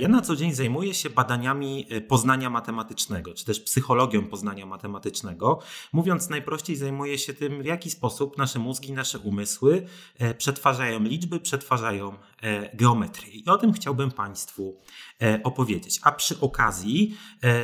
Ja 0.00 0.08
na 0.08 0.22
co 0.22 0.36
dzień 0.36 0.54
zajmuję 0.54 0.94
się 0.94 1.10
badaniami 1.10 1.86
y, 1.92 2.00
poznania 2.00 2.50
matematycznego, 2.50 3.34
czy 3.34 3.44
też 3.44 3.60
psychologią 3.60 4.26
poznania 4.28 4.66
matematycznego. 4.66 5.60
Mówiąc 5.92 6.28
najprościej, 6.28 6.76
zajmuję 6.76 7.18
się 7.18 7.34
tym, 7.34 7.62
w 7.62 7.64
jaki 7.64 7.90
sposób 7.90 8.38
nasze 8.38 8.58
mózgi, 8.58 8.92
nasze 8.92 9.18
umysły 9.18 9.86
e, 10.18 10.34
przetwarzają 10.34 11.00
liczby, 11.00 11.40
przetwarzają 11.40 12.18
e, 12.42 12.76
geometrię. 12.76 13.30
I 13.30 13.46
o 13.46 13.58
tym 13.58 13.72
chciałbym 13.72 14.10
Państwu 14.10 14.80
e, 15.22 15.40
opowiedzieć. 15.42 16.00
A 16.02 16.12
przy 16.12 16.40
okazji 16.40 17.16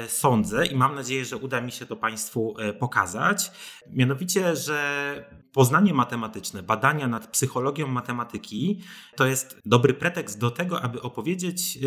sądzę 0.09 0.67
i 0.67 0.77
mam 0.77 0.95
nadzieję, 0.95 1.25
że 1.25 1.37
uda 1.37 1.61
mi 1.61 1.73
się 1.73 1.87
to 1.87 1.97
Państwu 1.97 2.57
pokazać, 2.79 3.51
mianowicie, 3.91 4.57
że 4.57 5.31
poznanie 5.53 5.95
matematyczne, 5.95 6.63
badania 6.63 7.09
nad 7.09 7.27
psychologią 7.27 7.87
matematyki 7.87 8.81
to 9.17 9.27
jest 9.27 9.61
dobry 9.65 9.95
pretekst 9.95 10.39
do 10.39 10.51
tego, 10.51 10.83
aby 10.83 11.03
opowiedzieć 11.03 11.79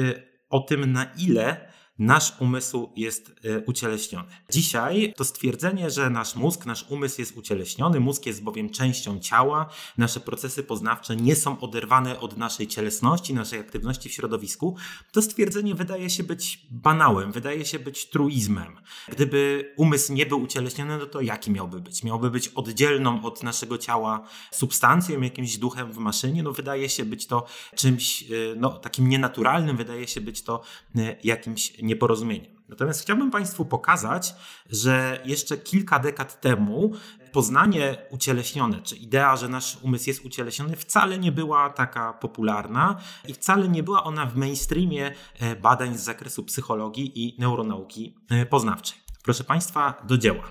o 0.50 0.60
tym, 0.60 0.92
na 0.92 1.06
ile 1.18 1.72
nasz 2.00 2.34
umysł 2.40 2.90
jest 2.96 3.32
e, 3.44 3.60
ucieleśniony. 3.60 4.28
Dzisiaj 4.50 5.14
to 5.18 5.26
stwierdzenie, 5.26 5.90
że 5.90 6.10
nasz 6.10 6.36
mózg, 6.36 6.66
nasz 6.66 6.86
umysł 6.90 7.22
jest 7.22 7.38
ucieleśniony, 7.38 8.00
mózg 8.00 8.26
jest 8.26 8.44
bowiem 8.44 8.70
częścią 8.70 9.20
ciała, 9.20 9.70
nasze 9.98 10.20
procesy 10.20 10.64
poznawcze 10.64 11.16
nie 11.16 11.36
są 11.36 11.60
oderwane 11.60 12.20
od 12.20 12.38
naszej 12.38 12.68
cielesności, 12.68 13.34
naszej 13.34 13.60
aktywności 13.60 14.10
w 14.10 14.14
środowisku, 14.14 14.76
to 15.12 15.22
stwierdzenie 15.22 15.76
wydaje 15.76 16.10
się 16.10 16.24
być 16.24 16.66
banałem, 16.72 17.32
wydaje 17.32 17.66
się 17.66 17.80
być 17.80 18.10
truizmem. 18.10 18.76
Gdyby 19.08 19.74
umysł 19.78 20.14
nie 20.14 20.26
był 20.26 20.42
ucieleśniony, 20.42 20.98
no 20.98 21.06
to 21.06 21.22
jaki 21.22 21.52
miałby 21.52 21.80
być? 21.80 22.04
Miałby 22.04 22.32
być 22.32 22.48
oddzielną 22.48 23.24
od 23.24 23.44
naszego 23.44 23.78
ciała 23.78 24.28
substancją, 24.52 25.22
jakimś 25.22 25.58
duchem 25.58 25.92
w 25.92 25.98
maszynie? 25.98 26.44
No 26.44 26.52
wydaje 26.52 26.90
się 26.90 27.06
być 27.06 27.28
to 27.28 27.46
czymś 27.76 28.24
e, 28.24 28.26
no, 28.58 28.70
takim 28.70 29.10
nienaturalnym, 29.10 29.78
wydaje 29.78 30.08
się 30.08 30.22
być 30.22 30.42
to 30.42 30.62
e, 30.96 31.16
jakimś 31.24 31.85
nieporozumieniem. 31.86 32.56
Natomiast 32.70 33.02
chciałbym 33.02 33.32
Państwu 33.32 33.66
pokazać, 33.66 34.36
że 34.70 35.22
jeszcze 35.26 35.58
kilka 35.58 36.00
dekad 36.00 36.42
temu 36.42 36.92
poznanie 37.32 37.98
ucieleśnione, 38.10 38.82
czy 38.82 38.96
idea, 38.96 39.36
że 39.36 39.50
nasz 39.50 39.78
umysł 39.82 40.10
jest 40.10 40.26
ucieleśniony, 40.26 40.76
wcale 40.76 41.18
nie 41.18 41.32
była 41.32 41.70
taka 41.70 42.14
popularna 42.14 42.98
i 43.28 43.34
wcale 43.34 43.68
nie 43.70 43.84
była 43.84 44.04
ona 44.04 44.26
w 44.26 44.36
mainstreamie 44.36 45.16
e, 45.40 45.56
badań 45.56 45.98
z 45.98 46.02
zakresu 46.02 46.44
psychologii 46.44 47.12
i 47.24 47.42
neuronauki 47.42 48.16
e, 48.30 48.46
poznawczej. 48.46 48.98
Proszę 49.24 49.44
Państwa, 49.44 50.02
do 50.08 50.18
dzieła. 50.18 50.44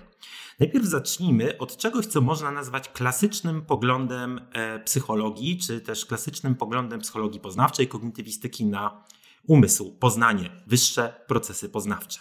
Najpierw 0.60 0.84
zacznijmy 0.84 1.58
od 1.58 1.76
czegoś, 1.76 2.06
co 2.06 2.20
można 2.20 2.50
nazwać 2.50 2.88
klasycznym 2.88 3.62
poglądem 3.62 4.40
e, 4.52 4.80
psychologii, 4.80 5.58
czy 5.58 5.80
też 5.80 6.06
klasycznym 6.06 6.54
poglądem 6.54 7.00
psychologii 7.00 7.40
poznawczej, 7.40 7.88
kognitywistyki 7.88 8.64
na 8.64 9.04
umysł, 9.46 9.98
poznanie, 9.98 10.50
wyższe 10.66 11.24
procesy 11.26 11.68
poznawcze. 11.68 12.20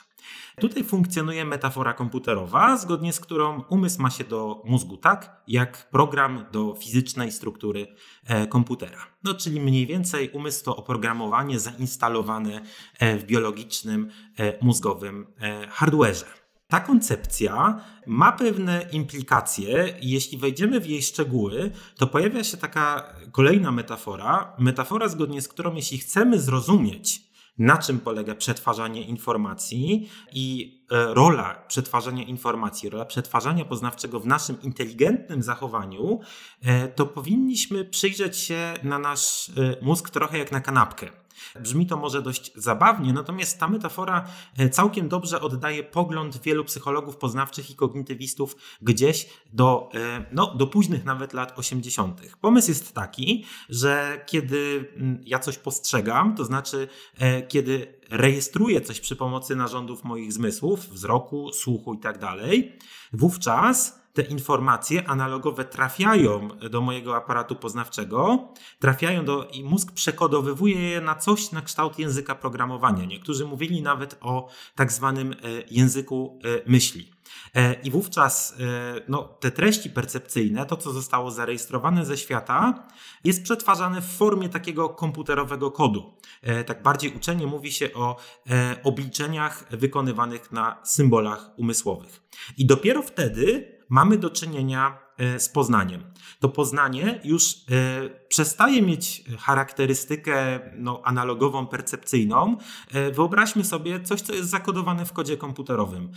Tutaj 0.61 0.83
funkcjonuje 0.83 1.45
metafora 1.45 1.93
komputerowa, 1.93 2.77
zgodnie 2.77 3.13
z 3.13 3.19
którą 3.19 3.61
umysł 3.69 4.01
ma 4.01 4.09
się 4.09 4.23
do 4.23 4.61
mózgu 4.65 4.97
tak, 4.97 5.41
jak 5.47 5.89
program 5.89 6.45
do 6.51 6.75
fizycznej 6.75 7.31
struktury 7.31 7.87
e, 8.25 8.47
komputera. 8.47 9.07
No, 9.23 9.33
czyli 9.33 9.61
mniej 9.61 9.87
więcej 9.87 10.29
umysł 10.29 10.65
to 10.65 10.75
oprogramowanie 10.75 11.59
zainstalowane 11.59 12.61
e, 12.99 13.17
w 13.17 13.23
biologicznym 13.23 14.09
e, 14.39 14.65
mózgowym 14.65 15.27
hardwareze. 15.69 16.42
Ta 16.73 16.79
koncepcja 16.79 17.81
ma 18.07 18.31
pewne 18.31 18.85
implikacje 18.91 19.93
i 20.01 20.09
jeśli 20.09 20.37
wejdziemy 20.37 20.79
w 20.79 20.85
jej 20.85 21.01
szczegóły, 21.01 21.71
to 21.97 22.07
pojawia 22.07 22.43
się 22.43 22.57
taka 22.57 23.13
kolejna 23.31 23.71
metafora, 23.71 24.55
metafora 24.59 25.07
zgodnie 25.07 25.41
z 25.41 25.47
którą 25.47 25.75
jeśli 25.75 25.97
chcemy 25.97 26.39
zrozumieć, 26.39 27.21
na 27.57 27.77
czym 27.77 27.99
polega 27.99 28.35
przetwarzanie 28.35 29.01
informacji 29.01 30.09
i 30.31 30.77
e, 30.91 31.13
rola 31.13 31.65
przetwarzania 31.67 32.23
informacji, 32.23 32.89
rola 32.89 33.05
przetwarzania 33.05 33.65
poznawczego 33.65 34.19
w 34.19 34.27
naszym 34.27 34.61
inteligentnym 34.61 35.43
zachowaniu, 35.43 36.19
e, 36.61 36.87
to 36.87 37.05
powinniśmy 37.05 37.85
przyjrzeć 37.85 38.37
się 38.37 38.73
na 38.83 38.99
nasz 38.99 39.49
e, 39.49 39.75
mózg 39.81 40.09
trochę 40.09 40.37
jak 40.37 40.51
na 40.51 40.61
kanapkę. 40.61 41.22
Brzmi 41.59 41.87
to 41.87 41.97
może 41.97 42.21
dość 42.21 42.51
zabawnie, 42.55 43.13
natomiast 43.13 43.59
ta 43.59 43.67
metafora 43.67 44.27
e, 44.57 44.69
całkiem 44.69 45.09
dobrze 45.09 45.41
oddaje 45.41 45.83
pogląd 45.83 46.41
wielu 46.41 46.63
psychologów 46.63 47.17
poznawczych 47.17 47.69
i 47.69 47.75
kognitywistów 47.75 48.55
gdzieś 48.81 49.29
do, 49.53 49.89
e, 49.93 50.25
no, 50.31 50.55
do 50.55 50.67
późnych 50.67 51.05
nawet 51.05 51.33
lat 51.33 51.59
80. 51.59 52.21
Pomysł 52.41 52.69
jest 52.69 52.93
taki, 52.93 53.45
że 53.69 54.23
kiedy 54.25 54.91
mm, 54.95 55.21
ja 55.25 55.39
coś 55.39 55.57
postrzegam, 55.57 56.35
to 56.35 56.45
znaczy 56.45 56.87
e, 57.17 57.41
kiedy 57.41 57.93
rejestruję 58.09 58.81
coś 58.81 58.99
przy 58.99 59.15
pomocy 59.15 59.55
narządów 59.55 60.03
moich 60.03 60.33
zmysłów, 60.33 60.89
wzroku, 60.89 61.51
słuchu 61.53 61.93
i 61.93 61.99
tak 61.99 62.19
wówczas 63.13 64.02
te 64.13 64.21
informacje 64.21 65.07
analogowe 65.07 65.65
trafiają 65.65 66.47
do 66.71 66.81
mojego 66.81 67.15
aparatu 67.15 67.55
poznawczego, 67.55 68.47
trafiają 68.79 69.25
do 69.25 69.47
i 69.53 69.63
mózg 69.63 69.91
przekodowywuje 69.91 70.89
je 70.89 71.01
na 71.01 71.15
coś 71.15 71.51
na 71.51 71.61
kształt 71.61 71.99
języka 71.99 72.35
programowania. 72.35 73.05
Niektórzy 73.05 73.45
mówili 73.45 73.81
nawet 73.81 74.17
o 74.21 74.49
tak 74.75 74.91
zwanym 74.91 75.31
e, 75.31 75.35
języku 75.71 76.39
e, 76.43 76.69
myśli. 76.69 77.11
E, 77.55 77.73
I 77.73 77.91
wówczas 77.91 78.55
no, 79.07 79.23
te 79.23 79.51
treści 79.51 79.89
percepcyjne, 79.89 80.65
to 80.65 80.77
co 80.77 80.91
zostało 80.91 81.31
zarejestrowane 81.31 82.05
ze 82.05 82.17
świata, 82.17 82.87
jest 83.23 83.43
przetwarzane 83.43 84.01
w 84.01 84.05
formie 84.17 84.49
takiego 84.49 84.89
komputerowego 84.89 85.71
kodu. 85.71 86.17
Tak 86.65 86.83
bardziej 86.83 87.15
uczenie 87.15 87.47
mówi 87.47 87.71
się 87.71 87.93
o 87.93 88.17
obliczeniach 88.83 89.65
wykonywanych 89.69 90.51
na 90.51 90.81
symbolach 90.83 91.51
umysłowych. 91.57 92.21
I 92.57 92.65
dopiero 92.65 93.01
wtedy 93.01 93.72
mamy 93.93 94.17
do 94.17 94.29
czynienia 94.29 94.99
e, 95.17 95.39
z 95.39 95.49
poznaniem. 95.49 96.03
To 96.39 96.49
poznanie 96.49 97.21
już 97.23 97.53
e, 97.53 97.55
przestaje 98.27 98.81
mieć 98.81 99.23
charakterystykę 99.39 100.59
no, 100.77 101.01
analogową, 101.03 101.67
percepcyjną. 101.67 102.57
E, 102.91 103.11
wyobraźmy 103.11 103.63
sobie 103.63 104.01
coś, 104.01 104.21
co 104.21 104.33
jest 104.33 104.49
zakodowane 104.49 105.05
w 105.05 105.13
kodzie 105.13 105.37
komputerowym. 105.37 106.11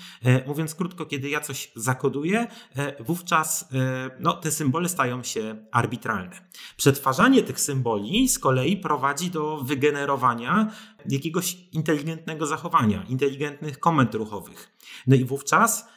Mówiąc 0.47 0.75
krótko, 0.75 1.07
kiedy 1.07 1.29
ja 1.29 1.41
coś 1.41 1.73
zakoduję, 1.75 2.47
wówczas 3.01 3.69
no, 4.21 4.33
te 4.33 4.51
symbole 4.51 4.89
stają 4.89 5.23
się 5.23 5.57
arbitralne. 5.73 6.41
Przetwarzanie 6.77 7.43
tych 7.43 7.61
symboli 7.61 8.29
z 8.29 8.39
kolei 8.39 8.77
prowadzi 8.77 9.31
do 9.31 9.57
wygenerowania 9.57 10.71
jakiegoś 11.09 11.57
inteligentnego 11.73 12.47
zachowania, 12.47 13.05
inteligentnych 13.09 13.79
komend 13.79 14.15
ruchowych. 14.15 14.77
No 15.07 15.17
i 15.17 15.25
wówczas 15.25 15.89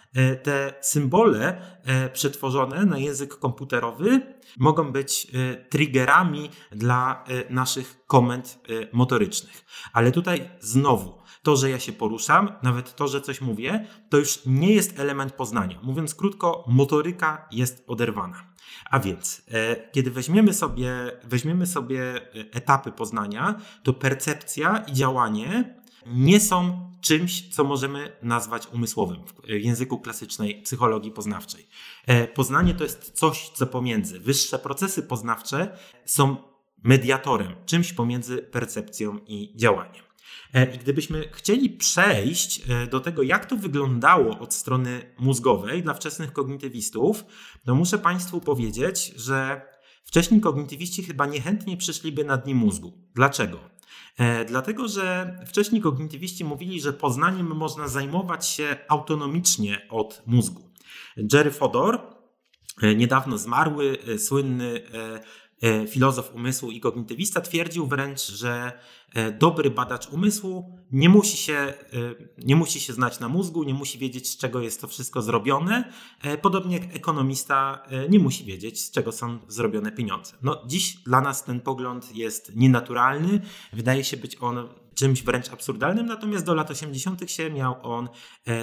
te 0.43 0.73
symbole 0.81 1.61
e, 1.83 2.09
przetworzone 2.09 2.85
na 2.85 2.97
język 2.97 3.35
komputerowy 3.39 4.21
mogą 4.57 4.91
być 4.91 5.27
e, 5.33 5.55
triggerami 5.55 6.49
dla 6.71 7.23
naszych 7.49 8.05
komend 8.07 8.59
motorycznych. 8.91 9.65
Ale 9.93 10.11
tutaj 10.11 10.49
znowu, 10.59 11.19
to, 11.43 11.55
że 11.55 11.69
ja 11.69 11.79
się 11.79 11.93
poruszam, 11.93 12.51
nawet 12.63 12.95
to, 12.95 13.07
że 13.07 13.21
coś 13.21 13.41
mówię, 13.41 13.87
to 14.09 14.17
już 14.17 14.39
nie 14.45 14.73
jest 14.73 14.99
element 14.99 15.33
poznania. 15.33 15.79
Mówiąc 15.83 16.15
krótko, 16.15 16.65
motoryka 16.67 17.47
jest 17.51 17.83
oderwana. 17.87 18.49
A 18.89 18.99
więc, 18.99 19.41
kiedy 19.91 20.11
weźmiemy 20.11 20.53
sobie, 20.53 20.91
weźmiemy 21.23 21.67
sobie 21.67 22.21
etapy 22.33 22.91
poznania, 22.91 23.55
to 23.83 23.93
percepcja 23.93 24.83
i 24.87 24.93
działanie 24.93 25.78
nie 26.05 26.39
są 26.39 26.89
czymś, 27.01 27.49
co 27.49 27.63
możemy 27.63 28.11
nazwać 28.21 28.67
umysłowym 28.73 29.17
w 29.25 29.49
języku 29.49 29.99
klasycznej 29.99 30.61
psychologii 30.61 31.11
poznawczej. 31.11 31.67
E, 32.07 32.27
poznanie 32.27 32.73
to 32.73 32.83
jest 32.83 33.11
coś, 33.11 33.49
co 33.49 33.67
pomiędzy. 33.67 34.19
Wyższe 34.19 34.59
procesy 34.59 35.03
poznawcze 35.03 35.77
są 36.05 36.35
mediatorem, 36.83 37.55
czymś 37.65 37.93
pomiędzy 37.93 38.37
percepcją 38.37 39.19
i 39.27 39.53
działaniem. 39.55 40.03
E, 40.53 40.75
I 40.75 40.77
gdybyśmy 40.77 41.29
chcieli 41.31 41.69
przejść 41.69 42.61
e, 42.69 42.87
do 42.87 42.99
tego, 42.99 43.23
jak 43.23 43.45
to 43.45 43.57
wyglądało 43.57 44.39
od 44.39 44.53
strony 44.53 45.15
mózgowej 45.19 45.83
dla 45.83 45.93
wczesnych 45.93 46.33
kognitywistów, 46.33 47.25
to 47.65 47.75
muszę 47.75 47.97
Państwu 47.97 48.41
powiedzieć, 48.41 49.13
że 49.15 49.61
wcześni 50.03 50.41
kognitywiści 50.41 51.03
chyba 51.03 51.25
niechętnie 51.25 51.77
przyszliby 51.77 52.23
na 52.23 52.37
dni 52.37 52.55
mózgu. 52.55 52.93
Dlaczego? 53.15 53.78
E, 54.17 54.45
dlatego, 54.45 54.87
że 54.87 55.37
wcześniej 55.47 55.81
kognitywiści 55.81 56.45
mówili, 56.45 56.81
że 56.81 56.93
poznaniem 56.93 57.47
można 57.47 57.87
zajmować 57.87 58.47
się 58.47 58.77
autonomicznie 58.87 59.87
od 59.89 60.21
mózgu. 60.25 60.69
Jerry 61.33 61.51
Fodor, 61.51 62.01
e, 62.81 62.95
niedawno 62.95 63.37
zmarły, 63.37 63.97
e, 64.07 64.19
słynny 64.19 64.81
filozof 65.87 66.35
umysłu 66.35 66.71
i 66.71 66.79
kognitywista, 66.79 67.41
twierdził 67.41 67.87
wręcz, 67.87 68.31
że 68.31 68.79
dobry 69.39 69.69
badacz 69.69 70.09
umysłu 70.09 70.79
nie 70.91 71.09
musi, 71.09 71.37
się, 71.37 71.73
nie 72.37 72.55
musi 72.55 72.79
się 72.79 72.93
znać 72.93 73.19
na 73.19 73.29
mózgu, 73.29 73.63
nie 73.63 73.73
musi 73.73 73.97
wiedzieć, 73.97 74.29
z 74.29 74.37
czego 74.37 74.61
jest 74.61 74.81
to 74.81 74.87
wszystko 74.87 75.21
zrobione. 75.21 75.93
Podobnie 76.41 76.77
jak 76.77 76.95
ekonomista 76.95 77.83
nie 78.09 78.19
musi 78.19 78.45
wiedzieć, 78.45 78.81
z 78.81 78.91
czego 78.91 79.11
są 79.11 79.39
zrobione 79.47 79.91
pieniądze. 79.91 80.33
No, 80.41 80.63
dziś 80.67 80.95
dla 80.95 81.21
nas 81.21 81.43
ten 81.43 81.59
pogląd 81.59 82.15
jest 82.15 82.55
nienaturalny. 82.55 83.41
Wydaje 83.73 84.03
się 84.03 84.17
być 84.17 84.37
on 84.39 84.67
czymś 84.95 85.23
wręcz 85.23 85.49
absurdalnym, 85.49 86.05
natomiast 86.05 86.45
do 86.45 86.55
lat 86.55 86.71
80. 86.71 87.31
się 87.31 87.49
miał 87.49 87.75
on 87.81 88.09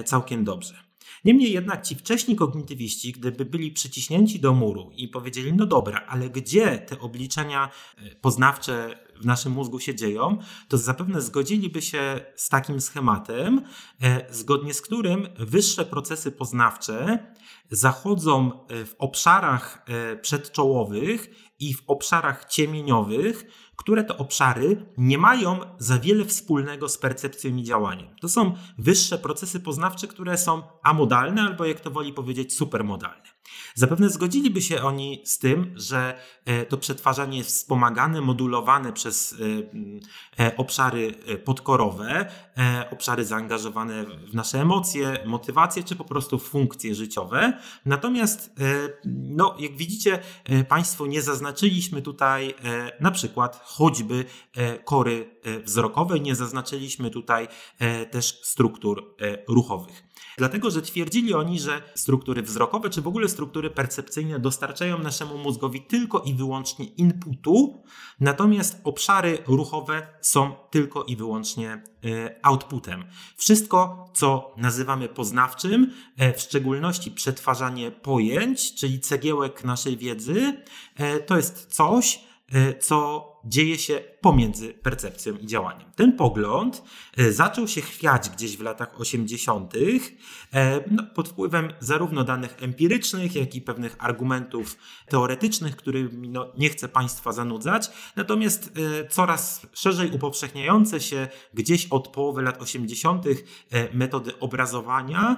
całkiem 0.04 0.44
dobrze. 0.44 0.85
Niemniej 1.24 1.52
jednak 1.52 1.82
ci 1.82 1.94
wcześni 1.94 2.36
kognitywiści, 2.36 3.12
gdyby 3.12 3.44
byli 3.44 3.70
przyciśnięci 3.70 4.40
do 4.40 4.54
muru 4.54 4.90
i 4.96 5.08
powiedzieli, 5.08 5.52
no 5.52 5.66
dobra, 5.66 6.04
ale 6.08 6.30
gdzie 6.30 6.78
te 6.78 6.98
obliczenia 7.00 7.70
e, 7.98 8.14
poznawcze 8.14 8.98
w 9.20 9.24
naszym 9.24 9.52
mózgu 9.52 9.80
się 9.80 9.94
dzieją, 9.94 10.38
to 10.68 10.78
zapewne 10.78 11.22
zgodziliby 11.22 11.82
się 11.82 12.20
z 12.36 12.48
takim 12.48 12.80
schematem, 12.80 13.62
e, 14.02 14.34
zgodnie 14.34 14.74
z 14.74 14.80
którym 14.80 15.28
wyższe 15.38 15.84
procesy 15.84 16.32
poznawcze 16.32 17.18
zachodzą 17.70 18.66
e, 18.68 18.84
w 18.84 18.94
obszarach 18.98 19.86
przedczołowych 20.22 21.28
i 21.58 21.74
w 21.74 21.82
obszarach 21.86 22.44
ciemieniowych, 22.44 23.44
które 23.76 24.04
to 24.04 24.16
obszary 24.16 24.86
nie 24.98 25.18
mają 25.18 25.60
za 25.78 25.98
wiele 25.98 26.24
wspólnego 26.24 26.88
z 26.88 26.98
percepcją 26.98 27.56
i 27.56 27.62
działaniem. 27.62 28.08
To 28.20 28.28
są 28.28 28.54
wyższe 28.78 29.18
procesy 29.18 29.60
poznawcze, 29.60 30.06
które 30.06 30.38
są 30.38 30.62
amodalne 30.82 31.42
albo 31.42 31.64
jak 31.64 31.80
to 31.80 31.90
woli 31.90 32.12
powiedzieć 32.12 32.56
supermodalne. 32.56 33.35
Zapewne 33.74 34.10
zgodziliby 34.10 34.62
się 34.62 34.82
oni 34.82 35.22
z 35.24 35.38
tym, 35.38 35.74
że 35.76 36.18
e, 36.44 36.66
to 36.66 36.76
przetwarzanie 36.76 37.38
jest 37.38 37.50
wspomagane, 37.50 38.20
modulowane 38.20 38.92
przez 38.92 39.34
e, 40.38 40.44
e, 40.46 40.56
obszary 40.56 41.14
podkorowe, 41.44 42.30
obszary 42.90 43.24
zaangażowane 43.24 44.04
w 44.04 44.34
nasze 44.34 44.60
emocje, 44.60 45.18
motywacje 45.26 45.82
czy 45.82 45.96
po 45.96 46.04
prostu 46.04 46.38
funkcje 46.38 46.94
życiowe. 46.94 47.58
Natomiast, 47.86 48.50
no, 49.04 49.56
jak 49.58 49.76
widzicie, 49.76 50.18
Państwo 50.68 51.06
nie 51.06 51.22
zaznaczyliśmy 51.22 52.02
tutaj 52.02 52.54
na 53.00 53.10
przykład 53.10 53.60
choćby 53.64 54.24
kory 54.84 55.40
wzrokowej, 55.64 56.20
nie 56.20 56.34
zaznaczyliśmy 56.34 57.10
tutaj 57.10 57.48
też 58.10 58.40
struktur 58.42 59.14
ruchowych. 59.48 60.02
Dlatego, 60.38 60.70
że 60.70 60.82
twierdzili 60.82 61.34
oni, 61.34 61.60
że 61.60 61.82
struktury 61.94 62.42
wzrokowe, 62.42 62.90
czy 62.90 63.02
w 63.02 63.06
ogóle 63.06 63.28
struktury 63.28 63.70
percepcyjne 63.70 64.38
dostarczają 64.38 64.98
naszemu 64.98 65.38
mózgowi 65.38 65.82
tylko 65.82 66.20
i 66.20 66.34
wyłącznie 66.34 66.84
inputu, 66.84 67.82
natomiast 68.20 68.80
obszary 68.84 69.38
ruchowe 69.46 70.06
są 70.20 70.54
tylko 70.70 71.04
i 71.04 71.16
wyłącznie 71.16 71.82
e, 72.04 72.40
outputem. 72.42 73.04
Wszystko, 73.36 74.10
co 74.14 74.54
nazywamy 74.56 75.08
poznawczym, 75.08 75.92
e, 76.16 76.32
w 76.32 76.40
szczególności 76.40 77.10
przetwarzanie 77.10 77.90
pojęć, 77.90 78.74
czyli 78.74 79.00
cegiełek 79.00 79.64
naszej 79.64 79.96
wiedzy, 79.96 80.62
e, 80.96 81.20
to 81.20 81.36
jest 81.36 81.74
coś, 81.74 82.26
co 82.80 83.36
dzieje 83.46 83.78
się 83.78 84.02
pomiędzy 84.20 84.74
percepcją 84.74 85.36
i 85.36 85.46
działaniem. 85.46 85.90
Ten 85.96 86.12
pogląd 86.12 86.82
e, 87.16 87.32
zaczął 87.32 87.68
się 87.68 87.80
chwiać 87.80 88.30
gdzieś 88.30 88.56
w 88.56 88.60
latach 88.60 89.00
80. 89.00 89.74
E, 90.52 90.80
no, 90.90 91.02
pod 91.14 91.28
wpływem 91.28 91.72
zarówno 91.80 92.24
danych 92.24 92.56
empirycznych, 92.60 93.34
jak 93.34 93.54
i 93.54 93.60
pewnych 93.60 93.96
argumentów 93.98 94.76
teoretycznych, 95.08 95.76
którymi 95.76 96.28
no, 96.28 96.52
nie 96.58 96.68
chcę 96.68 96.88
Państwa 96.88 97.32
zanudzać. 97.32 97.90
Natomiast 98.16 98.72
coraz 99.10 99.66
szerzej 99.72 100.10
upowszechniające 100.10 101.00
się 101.00 101.28
gdzieś 101.54 101.86
od 101.86 102.08
połowy 102.08 102.42
lat 102.42 102.62
80. 102.62 103.24
metody 103.92 104.38
obrazowania, 104.38 105.36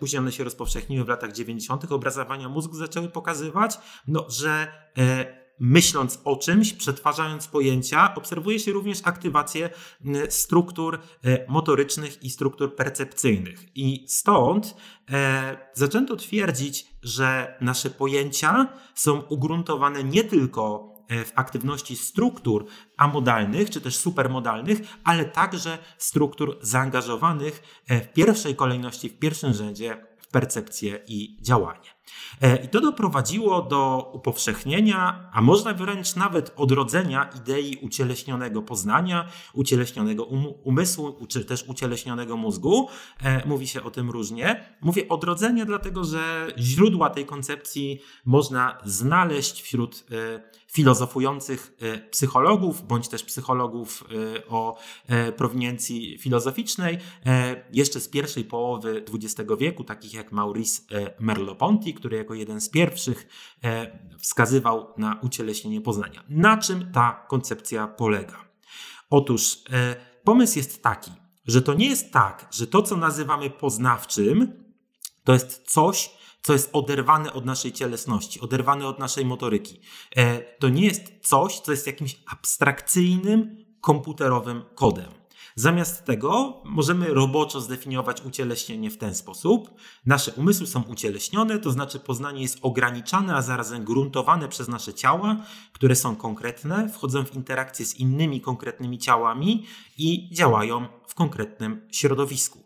później 0.00 0.20
one 0.20 0.32
się 0.32 0.44
rozpowszechniły 0.44 1.04
w 1.04 1.08
latach 1.08 1.32
90. 1.32 1.92
obrazowania 1.92 2.48
mózgu 2.48 2.76
zaczęły 2.76 3.08
pokazywać, 3.08 3.78
no, 4.06 4.26
że 4.30 4.72
myśląc 5.62 6.20
o 6.24 6.36
czymś, 6.36 6.72
przetwarzając 6.72 7.48
pojęcia, 7.48 8.14
obserwuje 8.14 8.58
się 8.58 8.72
również 8.72 8.98
aktywację 9.04 9.70
struktur 10.28 10.98
e, 11.24 11.46
motorycznych 11.48 12.22
i 12.22 12.30
struktur 12.30 12.76
percepcyjnych. 12.76 13.76
I 13.76 14.04
stąd 14.08 14.76
e, 15.10 15.70
zaczęto 15.74 16.16
twierdzić, 16.16 16.86
że 17.02 17.56
nasze 17.60 17.90
pojęcia 17.90 18.68
są 18.94 19.20
ugruntowane 19.20 20.04
nie 20.04 20.24
tylko 20.24 20.94
e, 21.08 21.24
w 21.24 21.32
aktywności 21.34 21.96
struktur 21.96 22.66
amodalnych 22.96 23.70
czy 23.70 23.80
też 23.80 23.96
supermodalnych, 23.96 24.78
ale 25.04 25.24
także 25.24 25.78
struktur 25.98 26.58
zaangażowanych 26.62 27.82
w 27.88 28.12
pierwszej 28.12 28.56
kolejności, 28.56 29.08
w 29.08 29.18
pierwszym 29.18 29.52
rzędzie 29.52 30.06
w 30.18 30.26
percepcję 30.26 31.00
i 31.06 31.36
działanie. 31.40 31.91
E, 32.40 32.64
I 32.64 32.68
to 32.68 32.80
doprowadziło 32.80 33.62
do 33.62 34.10
upowszechnienia, 34.12 35.30
a 35.32 35.42
można 35.42 35.74
wręcz 35.74 36.16
nawet 36.16 36.52
odrodzenia 36.56 37.30
idei 37.36 37.78
ucieleśnionego 37.82 38.62
poznania, 38.62 39.28
ucieleśnionego 39.52 40.24
um 40.24 40.44
umysłu, 40.64 41.26
czy 41.28 41.44
też 41.44 41.64
ucieleśnionego 41.68 42.36
mózgu. 42.36 42.88
E, 43.22 43.46
mówi 43.46 43.66
się 43.66 43.82
o 43.82 43.90
tym 43.90 44.10
różnie. 44.10 44.64
Mówię 44.80 45.08
odrodzenie, 45.08 45.66
dlatego 45.66 46.04
że 46.04 46.46
źródła 46.58 47.10
tej 47.10 47.26
koncepcji 47.26 48.00
można 48.24 48.78
znaleźć 48.84 49.62
wśród 49.62 50.04
e, 50.10 50.61
filozofujących 50.72 51.76
psychologów, 52.10 52.86
bądź 52.86 53.08
też 53.08 53.24
psychologów 53.24 54.04
o 54.48 54.78
prowiniencji 55.36 56.18
filozoficznej, 56.18 56.98
jeszcze 57.72 58.00
z 58.00 58.08
pierwszej 58.08 58.44
połowy 58.44 59.04
XX 59.14 59.50
wieku, 59.58 59.84
takich 59.84 60.14
jak 60.14 60.32
Maurice 60.32 60.82
Merleau-Ponty, 61.20 61.94
który 61.94 62.16
jako 62.16 62.34
jeden 62.34 62.60
z 62.60 62.68
pierwszych 62.68 63.28
e, 63.64 63.98
wskazywał 64.18 64.94
na 64.96 65.20
ucieleśnienie 65.22 65.80
poznania. 65.80 66.24
Na 66.28 66.58
czym 66.58 66.92
ta 66.92 67.26
koncepcja 67.28 67.88
polega? 67.88 68.44
Otóż 69.10 69.58
e, 69.70 69.96
pomysł 70.24 70.58
jest 70.58 70.82
taki, 70.82 71.10
że 71.46 71.62
to 71.62 71.74
nie 71.74 71.88
jest 71.88 72.12
tak, 72.12 72.48
że 72.50 72.66
to, 72.66 72.82
co 72.82 72.96
nazywamy 72.96 73.50
poznawczym, 73.50 74.64
to 75.24 75.32
jest 75.32 75.70
coś, 75.72 76.10
co 76.42 76.52
jest 76.52 76.70
oderwane 76.72 77.32
od 77.32 77.44
naszej 77.44 77.72
cielesności, 77.72 78.40
oderwane 78.40 78.86
od 78.86 78.98
naszej 78.98 79.24
motoryki. 79.24 79.80
E, 80.16 80.38
to 80.38 80.68
nie 80.68 80.84
jest 80.84 81.02
coś, 81.22 81.60
co 81.60 81.70
jest 81.70 81.86
jakimś 81.86 82.16
abstrakcyjnym, 82.26 83.64
komputerowym 83.80 84.62
kodem. 84.74 85.22
Zamiast 85.54 86.04
tego 86.04 86.60
możemy 86.64 87.14
roboczo 87.14 87.60
zdefiniować 87.60 88.22
ucieleśnienie 88.22 88.90
w 88.90 88.98
ten 88.98 89.14
sposób. 89.14 89.70
Nasze 90.06 90.32
umysły 90.32 90.66
są 90.66 90.82
ucieleśnione, 90.82 91.58
to 91.58 91.70
znaczy 91.70 92.00
poznanie 92.00 92.42
jest 92.42 92.58
ograniczane, 92.62 93.34
a 93.34 93.42
zarazem 93.42 93.84
gruntowane 93.84 94.48
przez 94.48 94.68
nasze 94.68 94.94
ciała, 94.94 95.36
które 95.72 95.96
są 95.96 96.16
konkretne, 96.16 96.88
wchodzą 96.88 97.24
w 97.24 97.34
interakcję 97.34 97.86
z 97.86 97.94
innymi 97.94 98.40
konkretnymi 98.40 98.98
ciałami 98.98 99.66
i 99.98 100.28
działają 100.32 100.86
w 101.08 101.14
konkretnym 101.14 101.88
środowisku. 101.90 102.62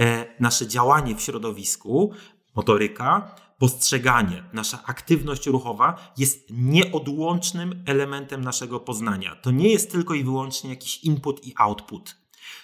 E, 0.00 0.26
nasze 0.40 0.66
działanie 0.66 1.16
w 1.16 1.20
środowisku, 1.20 2.12
motoryka, 2.56 3.34
postrzeganie, 3.58 4.44
nasza 4.52 4.82
aktywność 4.86 5.46
ruchowa 5.46 6.12
jest 6.16 6.46
nieodłącznym 6.50 7.84
elementem 7.86 8.44
naszego 8.44 8.80
poznania. 8.80 9.36
To 9.36 9.50
nie 9.50 9.68
jest 9.68 9.92
tylko 9.92 10.14
i 10.14 10.24
wyłącznie 10.24 10.70
jakiś 10.70 11.04
input 11.04 11.46
i 11.46 11.54
output. 11.58 12.16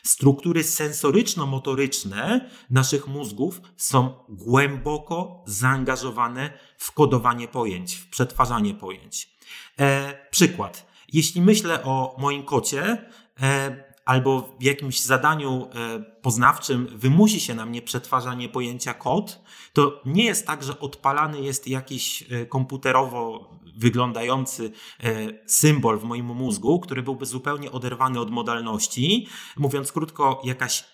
Struktury 0.03 0.65
sensoryczno-motoryczne 0.65 2.51
naszych 2.71 3.07
mózgów 3.07 3.61
są 3.77 4.15
głęboko 4.29 5.45
zaangażowane 5.47 6.59
w 6.79 6.93
kodowanie 6.93 7.49
pojęć, 7.49 7.95
w 7.95 8.11
przetwarzanie 8.11 8.75
pojęć. 8.75 9.31
E, 9.79 10.15
przykład. 10.31 10.87
Jeśli 11.13 11.43
myślę 11.43 11.85
o 11.85 12.17
moim 12.19 12.43
kocie, 12.43 13.11
e, 13.41 13.92
albo 14.05 14.57
w 14.61 14.63
jakimś 14.63 15.01
zadaniu 15.01 15.69
e, 15.75 16.01
poznawczym 16.23 16.89
wymusi 16.93 17.41
się 17.41 17.55
na 17.55 17.67
mnie 17.67 17.83
przetwarzanie 17.83 18.49
pojęcia 18.49 18.95
kod, 18.95 19.43
to 19.73 20.01
nie 20.07 20.25
jest 20.25 20.47
tak, 20.47 20.63
że 20.63 20.81
odpalany 20.81 21.41
jest 21.41 21.69
jakiś 21.69 22.25
e, 22.31 22.47
komputerowo 22.47 23.51
wyglądający 23.77 24.73
e, 25.01 25.13
symbol 25.47 25.99
w 25.99 26.05
moim 26.05 26.27
mózgu, 26.27 26.81
który 26.81 27.03
byłby 27.03 27.27
zupełnie 27.27 27.73
oderwany 27.73 28.21
od 28.21 28.31
modalności. 28.31 29.29
Mówiąc 29.57 29.93
krótko, 29.93 30.43
jakaś, 30.45 30.85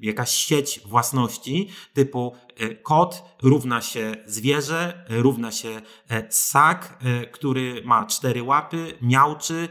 jakaś 0.00 0.30
sieć 0.30 0.80
własności 0.84 1.68
typu 1.94 2.36
kot 2.82 3.22
równa 3.42 3.80
się 3.80 4.16
zwierzę, 4.26 5.04
równa 5.08 5.52
się 5.52 5.82
ssak, 6.30 6.98
który 7.32 7.82
ma 7.84 8.06
cztery 8.06 8.42
łapy, 8.42 8.98
miałczy 9.02 9.68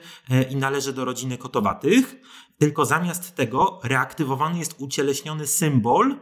i 0.49 0.55
należy 0.55 0.93
do 0.93 1.05
rodziny 1.05 1.37
kotowatych 1.37 2.15
tylko 2.59 2.85
zamiast 2.85 3.35
tego 3.35 3.79
reaktywowany 3.83 4.59
jest 4.59 4.75
ucieleśniony 4.77 5.47
symbol. 5.47 6.15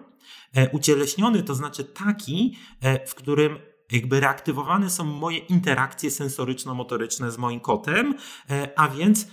E, 0.55 0.69
ucieleśniony 0.69 1.43
to 1.43 1.55
znaczy 1.55 1.83
taki, 1.83 2.57
e, 2.81 3.07
w 3.07 3.15
którym 3.15 3.59
jakby 3.91 4.19
reaktywowane 4.19 4.89
są 4.89 5.03
moje 5.03 5.37
interakcje 5.37 6.11
sensoryczno-motoryczne 6.11 7.31
z 7.31 7.37
moim 7.37 7.59
kotem, 7.59 8.15
a 8.75 8.89
więc 8.89 9.27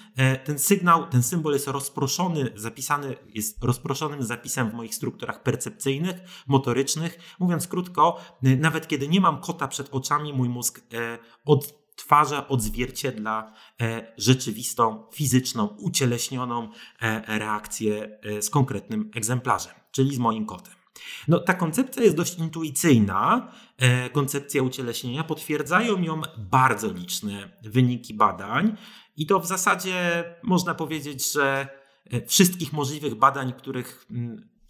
ten 0.44 0.58
sygnał, 0.58 1.06
ten 1.06 1.22
symbol 1.22 1.52
jest 1.52 1.68
rozproszony, 1.68 2.50
zapisany, 2.54 3.16
jest 3.26 3.64
rozproszonym 3.64 4.22
zapisem 4.22 4.70
w 4.70 4.74
moich 4.74 4.94
strukturach 4.94 5.42
percepcyjnych, 5.42 6.16
motorycznych. 6.46 7.18
Mówiąc 7.38 7.68
krótko, 7.68 8.20
nawet 8.42 8.88
kiedy 8.88 9.08
nie 9.08 9.20
mam 9.20 9.40
kota 9.40 9.68
przed 9.68 9.94
oczami, 9.94 10.32
mój 10.32 10.48
mózg 10.48 10.80
odtwarza, 11.94 12.48
odzwierciedla 12.48 13.52
rzeczywistą, 14.16 15.06
fizyczną, 15.12 15.66
ucieleśnioną 15.66 16.68
reakcję 17.26 18.18
z 18.40 18.50
konkretnym 18.50 19.10
egzemplarzem, 19.14 19.74
czyli 19.90 20.14
z 20.14 20.18
moim 20.18 20.46
kotem. 20.46 20.74
No, 21.28 21.40
ta 21.40 21.54
koncepcja 21.54 22.02
jest 22.02 22.16
dość 22.16 22.38
intuicyjna, 22.38 23.52
e, 23.78 24.10
koncepcja 24.10 24.62
ucieleśnienia. 24.62 25.24
Potwierdzają 25.24 26.02
ją 26.02 26.22
bardzo 26.38 26.92
liczne 26.92 27.50
wyniki 27.62 28.14
badań, 28.14 28.76
i 29.16 29.26
to 29.26 29.40
w 29.40 29.46
zasadzie 29.46 30.24
można 30.42 30.74
powiedzieć, 30.74 31.32
że 31.32 31.68
e, 32.10 32.26
wszystkich 32.26 32.72
możliwych 32.72 33.14
badań, 33.14 33.52
których 33.52 34.06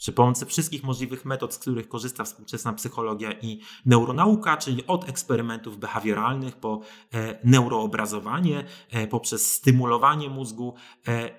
przy 0.04 0.12
pomocy 0.12 0.46
wszystkich 0.46 0.82
możliwych 0.84 1.24
metod, 1.24 1.54
z 1.54 1.58
których 1.58 1.88
korzysta 1.88 2.24
współczesna 2.24 2.72
psychologia 2.72 3.32
i 3.32 3.60
neuronauka, 3.86 4.56
czyli 4.56 4.86
od 4.86 5.08
eksperymentów 5.08 5.78
behawioralnych 5.78 6.56
po 6.56 6.80
e, 7.12 7.38
neuroobrazowanie, 7.44 8.64
poprzez 9.10 9.52
stymulowanie 9.52 10.28
mózgu 10.30 10.74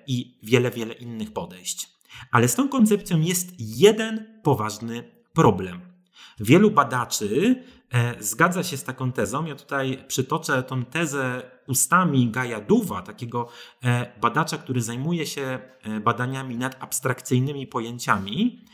i 0.06 0.38
wiele, 0.42 0.70
wiele 0.70 0.94
innych 0.94 1.32
podejść. 1.32 1.88
Ale 2.30 2.48
z 2.48 2.54
tą 2.54 2.68
koncepcją 2.68 3.20
jest 3.20 3.48
jeden 3.58 4.40
poważny 4.42 5.10
problem. 5.32 5.80
Wielu 6.40 6.70
badaczy 6.70 7.56
e, 7.58 7.75
zgadza 8.18 8.62
się 8.62 8.76
z 8.76 8.84
taką 8.84 9.12
tezą. 9.12 9.44
Ja 9.44 9.54
tutaj 9.54 10.04
przytoczę 10.08 10.62
tą 10.62 10.84
tezę 10.84 11.50
ustami 11.66 12.30
Gaja 12.30 12.60
Duwa, 12.60 13.02
takiego 13.02 13.48
e, 13.84 14.18
badacza, 14.20 14.58
który 14.58 14.82
zajmuje 14.82 15.26
się 15.26 15.60
e, 15.82 16.00
badaniami 16.00 16.56
nad 16.56 16.82
abstrakcyjnymi 16.82 17.66
pojęciami. 17.66 18.64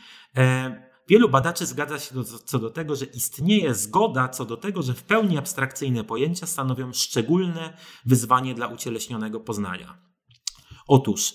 Wielu 1.07 1.29
badaczy 1.29 1.65
zgadza 1.65 1.99
się 1.99 2.15
do, 2.15 2.23
co 2.23 2.59
do 2.59 2.69
tego, 2.69 2.95
że 2.95 3.05
istnieje 3.05 3.75
zgoda 3.75 4.29
co 4.29 4.45
do 4.45 4.57
tego, 4.57 4.81
że 4.81 4.93
w 4.93 5.03
pełni 5.03 5.37
abstrakcyjne 5.37 6.03
pojęcia 6.03 6.47
stanowią 6.47 6.93
szczególne 6.93 7.77
wyzwanie 8.05 8.53
dla 8.53 8.67
ucieleśnionego 8.67 9.39
poznania. 9.39 9.97
Otóż 10.87 11.33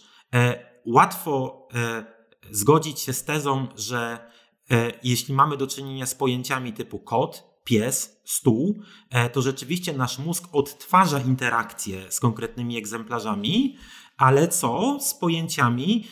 łatwo 0.89 1.69
e, 1.75 2.05
zgodzić 2.51 3.01
się 3.01 3.13
z 3.13 3.25
tezą, 3.25 3.69
że 3.77 4.31
e, 4.71 4.93
jeśli 5.03 5.35
mamy 5.35 5.57
do 5.57 5.67
czynienia 5.67 6.07
z 6.07 6.15
pojęciami 6.15 6.73
typu 6.73 6.99
kot, 6.99 7.48
pies, 7.69 8.21
stół, 8.25 8.83
e, 9.11 9.31
to 9.31 9.43
rzeczywiście 9.43 9.93
nasz 9.93 10.19
mózg 10.19 10.49
odtwarza 10.53 11.19
interakcje 11.19 12.13
z 12.13 12.21
konkretnymi 12.21 12.77
egzemplarzami, 12.77 13.77
ale 14.17 14.49
co 14.49 14.99
z 15.01 15.15
pojęciami 15.15 16.05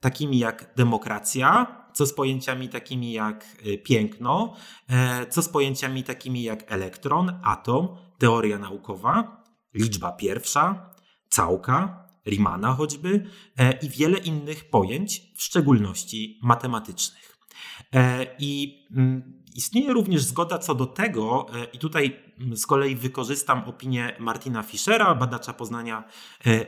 takimi 0.00 0.38
jak 0.38 0.74
demokracja, 0.76 1.66
co 1.94 2.06
z 2.06 2.14
pojęciami 2.14 2.68
takimi 2.68 3.12
jak 3.12 3.44
piękno, 3.84 4.54
co 5.30 5.42
z 5.42 5.48
pojęciami 5.48 6.04
takimi 6.04 6.42
jak 6.42 6.72
elektron, 6.72 7.40
atom, 7.42 7.88
teoria 8.18 8.58
naukowa, 8.58 9.44
liczba 9.74 10.12
pierwsza, 10.12 10.90
całka, 11.28 12.06
Riemanna 12.26 12.72
choćby 12.72 13.26
e, 13.56 13.78
i 13.78 13.88
wiele 13.88 14.18
innych 14.18 14.70
pojęć, 14.70 15.22
w 15.36 15.42
szczególności 15.42 16.40
matematycznych. 16.42 17.38
E, 17.94 18.26
I 18.38 18.82
mm, 18.96 19.35
istnieje 19.56 19.92
również 19.92 20.22
zgoda 20.22 20.58
co 20.58 20.74
do 20.74 20.86
tego, 20.86 21.46
e, 21.54 21.64
i 21.64 21.78
tutaj 21.78 22.16
mm, 22.40 22.56
z 22.56 22.66
kolei 22.66 22.96
wykorzystam 22.96 23.62
opinię 23.66 24.16
Martina 24.18 24.62
Fischera, 24.62 25.14
badacza 25.14 25.52
poznania 25.52 26.04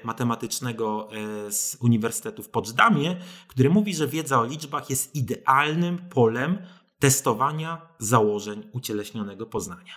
matematycznego 0.04 1.09
z 1.50 1.76
Uniwersytetu 1.80 2.42
w 2.42 2.49
Poczdamie, 2.49 3.16
który 3.49 3.71
mówi, 3.71 3.95
że 3.95 4.09
wiedza 4.09 4.40
o 4.40 4.45
liczbach 4.45 4.90
jest 4.90 5.14
idealnym 5.14 5.99
polem 5.99 6.59
testowania 6.99 7.88
założeń 7.99 8.68
ucieleśnionego 8.73 9.47
poznania. 9.47 9.92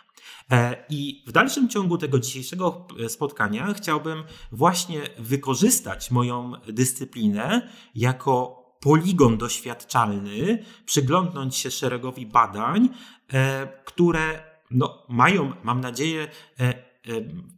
E, 0.51 0.85
I 0.89 1.23
w 1.27 1.31
dalszym 1.31 1.69
ciągu 1.69 1.97
tego 1.97 2.19
dzisiejszego 2.19 2.87
spotkania 3.07 3.73
chciałbym 3.73 4.23
właśnie 4.51 5.01
wykorzystać 5.19 6.11
moją 6.11 6.51
dyscyplinę 6.67 7.69
jako 7.95 8.60
poligon 8.81 9.37
doświadczalny, 9.37 10.63
przyglądnąć 10.85 11.55
się 11.55 11.71
szeregowi 11.71 12.25
badań, 12.25 12.89
e, 13.33 13.67
które 13.85 14.43
no, 14.71 15.05
mają, 15.09 15.53
mam 15.63 15.81
nadzieję, 15.81 16.27
e, 16.59 16.91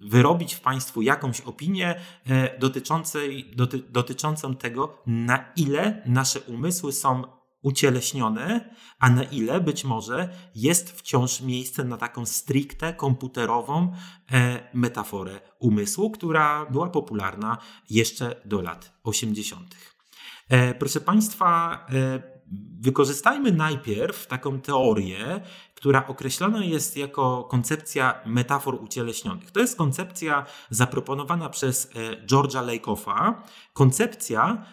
wyrobić 0.01 0.53
w 0.53 0.61
Państwu 0.61 1.01
jakąś 1.01 1.41
opinię 1.41 1.95
doty, 2.59 2.81
dotyczącą 3.89 4.55
tego, 4.55 5.01
na 5.05 5.45
ile 5.55 6.03
nasze 6.05 6.41
umysły 6.41 6.93
są 6.93 7.23
ucieleśnione, 7.63 8.75
a 8.99 9.09
na 9.09 9.23
ile 9.23 9.61
być 9.61 9.83
może 9.83 10.29
jest 10.55 10.91
wciąż 10.99 11.41
miejsce 11.41 11.83
na 11.83 11.97
taką 11.97 12.25
stricte 12.25 12.93
komputerową 12.93 13.93
e, 14.31 14.69
metaforę 14.73 15.39
umysłu, 15.59 16.11
która 16.11 16.65
była 16.65 16.89
popularna 16.89 17.57
jeszcze 17.89 18.41
do 18.45 18.61
lat 18.61 18.99
80. 19.03 19.92
E, 20.53 20.73
proszę 20.73 21.01
Państwa, 21.01 21.85
e, 21.89 22.21
wykorzystajmy 22.79 23.51
najpierw 23.51 24.27
taką 24.27 24.61
teorię, 24.61 25.41
która 25.75 26.07
określona 26.07 26.63
jest 26.65 26.97
jako 26.97 27.43
koncepcja 27.43 28.21
metafor 28.25 28.75
ucieleśnionych. 28.75 29.51
To 29.51 29.59
jest 29.59 29.77
koncepcja 29.77 30.45
zaproponowana 30.69 31.49
przez 31.49 31.91
George'a 32.27 32.67
Lakoffa, 32.67 33.43
koncepcja, 33.73 34.65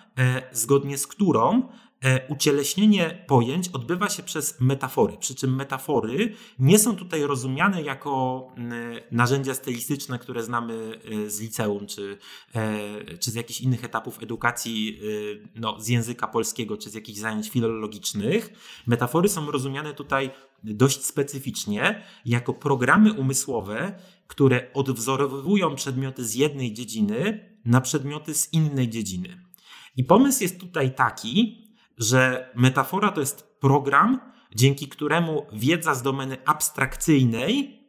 zgodnie 0.53 0.99
z 0.99 1.07
którą 1.07 1.63
E, 1.63 1.90
ucieleśnienie 2.29 3.25
pojęć 3.27 3.69
odbywa 3.69 4.09
się 4.09 4.23
przez 4.23 4.61
metafory, 4.61 5.17
przy 5.21 5.35
czym 5.35 5.57
metafory 5.57 6.35
nie 6.59 6.79
są 6.79 6.97
tutaj 6.97 7.23
rozumiane 7.23 7.83
jako 7.83 8.47
narzędzia 9.11 9.55
stylistyczne, 9.55 10.19
które 10.19 10.43
znamy 10.43 11.01
e, 11.27 11.31
z 11.31 11.41
liceum 11.41 11.87
czy, 11.87 12.19
e, 12.55 13.19
czy 13.19 13.31
z 13.31 13.35
jakichś 13.35 13.61
innych 13.61 13.85
etapów 13.85 14.23
edukacji 14.23 15.01
no, 15.55 15.81
z 15.81 15.89
języka 15.89 16.27
polskiego 16.27 16.77
czy 16.77 16.91
z 16.91 16.95
jakichś 16.95 17.19
zajęć 17.19 17.51
filologicznych. 17.51 18.53
Metafory 18.87 19.29
są 19.29 19.51
rozumiane 19.51 19.95
tutaj 19.95 20.31
dość 20.65 21.05
specyficznie 21.05 22.03
jako 22.27 22.55
programy 22.55 23.13
umysłowe, 23.13 24.01
które 24.27 24.73
odwzorowują 24.75 25.75
przedmioty 25.75 26.25
z 26.25 26.35
jednej 26.35 26.73
dziedziny 26.73 27.51
na 27.65 27.81
przedmioty 27.81 28.35
z 28.35 28.53
innej 28.53 28.89
dziedziny. 28.89 29.45
I 29.97 30.05
pomysł 30.05 30.43
jest 30.43 30.61
tutaj 30.61 30.95
taki, 30.95 31.70
że 32.01 32.51
metafora 32.55 33.13
to 33.13 33.21
jest 33.21 33.61
program, 33.61 34.21
dzięki 34.55 34.89
któremu 34.89 35.47
wiedza 35.53 35.95
z 35.95 36.03
domeny 36.03 36.37
abstrakcyjnej 36.45 37.81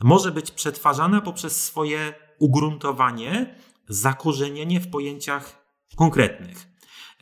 może 0.00 0.32
być 0.32 0.50
przetwarzana 0.50 1.20
poprzez 1.20 1.64
swoje 1.64 2.14
ugruntowanie, 2.38 3.54
zakorzenienie 3.88 4.80
w 4.80 4.90
pojęciach 4.90 5.66
konkretnych. 5.96 6.68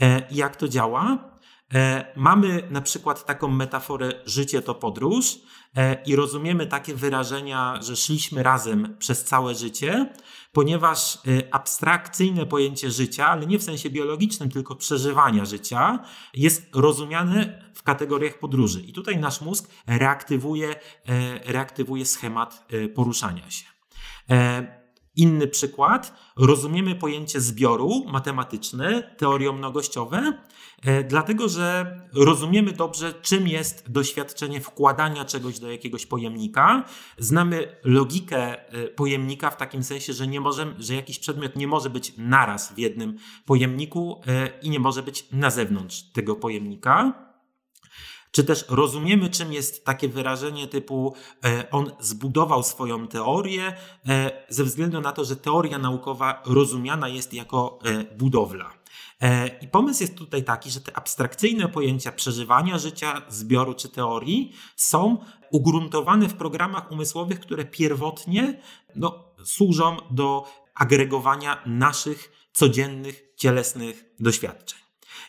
E, 0.01 0.23
jak 0.31 0.57
to 0.57 0.69
działa? 0.69 1.30
E, 1.75 2.13
mamy 2.17 2.63
na 2.71 2.81
przykład 2.81 3.27
taką 3.27 3.49
metaforę 3.49 4.13
życie 4.27 4.63
to 4.63 4.75
podróż 4.75 5.39
e, 5.77 6.03
i 6.05 6.17
rozumiemy 6.17 6.67
takie 6.67 6.95
wyrażenia, 6.95 7.83
że 7.83 7.97
szliśmy 7.97 8.43
razem 8.43 8.97
przez 8.99 9.25
całe 9.25 9.55
życie, 9.55 10.13
ponieważ 10.53 11.17
e, 11.17 11.19
abstrakcyjne 11.55 12.47
pojęcie 12.47 12.91
życia, 12.91 13.27
ale 13.27 13.47
nie 13.47 13.59
w 13.59 13.63
sensie 13.63 13.91
biologicznym, 13.91 14.51
tylko 14.51 14.77
przeżywania 14.77 15.45
życia, 15.45 15.99
jest 16.35 16.69
rozumiane 16.75 17.65
w 17.75 17.83
kategoriach 17.83 18.39
podróży. 18.39 18.81
I 18.81 18.93
tutaj 18.93 19.19
nasz 19.19 19.41
mózg 19.41 19.71
reaktywuje, 19.87 20.75
reaktywuje 21.45 22.07
schemat 22.07 22.67
poruszania 22.95 23.51
się. 23.51 23.65
Inny 25.17 25.49
przykład, 25.49 26.15
rozumiemy 26.37 26.95
pojęcie 26.95 27.41
zbioru 27.41 28.05
matematyczne, 28.13 29.15
teorie 29.17 29.53
mnogościowe, 29.53 30.33
e, 30.83 31.05
dlatego 31.05 31.49
że 31.49 32.01
rozumiemy 32.15 32.73
dobrze, 32.73 33.15
czym 33.23 33.49
jest 33.49 33.91
doświadczenie 33.93 34.61
wkładania 34.61 35.25
czegoś 35.25 35.59
do 35.59 35.71
jakiegoś 35.71 36.07
pojemnika. 36.07 36.85
Znamy 37.19 37.77
logikę 37.85 38.69
e, 38.69 38.89
pojemnika 38.89 39.51
w 39.51 39.57
takim 39.57 39.83
sensie, 39.83 40.13
że, 40.13 40.27
nie 40.27 40.41
możemy, 40.41 40.75
że 40.79 40.95
jakiś 40.95 41.19
przedmiot 41.19 41.57
nie 41.57 41.67
może 41.67 41.91
być 41.91 42.13
naraz 42.19 42.73
w 42.73 42.79
jednym 42.79 43.19
pojemniku 43.47 44.21
e, 44.27 44.61
i 44.63 44.71
nie 44.71 44.81
może 44.81 45.03
być 45.03 45.27
na 45.33 45.51
zewnątrz 45.51 46.03
tego 46.03 46.37
pojemnika. 46.37 47.30
Czy 48.31 48.45
też 48.45 48.65
rozumiemy, 48.69 49.31
czym 49.31 49.53
jest 49.53 49.85
takie 49.85 50.09
wyrażenie 50.09 50.67
typu 50.67 51.15
e, 51.45 51.71
on 51.71 51.91
zbudował 52.01 52.63
swoją 52.63 53.09
teorię, 53.09 53.77
e, 54.09 54.45
ze 54.49 54.65
względu 54.65 55.01
na 55.01 55.13
to, 55.13 55.25
że 55.25 55.37
teoria 55.37 55.79
naukowa 55.79 56.43
rozumiana 56.47 57.09
jest 57.09 57.35
jako 57.35 57.79
e, 57.85 58.05
budowla. 58.17 58.81
I 59.63 59.69
pomysł 59.69 60.03
jest 60.03 60.17
tutaj 60.17 60.45
taki, 60.45 60.71
że 60.71 60.81
te 60.81 60.97
abstrakcyjne 60.97 61.69
pojęcia 61.69 62.13
przeżywania 62.13 62.79
życia, 62.79 63.23
zbioru 63.29 63.75
czy 63.75 63.89
teorii 63.89 64.53
są 64.77 65.25
ugruntowane 65.51 66.29
w 66.29 66.35
programach 66.35 66.93
umysłowych, 66.93 67.41
które 67.41 67.65
pierwotnie 67.65 68.61
no, 68.97 69.25
służą 69.45 69.97
do 70.11 70.45
agregowania 70.75 71.63
naszych 71.67 72.49
codziennych, 72.53 73.23
cielesnych 73.37 74.05
doświadczeń. 74.21 74.79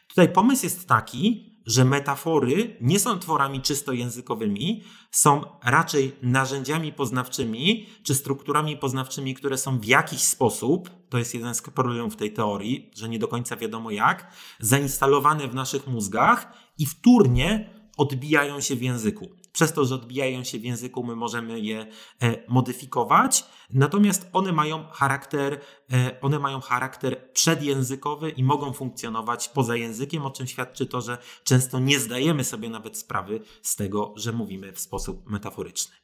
Tutaj 0.07 0.33
pomysł 0.33 0.63
jest 0.63 0.87
taki, 0.87 1.50
że 1.65 1.85
metafory 1.85 2.77
nie 2.81 2.99
są 2.99 3.19
tworami 3.19 3.61
czysto 3.61 3.91
językowymi, 3.91 4.83
są 5.11 5.41
raczej 5.63 6.15
narzędziami 6.21 6.93
poznawczymi 6.93 7.87
czy 8.03 8.15
strukturami 8.15 8.77
poznawczymi, 8.77 9.33
które 9.33 9.57
są 9.57 9.79
w 9.79 9.85
jakiś 9.85 10.21
sposób, 10.21 10.89
to 11.09 11.17
jest 11.17 11.33
jeden 11.33 11.55
z 11.55 11.61
problemów 11.61 12.15
tej 12.15 12.33
teorii, 12.33 12.91
że 12.95 13.09
nie 13.09 13.19
do 13.19 13.27
końca 13.27 13.55
wiadomo 13.55 13.91
jak, 13.91 14.33
zainstalowane 14.59 15.47
w 15.47 15.55
naszych 15.55 15.87
mózgach 15.87 16.53
i 16.77 16.85
wtórnie 16.85 17.69
odbijają 17.97 18.61
się 18.61 18.75
w 18.75 18.81
języku 18.81 19.29
przez 19.51 19.73
to, 19.73 19.85
że 19.85 19.95
odbijają 19.95 20.43
się 20.43 20.59
w 20.59 20.63
języku, 20.63 21.03
my 21.03 21.15
możemy 21.15 21.59
je 21.59 21.87
e, 22.21 22.43
modyfikować. 22.47 23.45
Natomiast 23.69 24.29
one 24.33 24.51
mają 24.51 24.87
charakter, 24.87 25.61
e, 25.91 26.21
one 26.21 26.39
mają 26.39 26.61
charakter 26.61 27.31
przedjęzykowy 27.33 28.29
i 28.29 28.43
mogą 28.43 28.73
funkcjonować 28.73 29.49
poza 29.49 29.75
językiem, 29.75 30.25
o 30.25 30.31
czym 30.31 30.47
świadczy 30.47 30.85
to, 30.85 31.01
że 31.01 31.17
często 31.43 31.79
nie 31.79 31.99
zdajemy 31.99 32.43
sobie 32.43 32.69
nawet 32.69 32.97
sprawy 32.97 33.39
z 33.61 33.75
tego, 33.75 34.13
że 34.15 34.31
mówimy 34.31 34.71
w 34.71 34.79
sposób 34.79 35.29
metaforyczny. 35.29 35.95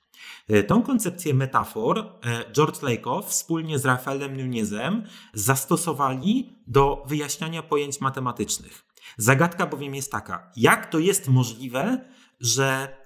E, 0.48 0.64
tą 0.64 0.84
koncepcję 0.84 1.34
metafor 1.34 2.12
George 2.54 2.82
Lakoff 2.82 3.28
wspólnie 3.28 3.80
z 3.80 3.86
Rafaelem 3.86 4.38
Nunezem 4.38 5.04
zastosowali 5.34 6.56
do 6.68 7.04
wyjaśniania 7.08 7.64
pojęć 7.64 8.02
matematycznych. 8.02 8.88
Zagadka 9.18 9.68
bowiem 9.68 9.96
jest 9.96 10.12
taka, 10.12 10.52
jak 10.56 10.92
to 10.92 11.00
jest 11.00 11.28
możliwe, 11.28 12.10
że 12.40 12.97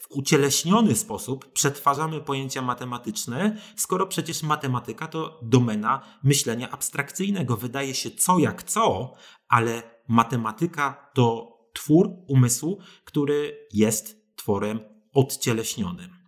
w 0.00 0.10
ucieleśniony 0.10 0.96
sposób 0.96 1.52
przetwarzamy 1.52 2.20
pojęcia 2.20 2.62
matematyczne, 2.62 3.56
skoro 3.76 4.06
przecież 4.06 4.42
matematyka 4.42 5.06
to 5.06 5.40
domena 5.42 6.02
myślenia 6.22 6.70
abstrakcyjnego. 6.70 7.56
Wydaje 7.56 7.94
się 7.94 8.10
co 8.10 8.38
jak 8.38 8.62
co, 8.62 9.12
ale 9.48 9.82
matematyka 10.08 11.10
to 11.14 11.58
twór 11.74 12.10
umysłu, 12.28 12.78
który 13.04 13.66
jest 13.72 14.36
tworem 14.36 14.80
odcieleśnionym. 15.12 16.21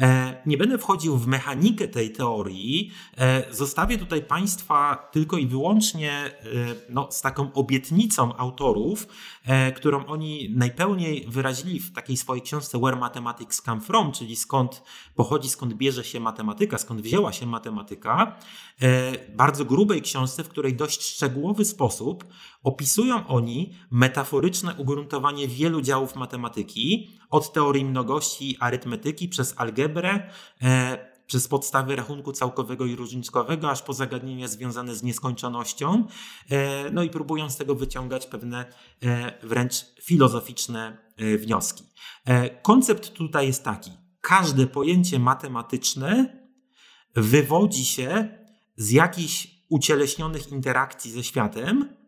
E, 0.00 0.42
nie 0.46 0.56
będę 0.56 0.78
wchodził 0.78 1.16
w 1.16 1.26
mechanikę 1.26 1.88
tej 1.88 2.12
teorii. 2.12 2.90
E, 3.18 3.54
zostawię 3.54 3.98
tutaj 3.98 4.22
Państwa 4.22 5.08
tylko 5.12 5.38
i 5.38 5.46
wyłącznie 5.46 6.12
e, 6.12 6.32
no, 6.88 7.08
z 7.10 7.20
taką 7.20 7.52
obietnicą 7.52 8.36
autorów, 8.36 9.06
którą 9.76 10.06
oni 10.06 10.54
najpełniej 10.56 11.26
wyrazili 11.28 11.80
w 11.80 11.92
takiej 11.92 12.16
swojej 12.16 12.42
książce 12.42 12.78
Where 12.78 12.96
Mathematics 12.96 13.62
Come 13.62 13.80
From, 13.80 14.12
czyli 14.12 14.36
skąd 14.36 14.82
pochodzi, 15.14 15.48
skąd 15.48 15.74
bierze 15.74 16.04
się 16.04 16.20
matematyka, 16.20 16.78
skąd 16.78 17.00
wzięła 17.00 17.32
się 17.32 17.46
matematyka. 17.46 18.36
Bardzo 19.36 19.64
grubej 19.64 20.02
książce, 20.02 20.44
w 20.44 20.48
której 20.48 20.76
dość 20.76 21.02
szczegółowy 21.02 21.64
sposób 21.64 22.24
opisują 22.62 23.26
oni 23.26 23.74
metaforyczne 23.90 24.74
ugruntowanie 24.74 25.48
wielu 25.48 25.80
działów 25.80 26.16
matematyki, 26.16 27.10
od 27.30 27.52
teorii 27.52 27.84
mnogości 27.84 28.56
arytmetyki 28.60 29.28
przez 29.28 29.54
algebrę, 29.56 29.89
e, 30.62 31.10
przez 31.26 31.48
podstawy 31.48 31.96
rachunku 31.96 32.32
całkowego 32.32 32.86
i 32.86 32.96
różniczkowego, 32.96 33.70
aż 33.70 33.82
po 33.82 33.92
zagadnienia 33.92 34.48
związane 34.48 34.94
z 34.94 35.02
nieskończonością, 35.02 36.06
e, 36.50 36.90
no 36.90 37.02
i 37.02 37.10
próbują 37.10 37.50
z 37.50 37.56
tego 37.56 37.74
wyciągać 37.74 38.26
pewne 38.26 38.64
e, 39.02 39.46
wręcz 39.46 39.74
filozoficzne 40.02 41.10
wnioski. 41.38 41.84
Koncept 42.62 43.12
tutaj 43.12 43.46
jest 43.46 43.64
taki: 43.64 43.90
każde 44.20 44.66
pojęcie 44.66 45.18
matematyczne 45.18 46.40
wywodzi 47.14 47.84
się 47.84 48.28
z 48.76 48.90
jakichś 48.90 49.48
ucieleśnionych 49.68 50.52
interakcji 50.52 51.10
ze 51.10 51.24
światem, 51.24 52.00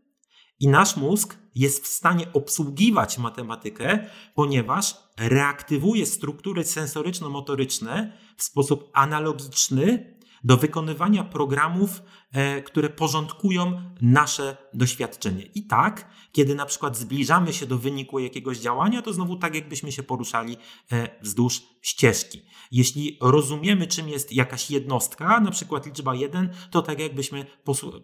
i 0.62 0.68
nasz 0.68 0.96
mózg 0.96 1.36
jest 1.54 1.84
w 1.84 1.86
stanie 1.86 2.32
obsługiwać 2.32 3.18
matematykę, 3.18 4.06
ponieważ 4.34 4.96
reaktywuje 5.16 6.06
struktury 6.06 6.64
sensoryczno-motoryczne 6.64 8.12
w 8.36 8.42
sposób 8.42 8.90
analogiczny 8.92 10.12
do 10.44 10.56
wykonywania 10.56 11.24
programów, 11.24 12.02
e, 12.32 12.62
które 12.62 12.90
porządkują 12.90 13.82
nasze 14.00 14.56
doświadczenie. 14.74 15.42
I 15.42 15.66
tak, 15.66 16.10
kiedy 16.32 16.54
na 16.54 16.66
przykład 16.66 16.96
zbliżamy 16.96 17.52
się 17.52 17.66
do 17.66 17.78
wyniku 17.78 18.18
jakiegoś 18.18 18.58
działania, 18.58 19.02
to 19.02 19.12
znowu 19.12 19.36
tak, 19.36 19.54
jakbyśmy 19.54 19.92
się 19.92 20.02
poruszali 20.02 20.56
e, 20.92 21.08
wzdłuż 21.22 21.62
ścieżki. 21.82 22.42
Jeśli 22.72 23.18
rozumiemy, 23.20 23.86
czym 23.86 24.08
jest 24.08 24.32
jakaś 24.32 24.70
jednostka, 24.70 25.40
na 25.40 25.50
przykład 25.50 25.86
liczba 25.86 26.14
1, 26.14 26.50
to 26.70 26.82
tak 26.82 27.00
jakbyśmy 27.00 27.46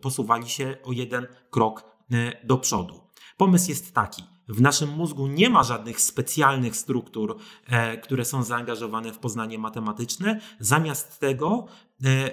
posuwali 0.00 0.48
się 0.48 0.76
o 0.84 0.92
jeden 0.92 1.26
krok 1.50 1.98
E, 2.12 2.46
do 2.46 2.58
przodu. 2.58 3.00
Pomysł 3.38 3.68
jest 3.68 3.94
taki. 3.94 4.24
W 4.48 4.60
naszym 4.60 4.88
mózgu 4.88 5.26
nie 5.26 5.50
ma 5.50 5.62
żadnych 5.62 6.00
specjalnych 6.00 6.76
struktur, 6.76 7.38
e, 7.66 7.96
które 7.96 8.24
są 8.24 8.42
zaangażowane 8.42 9.12
w 9.12 9.18
poznanie 9.18 9.58
matematyczne. 9.58 10.40
Zamiast 10.60 11.20
tego 11.20 11.66
e, 12.04 12.30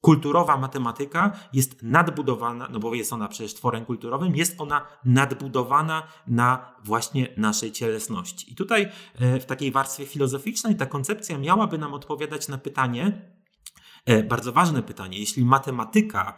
kulturowa 0.00 0.56
matematyka 0.56 1.32
jest 1.52 1.82
nadbudowana, 1.82 2.68
no 2.72 2.78
bo 2.78 2.94
jest 2.94 3.12
ona 3.12 3.28
przecież 3.28 3.54
tworem 3.54 3.84
kulturowym, 3.84 4.36
jest 4.36 4.60
ona 4.60 4.86
nadbudowana 5.04 6.02
na 6.26 6.74
właśnie 6.84 7.28
naszej 7.36 7.72
cielesności. 7.72 8.52
I 8.52 8.54
tutaj 8.54 8.88
w 9.40 9.44
takiej 9.44 9.72
warstwie 9.72 10.06
filozoficznej 10.06 10.76
ta 10.76 10.86
koncepcja 10.86 11.38
miałaby 11.38 11.78
nam 11.78 11.94
odpowiadać 11.94 12.48
na 12.48 12.58
pytanie, 12.58 13.30
bardzo 14.28 14.52
ważne 14.52 14.82
pytanie, 14.82 15.18
jeśli 15.18 15.44
matematyka 15.44 16.36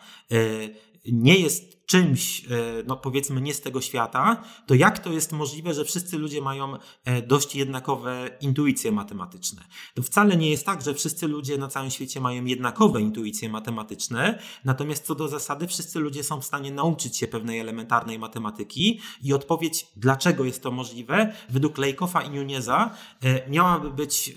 nie 1.12 1.38
jest 1.38 1.77
czymś, 1.88 2.44
e, 2.44 2.48
no 2.86 2.96
powiedzmy, 2.96 3.40
nie 3.40 3.54
z 3.54 3.60
tego 3.60 3.80
świata, 3.80 4.44
to 4.66 4.74
jak 4.74 4.98
to 4.98 5.12
jest 5.12 5.32
możliwe, 5.32 5.74
że 5.74 5.84
wszyscy 5.84 6.18
ludzie 6.18 6.42
mają 6.42 6.76
e, 7.04 7.22
dość 7.22 7.54
jednakowe 7.54 8.30
intuicje 8.40 8.92
matematyczne? 8.92 9.62
To 9.94 10.02
wcale 10.02 10.36
nie 10.36 10.50
jest 10.50 10.66
tak, 10.66 10.82
że 10.82 10.94
wszyscy 10.94 11.28
ludzie 11.28 11.58
na 11.58 11.68
całym 11.68 11.90
świecie 11.90 12.20
mają 12.20 12.44
jednakowe 12.44 13.00
intuicje 13.00 13.48
matematyczne, 13.48 14.38
natomiast 14.64 15.06
co 15.06 15.14
do 15.14 15.28
zasady, 15.28 15.66
wszyscy 15.66 15.98
ludzie 15.98 16.24
są 16.24 16.40
w 16.40 16.44
stanie 16.44 16.72
nauczyć 16.72 17.16
się 17.16 17.26
pewnej 17.26 17.60
elementarnej 17.60 18.18
matematyki 18.18 19.00
i 19.22 19.32
odpowiedź, 19.32 19.86
dlaczego 19.96 20.44
jest 20.44 20.62
to 20.62 20.70
możliwe, 20.70 21.32
według 21.50 21.78
Lejkofa 21.78 22.22
i 22.22 22.30
Nuneza 22.30 22.94
e, 23.22 23.50
miałaby 23.50 23.90
być 23.90 24.34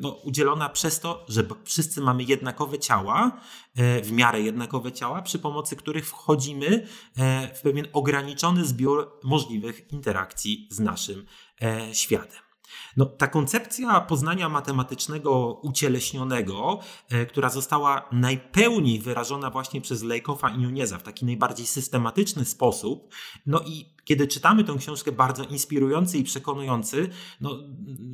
no, 0.00 0.10
udzielona 0.10 0.68
przez 0.68 1.00
to, 1.00 1.24
że 1.28 1.44
wszyscy 1.64 2.00
mamy 2.00 2.22
jednakowe 2.22 2.78
ciała, 2.78 3.40
w 4.02 4.12
miarę 4.12 4.42
jednakowe 4.42 4.92
ciała, 4.92 5.22
przy 5.22 5.38
pomocy 5.38 5.76
których 5.76 6.06
wchodzimy 6.06 6.86
w 7.54 7.60
pewien 7.62 7.86
ograniczony 7.92 8.64
zbiór 8.64 9.12
możliwych 9.24 9.92
interakcji 9.92 10.68
z 10.70 10.80
naszym 10.80 11.26
e, 11.62 11.94
światem. 11.94 12.50
No, 12.96 13.06
ta 13.06 13.26
koncepcja 13.26 14.00
poznania 14.00 14.48
matematycznego 14.48 15.60
ucieleśnionego, 15.62 16.78
e, 17.08 17.26
która 17.26 17.50
została 17.50 18.08
najpełniej 18.12 18.98
wyrażona 18.98 19.50
właśnie 19.50 19.80
przez 19.80 20.02
Lejkofa 20.02 20.50
i 20.50 20.58
Nuneza 20.58 20.98
w 20.98 21.02
taki 21.02 21.24
najbardziej 21.24 21.66
systematyczny 21.66 22.44
sposób, 22.44 23.14
no 23.46 23.60
i 23.60 23.94
kiedy 24.04 24.28
czytamy 24.28 24.64
tę 24.64 24.76
książkę 24.78 25.12
bardzo 25.12 25.44
inspirujący 25.44 26.18
i 26.18 26.24
przekonujący, 26.24 27.08
no, 27.40 27.58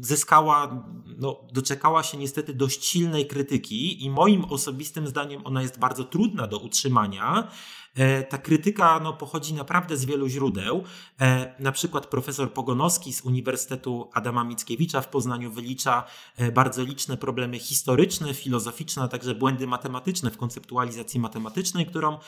zyskała, 0.00 0.84
no, 1.18 1.40
doczekała 1.52 2.02
się 2.02 2.18
niestety 2.18 2.54
dość 2.54 2.84
silnej 2.84 3.26
krytyki 3.26 4.04
i 4.04 4.10
moim 4.10 4.44
osobistym 4.44 5.06
zdaniem 5.06 5.46
ona 5.46 5.62
jest 5.62 5.78
bardzo 5.78 6.04
trudna 6.04 6.46
do 6.46 6.58
utrzymania. 6.58 7.50
E, 7.96 8.22
ta 8.22 8.38
krytyka 8.38 9.00
no, 9.00 9.12
pochodzi 9.12 9.54
naprawdę 9.54 9.96
z 9.96 10.04
wielu 10.04 10.28
źródeł. 10.28 10.85
E, 11.20 11.54
na 11.59 11.72
przykład 11.72 12.06
profesor 12.06 12.52
Pogonowski 12.52 13.12
z 13.12 13.20
Uniwersytetu 13.20 14.11
Adama 14.12 14.44
Mickiewicza 14.44 15.00
w 15.00 15.09
Poznaniu 15.09 15.50
wylicza 15.50 16.04
e, 16.37 16.52
bardzo 16.52 16.82
liczne 16.82 17.16
problemy 17.16 17.59
historyczne, 17.59 18.35
filozoficzne, 18.35 19.02
a 19.02 19.09
także 19.09 19.35
błędy 19.35 19.66
matematyczne 19.66 20.30
w 20.30 20.37
konceptualizacji 20.37 21.20
matematycznej, 21.20 21.87
którą 21.87 22.18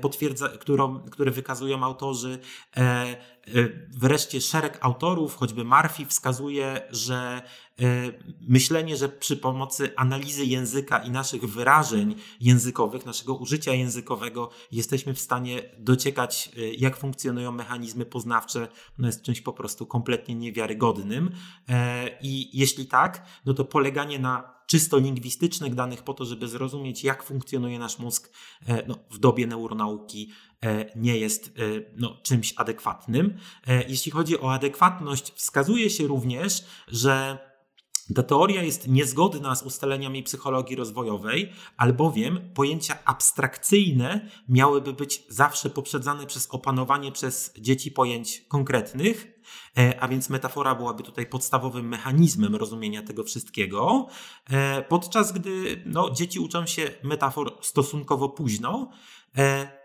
potwierdza, 0.00 0.48
którą, 0.48 1.00
które 1.00 1.30
wykazują 1.30 1.84
autorzy. 1.84 2.38
Wreszcie 3.90 4.40
szereg 4.40 4.78
autorów, 4.80 5.36
choćby 5.36 5.64
Murphy, 5.64 6.06
wskazuje, 6.06 6.80
że 6.90 7.42
myślenie, 8.48 8.96
że 8.96 9.08
przy 9.08 9.36
pomocy 9.36 9.96
analizy 9.96 10.44
języka 10.44 10.98
i 10.98 11.10
naszych 11.10 11.44
wyrażeń 11.44 12.14
językowych, 12.40 13.06
naszego 13.06 13.34
użycia 13.34 13.72
językowego, 13.72 14.50
jesteśmy 14.72 15.14
w 15.14 15.20
stanie 15.20 15.62
dociekać, 15.78 16.50
e, 16.56 16.74
jak 16.74 16.96
funkcjonują 16.96 17.52
mechanizmy 17.52 18.04
poznawcze, 18.06 18.68
no 18.98 19.06
jest 19.06 19.22
czymś 19.22 19.40
po 19.40 19.52
prostu 19.52 19.86
kompletnie 19.86 20.34
niewiarygodnym. 20.34 21.30
E, 21.68 22.18
I 22.22 22.58
jeśli 22.58 22.86
tak, 22.86 23.26
no 23.46 23.54
to 23.54 23.64
poleganie 23.64 24.18
na 24.18 24.54
czysto 24.66 24.98
lingwistycznych 24.98 25.74
danych 25.74 26.02
po 26.02 26.14
to, 26.14 26.24
żeby 26.24 26.48
zrozumieć, 26.48 27.04
jak 27.04 27.22
funkcjonuje 27.22 27.78
nasz 27.78 27.98
mózg 27.98 28.30
no, 28.86 28.98
w 29.10 29.18
dobie 29.18 29.46
neuronauki, 29.46 30.30
nie 30.96 31.18
jest 31.18 31.52
no, 31.96 32.16
czymś 32.22 32.54
adekwatnym. 32.56 33.38
Jeśli 33.88 34.12
chodzi 34.12 34.40
o 34.40 34.52
adekwatność, 34.52 35.32
wskazuje 35.32 35.90
się 35.90 36.06
również, 36.06 36.64
że 36.88 37.38
ta 38.14 38.22
teoria 38.22 38.62
jest 38.62 38.88
niezgodna 38.88 39.54
z 39.54 39.62
ustaleniami 39.62 40.22
psychologii 40.22 40.76
rozwojowej, 40.76 41.52
albowiem 41.76 42.50
pojęcia 42.54 42.98
abstrakcyjne 43.04 44.28
miałyby 44.48 44.92
być 44.92 45.24
zawsze 45.28 45.70
poprzedzane 45.70 46.26
przez 46.26 46.48
opanowanie 46.50 47.12
przez 47.12 47.52
dzieci 47.58 47.90
pojęć 47.90 48.44
konkretnych, 48.48 49.40
e, 49.78 50.00
a 50.00 50.08
więc 50.08 50.30
metafora 50.30 50.74
byłaby 50.74 51.02
tutaj 51.02 51.26
podstawowym 51.26 51.88
mechanizmem 51.88 52.56
rozumienia 52.56 53.02
tego 53.02 53.24
wszystkiego, 53.24 54.06
e, 54.50 54.82
podczas 54.82 55.32
gdy 55.32 55.82
no, 55.86 56.10
dzieci 56.10 56.40
uczą 56.40 56.66
się 56.66 56.90
metafor 57.02 57.58
stosunkowo 57.60 58.28
późno. 58.28 58.90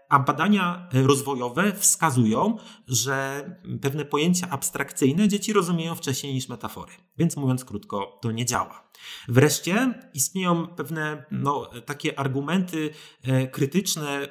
A 0.10 0.20
badania 0.20 0.90
rozwojowe 0.94 1.74
wskazują, 1.74 2.58
że 2.88 3.46
pewne 3.82 4.06
pojęcia 4.06 4.50
abstrakcyjne 4.50 5.28
dzieci 5.28 5.54
rozumieją 5.54 5.96
wcześniej 5.96 6.34
niż 6.34 6.50
metafory. 6.50 6.92
Więc 7.18 7.38
mówiąc 7.38 7.66
krótko, 7.66 8.20
to 8.22 8.32
nie 8.32 8.46
działa. 8.46 8.89
Wreszcie 9.28 9.94
istnieją 10.14 10.68
pewne 10.68 11.26
no, 11.32 11.70
takie 11.86 12.20
argumenty 12.20 12.94
e, 13.24 13.48
krytyczne, 13.48 14.28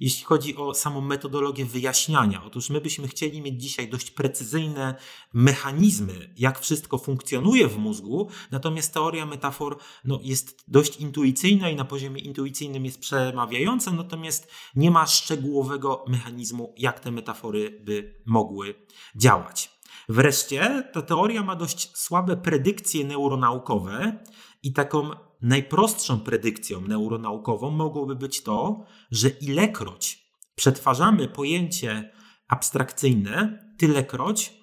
jeśli 0.00 0.24
chodzi 0.24 0.56
o 0.56 0.74
samą 0.74 1.00
metodologię 1.00 1.64
wyjaśniania. 1.64 2.44
Otóż 2.44 2.70
my 2.70 2.80
byśmy 2.80 3.08
chcieli 3.08 3.42
mieć 3.42 3.62
dzisiaj 3.62 3.88
dość 3.88 4.10
precyzyjne 4.10 4.94
mechanizmy, 5.32 6.34
jak 6.36 6.58
wszystko 6.58 6.98
funkcjonuje 6.98 7.68
w 7.68 7.78
mózgu, 7.78 8.28
natomiast 8.50 8.94
teoria 8.94 9.26
metafor 9.26 9.78
no, 10.04 10.20
jest 10.22 10.64
dość 10.68 10.96
intuicyjna 10.96 11.70
i 11.70 11.76
na 11.76 11.84
poziomie 11.84 12.20
intuicyjnym 12.20 12.84
jest 12.84 13.00
przemawiająca, 13.00 13.92
natomiast 13.92 14.50
nie 14.74 14.90
ma 14.90 15.06
szczegółowego 15.06 16.04
mechanizmu, 16.08 16.74
jak 16.78 17.00
te 17.00 17.10
metafory 17.10 17.80
by 17.84 18.22
mogły 18.26 18.74
działać. 19.16 19.77
Wreszcie 20.08 20.90
ta 20.92 21.02
teoria 21.02 21.42
ma 21.42 21.56
dość 21.56 21.96
słabe 21.96 22.36
predykcje 22.36 23.04
neuronaukowe 23.04 24.24
i 24.62 24.72
taką 24.72 25.10
najprostszą 25.42 26.20
predykcją 26.20 26.80
neuronaukową 26.80 27.70
mogłoby 27.70 28.16
być 28.16 28.42
to, 28.42 28.84
że 29.10 29.28
ilekroć 29.28 30.28
przetwarzamy 30.54 31.28
pojęcie 31.28 32.12
abstrakcyjne, 32.48 33.64
tylekroć 33.78 34.54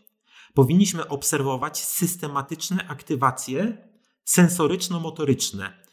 powinniśmy 0.54 1.08
obserwować 1.08 1.84
systematyczne 1.84 2.88
aktywacje 2.88 3.88
sensoryczno-motoryczne 4.24 5.85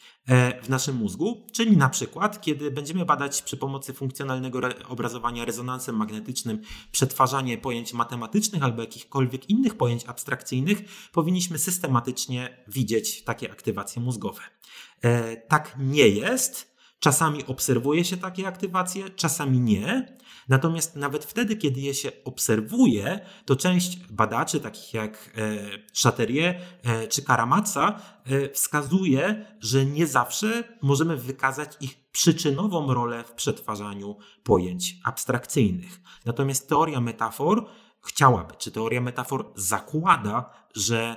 w 0.63 0.69
naszym 0.69 0.97
mózgu, 0.97 1.47
czyli 1.53 1.77
na 1.77 1.89
przykład, 1.89 2.41
kiedy 2.41 2.71
będziemy 2.71 3.05
badać 3.05 3.43
przy 3.43 3.57
pomocy 3.57 3.93
funkcjonalnego 3.93 4.61
obrazowania 4.89 5.45
rezonansem 5.45 5.97
magnetycznym 5.97 6.61
przetwarzanie 6.93 7.59
pojęć 7.59 7.93
matematycznych 7.93 8.63
albo 8.63 8.81
jakichkolwiek 8.83 9.51
innych 9.51 9.75
pojęć 9.75 10.05
abstrakcyjnych, 10.07 10.79
powinniśmy 11.13 11.59
systematycznie 11.59 12.65
widzieć 12.69 13.23
takie 13.23 13.53
aktywacje 13.53 14.03
mózgowe. 14.03 14.41
E, 15.03 15.37
tak 15.37 15.77
nie 15.79 16.09
jest. 16.09 16.72
Czasami 17.03 17.47
obserwuje 17.47 18.05
się 18.05 18.17
takie 18.17 18.49
aktywacje, 18.49 19.11
czasami 19.11 19.61
nie. 19.61 20.17
Natomiast 20.49 20.97
nawet 20.97 21.25
wtedy, 21.25 21.57
kiedy 21.57 21.81
je 21.81 21.95
się 21.95 22.13
obserwuje, 22.25 23.21
to 23.45 23.57
część 23.57 23.99
badaczy, 24.11 24.61
takich 24.61 24.95
jak 24.95 25.31
e, 25.37 25.59
Chaterier 26.03 26.61
e, 26.83 27.09
czy 27.09 27.23
Karamatsa, 27.23 28.01
e, 28.25 28.49
wskazuje, 28.49 29.47
że 29.61 29.87
nie 29.87 30.07
zawsze 30.07 30.65
możemy 30.83 31.17
wykazać 31.17 31.77
ich 31.81 32.11
przyczynową 32.13 32.95
rolę 32.95 33.25
w 33.25 33.33
przetwarzaniu 33.33 34.17
pojęć 34.45 34.97
abstrakcyjnych. 35.05 36.01
Natomiast 36.25 36.69
teoria 36.69 37.01
metafor 37.01 37.67
chciałaby, 38.03 38.55
czy 38.59 38.71
teoria 38.71 39.01
metafor 39.01 39.53
zakłada, 39.57 40.51
że 40.75 41.17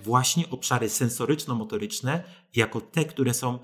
właśnie 0.00 0.50
obszary 0.50 0.88
sensoryczno-motoryczne, 0.88 2.22
jako 2.54 2.80
te, 2.80 3.04
które 3.04 3.34
są 3.34 3.58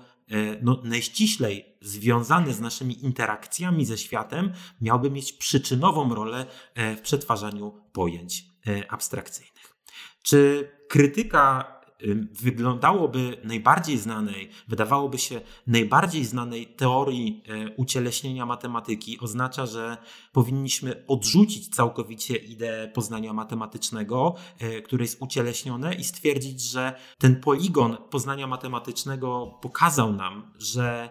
no, 0.61 0.81
najściślej 0.83 1.77
związany 1.81 2.53
z 2.53 2.59
naszymi 2.59 3.03
interakcjami 3.03 3.85
ze 3.85 3.97
światem, 3.97 4.53
miałby 4.81 5.11
mieć 5.11 5.33
przyczynową 5.33 6.15
rolę 6.15 6.45
e, 6.75 6.95
w 6.95 7.01
przetwarzaniu 7.01 7.81
pojęć 7.93 8.45
e, 8.67 8.91
abstrakcyjnych. 8.91 9.75
Czy 10.23 10.71
krytyka 10.89 11.74
wyglądałoby 12.41 13.37
najbardziej 13.43 13.97
znanej, 13.97 14.49
wydawałoby 14.67 15.17
się 15.17 15.41
najbardziej 15.67 16.25
znanej 16.25 16.67
teorii 16.67 17.43
e, 17.47 17.75
ucieleśnienia 17.75 18.45
matematyki, 18.45 19.19
oznacza, 19.19 19.65
że 19.65 19.97
powinniśmy 20.31 21.05
odrzucić 21.07 21.75
całkowicie 21.75 22.35
ideę 22.35 22.87
poznania 22.87 23.33
matematycznego, 23.33 24.35
e, 24.59 24.81
które 24.81 25.03
jest 25.03 25.21
ucieleśnione 25.21 25.95
i 25.95 26.03
stwierdzić, 26.03 26.61
że 26.61 26.95
ten 27.17 27.41
poligon 27.41 27.97
poznania 28.09 28.47
matematycznego 28.47 29.59
pokazał 29.61 30.13
nam, 30.13 30.51
że 30.57 31.09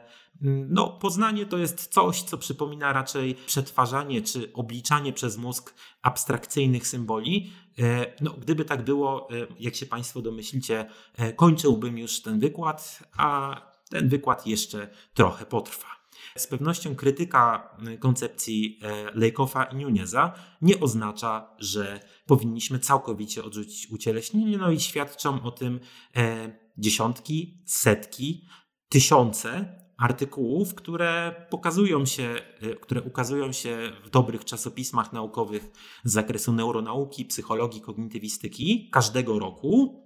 no, 0.69 0.89
poznanie 0.89 1.47
to 1.47 1.59
jest 1.59 1.87
coś, 1.87 2.23
co 2.23 2.39
przypomina 2.39 2.93
raczej 2.93 3.35
przetwarzanie 3.35 4.23
czy 4.23 4.53
obliczanie 4.53 5.13
przez 5.13 5.37
mózg 5.37 5.75
abstrakcyjnych 6.03 6.87
symboli. 6.87 7.53
E, 7.79 8.15
no, 8.21 8.35
gdyby 8.41 8.65
tak 8.65 8.85
było, 8.85 9.29
e, 9.31 9.47
jak 9.61 9.75
się 9.75 9.87
Państwo 9.87 10.23
domyślicie, 10.23 10.87
e, 11.17 11.33
kończyłbym 11.33 11.99
już 11.99 12.23
ten 12.23 12.41
wykład, 12.41 12.99
a 13.17 13.61
ten 13.91 14.09
wykład 14.09 14.47
jeszcze 14.47 14.89
trochę 15.15 15.47
potrwa. 15.47 15.87
Z 16.37 16.47
pewnością 16.47 16.95
krytyka 16.95 17.77
koncepcji 18.01 18.81
Lejkowa 19.15 19.65
i 19.65 19.77
Nuneza 19.77 20.35
nie 20.63 20.81
oznacza, 20.81 21.51
że 21.59 22.01
powinniśmy 22.27 22.79
całkowicie 22.79 23.45
odrzucić 23.45 23.91
ucieleśnienie, 23.91 24.59
no 24.59 24.71
i 24.71 24.81
świadczą 24.81 25.43
o 25.43 25.51
tym 25.51 25.81
dziesiątki, 26.79 27.63
setki, 27.67 28.45
tysiące 28.89 29.79
artykułów, 29.97 30.75
które 30.75 31.35
pokazują 31.51 32.07
się, 32.07 32.35
e, 32.61 32.75
które 32.75 33.03
ukazują 33.03 33.53
się 33.53 33.93
w 34.05 34.11
dobrych 34.11 34.45
czasopismach 34.45 35.13
naukowych 35.13 35.71
z 36.05 36.13
zakresu 36.13 36.53
neuronauki, 36.53 37.25
psychologii, 37.25 37.81
kognitywistyki 37.81 38.91
każdego 38.93 39.39
roku. 39.39 40.05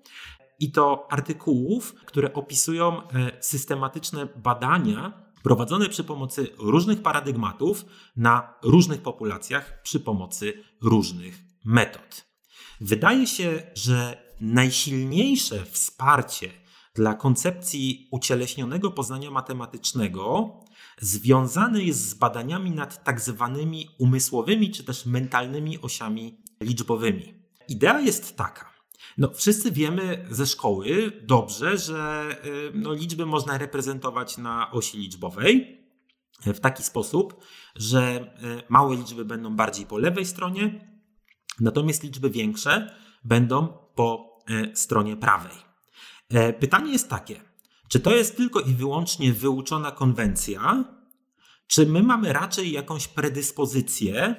I 0.60 0.72
to 0.72 1.06
artykułów, 1.10 1.94
które 1.94 2.32
opisują 2.32 3.08
e, 3.08 3.30
systematyczne 3.40 4.28
badania 4.36 5.28
prowadzone 5.42 5.88
przy 5.88 6.04
pomocy 6.04 6.48
różnych 6.58 7.02
paradygmatów 7.02 7.84
na 8.16 8.54
różnych 8.62 9.02
populacjach 9.02 9.82
przy 9.82 10.00
pomocy 10.00 10.64
różnych 10.82 11.38
metod. 11.64 12.26
Wydaje 12.80 13.26
się, 13.26 13.62
że 13.74 14.28
najsilniejsze 14.40 15.64
wsparcie 15.64 16.50
dla 16.98 17.14
koncepcji 17.14 18.08
ucieleśnionego 18.10 18.90
poznania 18.90 19.30
matematycznego 19.30 20.50
związany 21.00 21.84
jest 21.84 22.08
z 22.08 22.14
badaniami 22.14 22.70
nad 22.70 23.04
tak 23.04 23.20
zwanymi 23.20 23.88
umysłowymi 23.98 24.70
czy 24.70 24.84
też 24.84 25.06
mentalnymi 25.06 25.80
osiami 25.80 26.38
liczbowymi. 26.60 27.34
Idea 27.68 28.00
jest 28.00 28.36
taka. 28.36 28.72
No, 29.18 29.30
wszyscy 29.34 29.72
wiemy 29.72 30.26
ze 30.30 30.46
szkoły 30.46 31.12
dobrze, 31.22 31.78
że 31.78 32.28
y, 32.44 32.72
no, 32.74 32.92
liczby 32.92 33.26
można 33.26 33.58
reprezentować 33.58 34.38
na 34.38 34.70
osi 34.70 34.98
liczbowej 34.98 35.78
w 36.46 36.60
taki 36.60 36.82
sposób, 36.82 37.44
że 37.76 38.34
y, 38.60 38.62
małe 38.68 38.96
liczby 38.96 39.24
będą 39.24 39.56
bardziej 39.56 39.86
po 39.86 39.98
lewej 39.98 40.26
stronie, 40.26 40.90
natomiast 41.60 42.02
liczby 42.02 42.30
większe 42.30 42.94
będą 43.24 43.68
po 43.94 44.38
y, 44.50 44.76
stronie 44.76 45.16
prawej. 45.16 45.67
E, 46.30 46.52
pytanie 46.52 46.92
jest 46.92 47.08
takie, 47.08 47.40
czy 47.88 48.00
to 48.00 48.16
jest 48.16 48.36
tylko 48.36 48.60
i 48.60 48.74
wyłącznie 48.74 49.32
wyuczona 49.32 49.90
konwencja, 49.90 50.84
czy 51.66 51.86
my 51.86 52.02
mamy 52.02 52.32
raczej 52.32 52.72
jakąś 52.72 53.08
predyspozycję 53.08 54.34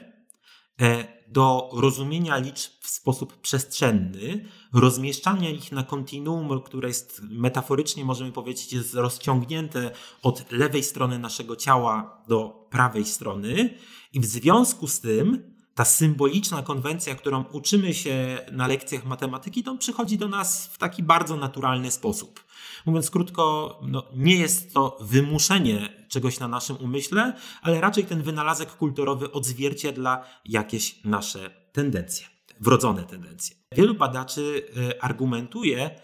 e, 0.82 1.19
do 1.28 1.69
rozumienia 1.73 2.38
liczb 2.38 2.71
w 2.82 2.89
sposób 2.89 3.41
przestrzenny, 3.41 4.45
rozmieszczania 4.73 5.49
ich 5.49 5.71
na 5.71 5.84
kontinuum, 5.84 6.62
które 6.63 6.88
jest 6.88 7.21
metaforycznie, 7.30 8.06
możemy 8.06 8.32
powiedzieć, 8.32 8.73
jest 8.73 8.93
rozciągnięte 8.93 9.91
od 10.21 10.52
lewej 10.52 10.84
strony 10.84 11.19
naszego 11.19 11.56
ciała 11.56 12.23
do 12.28 12.67
prawej 12.69 13.06
strony, 13.06 13.78
i 14.13 14.19
w 14.19 14.25
związku 14.25 14.88
z 14.88 14.99
tym 14.99 15.49
ta 15.80 15.86
symboliczna 15.86 16.62
konwencja, 16.62 17.15
którą 17.15 17.44
uczymy 17.52 17.94
się 17.94 18.39
na 18.52 18.68
lekcjach 18.68 19.06
matematyki, 19.06 19.63
to 19.63 19.78
przychodzi 19.78 20.18
do 20.18 20.28
nas 20.28 20.68
w 20.68 20.78
taki 20.78 21.04
bardzo 21.04 21.36
naturalny 21.36 21.92
sposób. 21.92 22.44
Mówiąc 22.86 23.10
krótko, 23.10 23.80
no, 23.88 24.04
nie 24.15 24.36
jest 24.36 24.74
to 24.74 24.98
wymuszenie 25.02 25.89
czegoś 26.10 26.39
na 26.39 26.48
naszym 26.48 26.78
umyśle, 26.78 27.34
ale 27.62 27.82
raczej 27.82 28.06
ten 28.06 28.24
wynalazek 28.24 28.72
kulturowy 28.72 29.32
odzwierciedla 29.32 30.24
jakieś 30.46 31.04
nasze 31.04 31.50
tendencje, 31.72 32.28
wrodzone 32.60 33.04
tendencje. 33.04 33.56
Wielu 33.72 33.94
badaczy 33.94 34.63
e, 34.89 35.04
argumentuje, 35.04 36.00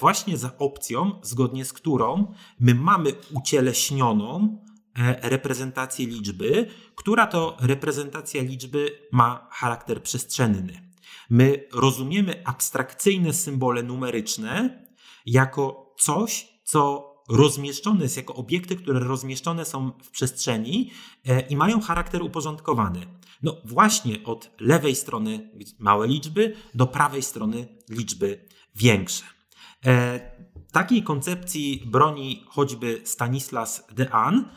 właśnie 0.00 0.36
za 0.36 0.58
opcją, 0.58 1.20
zgodnie 1.22 1.64
z 1.64 1.72
którą 1.72 2.34
my 2.60 2.74
mamy 2.74 3.12
ucieleśnioną 3.34 4.58
reprezentację 5.22 6.06
liczby, 6.06 6.66
która 6.94 7.26
to 7.26 7.56
reprezentacja 7.60 8.42
liczby 8.42 8.98
ma 9.12 9.48
charakter 9.50 10.02
przestrzenny. 10.02 10.90
My 11.30 11.68
rozumiemy 11.72 12.42
abstrakcyjne 12.46 13.32
symbole 13.32 13.82
numeryczne 13.82 14.84
jako 15.26 15.94
coś, 15.98 16.48
co 16.64 17.14
rozmieszczone 17.28 18.02
jest 18.02 18.16
jako 18.16 18.34
obiekty, 18.34 18.76
które 18.76 19.00
rozmieszczone 19.00 19.64
są 19.64 19.92
w 20.02 20.10
przestrzeni 20.10 20.90
e, 21.26 21.40
i 21.40 21.56
mają 21.56 21.80
charakter 21.80 22.22
uporządkowany. 22.22 23.06
No 23.42 23.56
właśnie 23.64 24.24
od 24.24 24.50
lewej 24.60 24.96
strony 24.96 25.50
małe 25.78 26.06
liczby 26.06 26.56
do 26.74 26.86
prawej 26.86 27.22
strony 27.22 27.66
liczby 27.90 28.48
większe. 28.74 29.24
E, 29.86 30.20
takiej 30.72 31.02
koncepcji 31.02 31.82
broni 31.86 32.44
choćby 32.48 33.00
Stanislas 33.04 33.86
Dehaene, 33.92 34.38
e, 34.38 34.48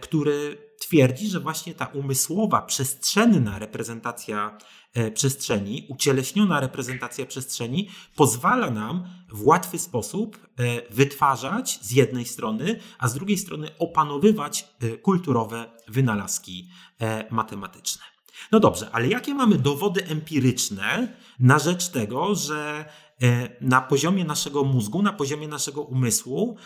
który 0.00 0.70
twierdzi, 0.80 1.28
że 1.28 1.40
właśnie 1.40 1.74
ta 1.74 1.86
umysłowa, 1.86 2.62
przestrzenna 2.62 3.58
reprezentacja 3.58 4.58
E, 4.94 5.10
przestrzeni, 5.10 5.86
ucieleśniona 5.88 6.60
reprezentacja 6.60 7.26
przestrzeni 7.26 7.88
pozwala 8.16 8.70
nam 8.70 9.04
w 9.28 9.46
łatwy 9.46 9.78
sposób 9.78 10.36
e, 10.36 10.94
wytwarzać 10.94 11.78
z 11.82 11.90
jednej 11.90 12.24
strony, 12.24 12.80
a 12.98 13.08
z 13.08 13.14
drugiej 13.14 13.38
strony 13.38 13.68
opanowywać 13.78 14.68
e, 14.80 14.88
kulturowe 14.96 15.70
wynalazki 15.88 16.68
matematyczne. 17.30 18.02
No 18.52 18.60
dobrze, 18.60 18.90
ale 18.92 19.08
jakie 19.08 19.34
mamy 19.34 19.58
dowody 19.58 20.06
empiryczne 20.06 21.16
na 21.38 21.58
rzecz 21.58 21.88
tego, 21.88 22.34
że 22.34 22.84
na 23.60 23.80
poziomie 23.80 24.24
naszego 24.24 24.64
mózgu, 24.64 25.02
na 25.02 25.12
poziomie 25.12 25.48
naszego 25.48 25.82
umysłu 25.82 26.56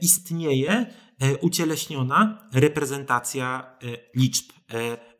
istnieje 0.00 0.86
ucieleśniona 1.40 2.48
reprezentacja 2.52 3.76
liczb 4.14 4.52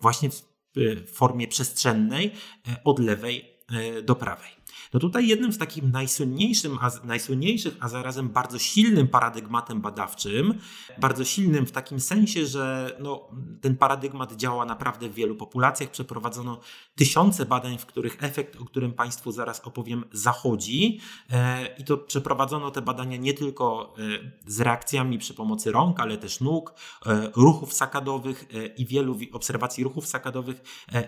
właśnie 0.01 0.31
w 0.77 1.11
formie 1.13 1.49
przestrzennej 1.49 2.33
e, 2.69 2.85
od 2.85 2.99
lewej 2.99 3.45
e, 3.69 4.03
do 4.03 4.15
prawej. 4.15 4.56
No 4.97 5.01
tutaj 5.01 5.29
jednym 5.29 5.53
z 5.53 5.59
takich 5.59 5.83
najsłynniejszym, 5.83 6.79
a, 6.81 6.91
najsłynniejszych, 7.05 7.77
a 7.81 7.89
zarazem 7.89 8.29
bardzo 8.29 8.59
silnym 8.59 9.09
paradygmatem 9.09 9.81
badawczym, 9.81 10.59
bardzo 10.99 11.25
silnym 11.25 11.67
w 11.67 11.73
takim 11.73 12.01
sensie, 12.01 12.47
że 12.47 12.97
no, 13.01 13.29
ten 13.61 13.77
paradygmat 13.77 14.37
działa 14.37 14.65
naprawdę 14.65 15.09
w 15.09 15.15
wielu 15.15 15.37
populacjach. 15.37 15.91
Przeprowadzono 15.91 16.61
tysiące 16.95 17.47
badań, 17.47 17.79
w 17.79 17.87
których 17.87 18.17
efekt, 18.21 18.57
o 18.57 18.65
którym 18.65 18.93
Państwu 18.93 19.33
zaraz 19.33 19.61
opowiem, 19.61 20.05
zachodzi. 20.13 21.01
E, 21.31 21.67
I 21.77 21.85
to 21.85 21.99
przeprowadzono 21.99 22.71
te 22.71 22.83
badania 22.83 23.17
nie 23.17 23.35
tylko 23.35 23.95
e, 23.99 24.03
z 24.47 24.61
reakcjami 24.61 25.19
przy 25.19 25.35
pomocy 25.35 25.73
rąk, 25.73 26.01
ale 26.01 26.19
też 26.19 26.41
nóg, 26.41 26.75
e, 27.07 27.31
ruchów 27.35 27.75
sakadowych 27.75 28.45
i 28.77 28.87
wielu 28.87 29.19
obserwacji 29.33 29.85
ruchów 29.85 30.07
sakadowych 30.07 30.63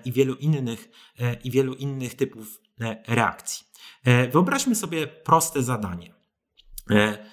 i 0.05 0.13
wielu 0.13 0.35
innych, 0.35 0.89
i 1.45 1.51
wielu 1.51 1.75
innych 1.75 2.15
typów 2.15 2.61
reakcji. 3.07 3.69
E, 4.09 4.29
wyobraźmy 4.29 4.75
sobie 4.75 5.07
proste 5.07 5.63
zadanie. 5.63 6.15
E, 6.91 7.27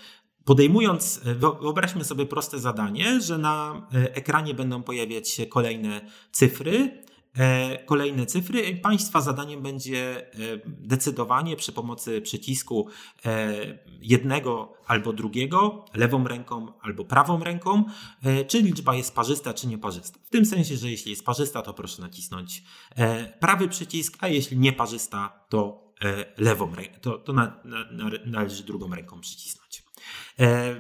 podejmując, 0.46 1.22
e, 1.26 1.36
wyobraźmy 1.36 2.04
sobie 2.04 2.26
proste 2.26 2.60
zadanie, 2.60 3.22
że 3.22 3.38
na 3.38 3.88
ekranie 3.92 4.54
będą 4.54 4.84
pojawiać 4.84 5.30
się 5.30 5.46
kolejne 5.46 6.02
cyfry, 6.32 7.06
kolejne 7.86 8.26
cyfry. 8.26 8.76
Państwa 8.76 9.22
zadaniem 9.22 9.62
będzie 9.62 10.32
decydowanie 10.66 11.56
przy 11.56 11.72
pomocy 11.72 12.22
przycisku 12.22 12.88
jednego 14.02 14.74
albo 14.88 15.14
drugiego, 15.14 15.86
lewą 15.94 16.28
ręką 16.28 16.68
albo 16.82 17.06
prawą 17.06 17.44
ręką, 17.44 17.84
czy 18.48 18.62
liczba 18.62 18.96
jest 18.96 19.16
parzysta, 19.16 19.54
czy 19.54 19.68
nieparzysta. 19.68 20.20
W 20.24 20.30
tym 20.30 20.46
sensie, 20.46 20.78
że 20.78 20.92
jeśli 20.92 21.12
jest 21.12 21.26
parzysta, 21.26 21.62
to 21.62 21.74
proszę 21.74 22.02
nacisnąć 22.02 22.64
prawy 23.40 23.68
przycisk, 23.68 24.18
a 24.22 24.28
jeśli 24.28 24.58
nieparzysta, 24.58 25.46
to 25.50 25.85
lewą 26.38 26.75
ręką, 26.75 26.99
to, 27.01 27.17
to 27.17 27.34
na, 27.34 27.62
na, 27.65 28.10
należy 28.25 28.63
drugą 28.63 28.95
ręką 28.95 29.21
przycisnąć. 29.21 29.84
E, 30.39 30.75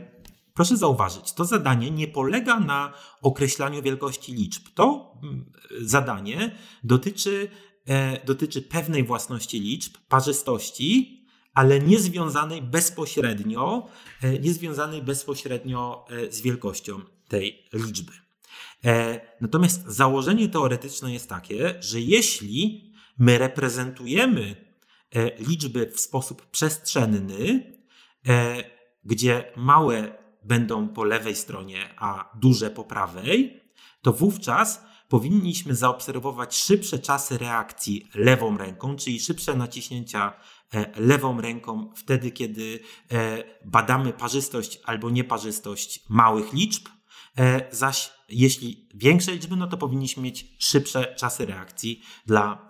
proszę 0.53 0.77
zauważyć, 0.77 1.33
to 1.33 1.45
zadanie 1.45 1.91
nie 1.91 2.07
polega 2.07 2.59
na 2.59 2.93
określaniu 3.21 3.81
wielkości 3.81 4.33
liczb. 4.33 4.63
To 4.75 5.13
mm, 5.23 5.51
zadanie 5.81 6.55
dotyczy, 6.83 7.49
e, 7.87 8.25
dotyczy 8.25 8.61
pewnej 8.61 9.03
własności 9.03 9.59
liczb, 9.59 9.97
parzystości, 10.07 11.21
ale 11.53 11.79
nie 11.79 11.99
związanej 11.99 12.61
bezpośrednio, 12.61 13.87
nie 14.41 14.53
związanej 14.53 15.01
bezpośrednio 15.01 16.05
z 16.29 16.41
wielkością 16.41 17.01
tej 17.27 17.67
liczby. 17.73 18.11
Natomiast 19.41 19.87
założenie 19.87 20.49
teoretyczne 20.49 21.13
jest 21.13 21.29
takie, 21.29 21.75
że 21.79 22.01
jeśli 22.01 22.91
my 23.17 23.37
reprezentujemy 23.37 24.55
E, 24.55 24.64
liczby 25.39 25.91
w 25.91 25.99
sposób 25.99 26.45
przestrzenny, 26.45 27.73
e, 28.27 28.63
gdzie 29.03 29.51
małe 29.55 30.17
będą 30.43 30.89
po 30.89 31.03
lewej 31.03 31.35
stronie, 31.35 31.89
a 31.97 32.31
duże 32.35 32.69
po 32.69 32.83
prawej, 32.83 33.61
to 34.01 34.13
wówczas 34.13 34.83
powinniśmy 35.09 35.75
zaobserwować 35.75 36.57
szybsze 36.57 36.99
czasy 36.99 37.37
reakcji 37.37 38.09
lewą 38.15 38.57
ręką, 38.57 38.95
czyli 38.95 39.19
szybsze 39.19 39.55
naciśnięcia 39.55 40.33
e, 40.73 41.01
lewą 41.01 41.41
ręką 41.41 41.93
wtedy, 41.95 42.31
kiedy 42.31 42.79
badamy 43.65 44.13
parzystość 44.13 44.79
albo 44.83 45.09
nieparzystość 45.09 46.05
małych 46.09 46.53
liczb, 46.53 46.87
zaś 47.71 48.11
jeśli 48.29 48.89
większe 48.93 49.31
liczby, 49.31 49.55
no 49.55 49.67
to 49.67 49.77
powinniśmy 49.77 50.23
mieć 50.23 50.55
szybsze 50.59 51.15
czasy 51.15 51.45
reakcji 51.45 52.01
dla 52.25 52.67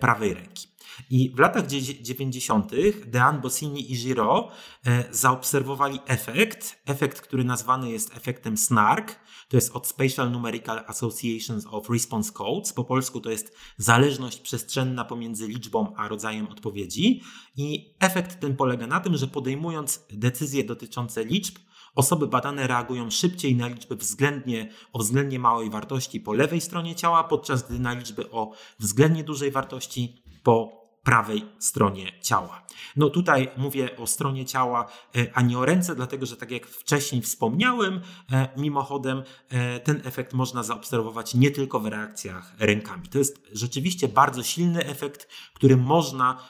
prawej 0.00 0.34
ręki. 0.34 0.68
I 1.10 1.30
w 1.30 1.38
latach 1.38 1.66
90. 1.66 2.72
Dean, 3.06 3.40
Bossini 3.40 3.92
i 3.92 3.96
Giraud 3.96 4.52
e, 4.86 5.04
zaobserwowali 5.10 5.98
efekt, 6.06 6.82
efekt, 6.86 7.20
który 7.20 7.44
nazwany 7.44 7.90
jest 7.90 8.16
efektem 8.16 8.56
SNARK, 8.56 9.20
to 9.48 9.56
jest 9.56 9.76
od 9.76 9.86
Spatial 9.86 10.30
Numerical 10.30 10.84
Associations 10.86 11.66
of 11.70 11.90
Response 11.90 12.32
Codes. 12.32 12.72
Po 12.72 12.84
polsku 12.84 13.20
to 13.20 13.30
jest 13.30 13.56
zależność 13.76 14.38
przestrzenna 14.40 15.04
pomiędzy 15.04 15.48
liczbą 15.48 15.94
a 15.96 16.08
rodzajem 16.08 16.48
odpowiedzi. 16.48 17.22
I 17.56 17.94
efekt 18.00 18.40
ten 18.40 18.56
polega 18.56 18.86
na 18.86 19.00
tym, 19.00 19.16
że 19.16 19.26
podejmując 19.26 20.06
decyzje 20.10 20.64
dotyczące 20.64 21.24
liczb, 21.24 21.58
Osoby 21.94 22.26
badane 22.26 22.66
reagują 22.66 23.10
szybciej 23.10 23.56
na 23.56 23.68
liczby 23.68 23.96
względnie, 23.96 24.70
o 24.92 24.98
względnie 24.98 25.38
małej 25.38 25.70
wartości 25.70 26.20
po 26.20 26.32
lewej 26.32 26.60
stronie 26.60 26.94
ciała, 26.94 27.24
podczas 27.24 27.68
gdy 27.68 27.78
na 27.78 27.92
liczby 27.92 28.30
o 28.30 28.52
względnie 28.78 29.24
dużej 29.24 29.50
wartości 29.50 30.22
po 30.42 30.77
prawej 31.08 31.44
stronie 31.58 32.12
ciała. 32.20 32.66
No 32.96 33.10
tutaj 33.10 33.48
mówię 33.56 33.96
o 33.96 34.06
stronie 34.06 34.44
ciała, 34.44 34.86
e, 35.16 35.26
a 35.34 35.42
nie 35.42 35.58
o 35.58 35.64
ręce, 35.64 35.94
dlatego 35.94 36.26
że 36.26 36.36
tak 36.36 36.50
jak 36.50 36.66
wcześniej 36.66 37.22
wspomniałem, 37.22 38.00
e, 38.32 38.48
mimochodem 38.56 39.22
e, 39.48 39.80
ten 39.80 40.02
efekt 40.04 40.32
można 40.32 40.62
zaobserwować 40.62 41.34
nie 41.34 41.50
tylko 41.50 41.80
w 41.80 41.86
reakcjach 41.86 42.52
rękami. 42.58 43.08
To 43.08 43.18
jest 43.18 43.42
rzeczywiście 43.52 44.08
bardzo 44.08 44.42
silny 44.42 44.86
efekt, 44.86 45.28
który 45.54 45.76
można 45.76 46.48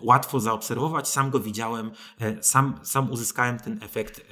łatwo 0.00 0.40
zaobserwować. 0.40 1.08
Sam 1.08 1.30
go 1.30 1.40
widziałem, 1.40 1.90
sam, 2.40 2.80
sam 2.82 3.10
uzyskałem 3.10 3.58
ten 3.58 3.82
efekt 3.82 4.26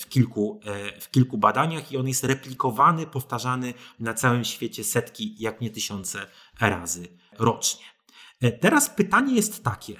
w 0.00 0.08
kilku, 0.08 0.60
w 1.00 1.10
kilku 1.10 1.38
badaniach 1.38 1.92
i 1.92 1.96
on 1.96 2.08
jest 2.08 2.24
replikowany, 2.24 3.06
powtarzany 3.06 3.74
na 4.00 4.14
całym 4.14 4.44
świecie 4.44 4.84
setki, 4.84 5.36
jak 5.38 5.60
nie 5.60 5.70
tysiące 5.70 6.26
razy 6.60 7.08
rocznie. 7.38 7.97
E, 8.40 8.52
teraz 8.52 8.90
pytanie 8.90 9.34
jest 9.34 9.64
takie. 9.64 9.96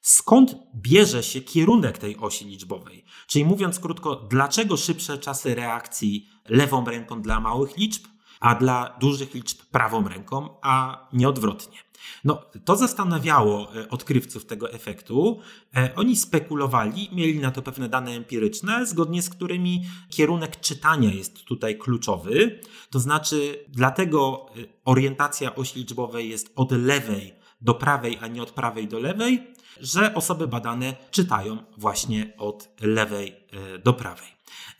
Skąd 0.00 0.56
bierze 0.74 1.22
się 1.22 1.40
kierunek 1.40 1.98
tej 1.98 2.16
osi 2.16 2.44
liczbowej? 2.44 3.04
Czyli 3.26 3.44
mówiąc 3.44 3.80
krótko, 3.80 4.16
dlaczego 4.16 4.76
szybsze 4.76 5.18
czasy 5.18 5.54
reakcji 5.54 6.28
lewą 6.48 6.84
ręką 6.84 7.22
dla 7.22 7.40
małych 7.40 7.76
liczb, 7.76 8.06
a 8.40 8.54
dla 8.54 8.96
dużych 9.00 9.34
liczb 9.34 9.62
prawą 9.70 10.08
ręką, 10.08 10.48
a 10.62 11.06
nie 11.12 11.28
odwrotnie? 11.28 11.78
No, 12.24 12.42
to 12.64 12.76
zastanawiało 12.76 13.74
e, 13.74 13.88
odkrywców 13.88 14.46
tego 14.46 14.72
efektu. 14.72 15.40
E, 15.76 15.94
oni 15.94 16.16
spekulowali, 16.16 17.08
mieli 17.12 17.38
na 17.38 17.50
to 17.50 17.62
pewne 17.62 17.88
dane 17.88 18.10
empiryczne, 18.10 18.86
zgodnie 18.86 19.22
z 19.22 19.30
którymi 19.30 19.84
kierunek 20.10 20.60
czytania 20.60 21.10
jest 21.10 21.44
tutaj 21.44 21.78
kluczowy. 21.78 22.60
To 22.90 23.00
znaczy, 23.00 23.64
dlatego 23.68 24.46
orientacja 24.84 25.54
osi 25.54 25.78
liczbowej 25.78 26.28
jest 26.28 26.52
od 26.56 26.72
lewej 26.72 27.41
do 27.62 27.74
prawej, 27.74 28.18
a 28.20 28.26
nie 28.26 28.42
od 28.42 28.50
prawej 28.50 28.88
do 28.88 28.98
lewej, 28.98 29.54
że 29.80 30.14
osoby 30.14 30.48
badane 30.48 30.94
czytają 31.10 31.58
właśnie 31.76 32.32
od 32.38 32.68
lewej 32.80 33.36
e, 33.52 33.78
do 33.78 33.92
prawej. 33.92 34.28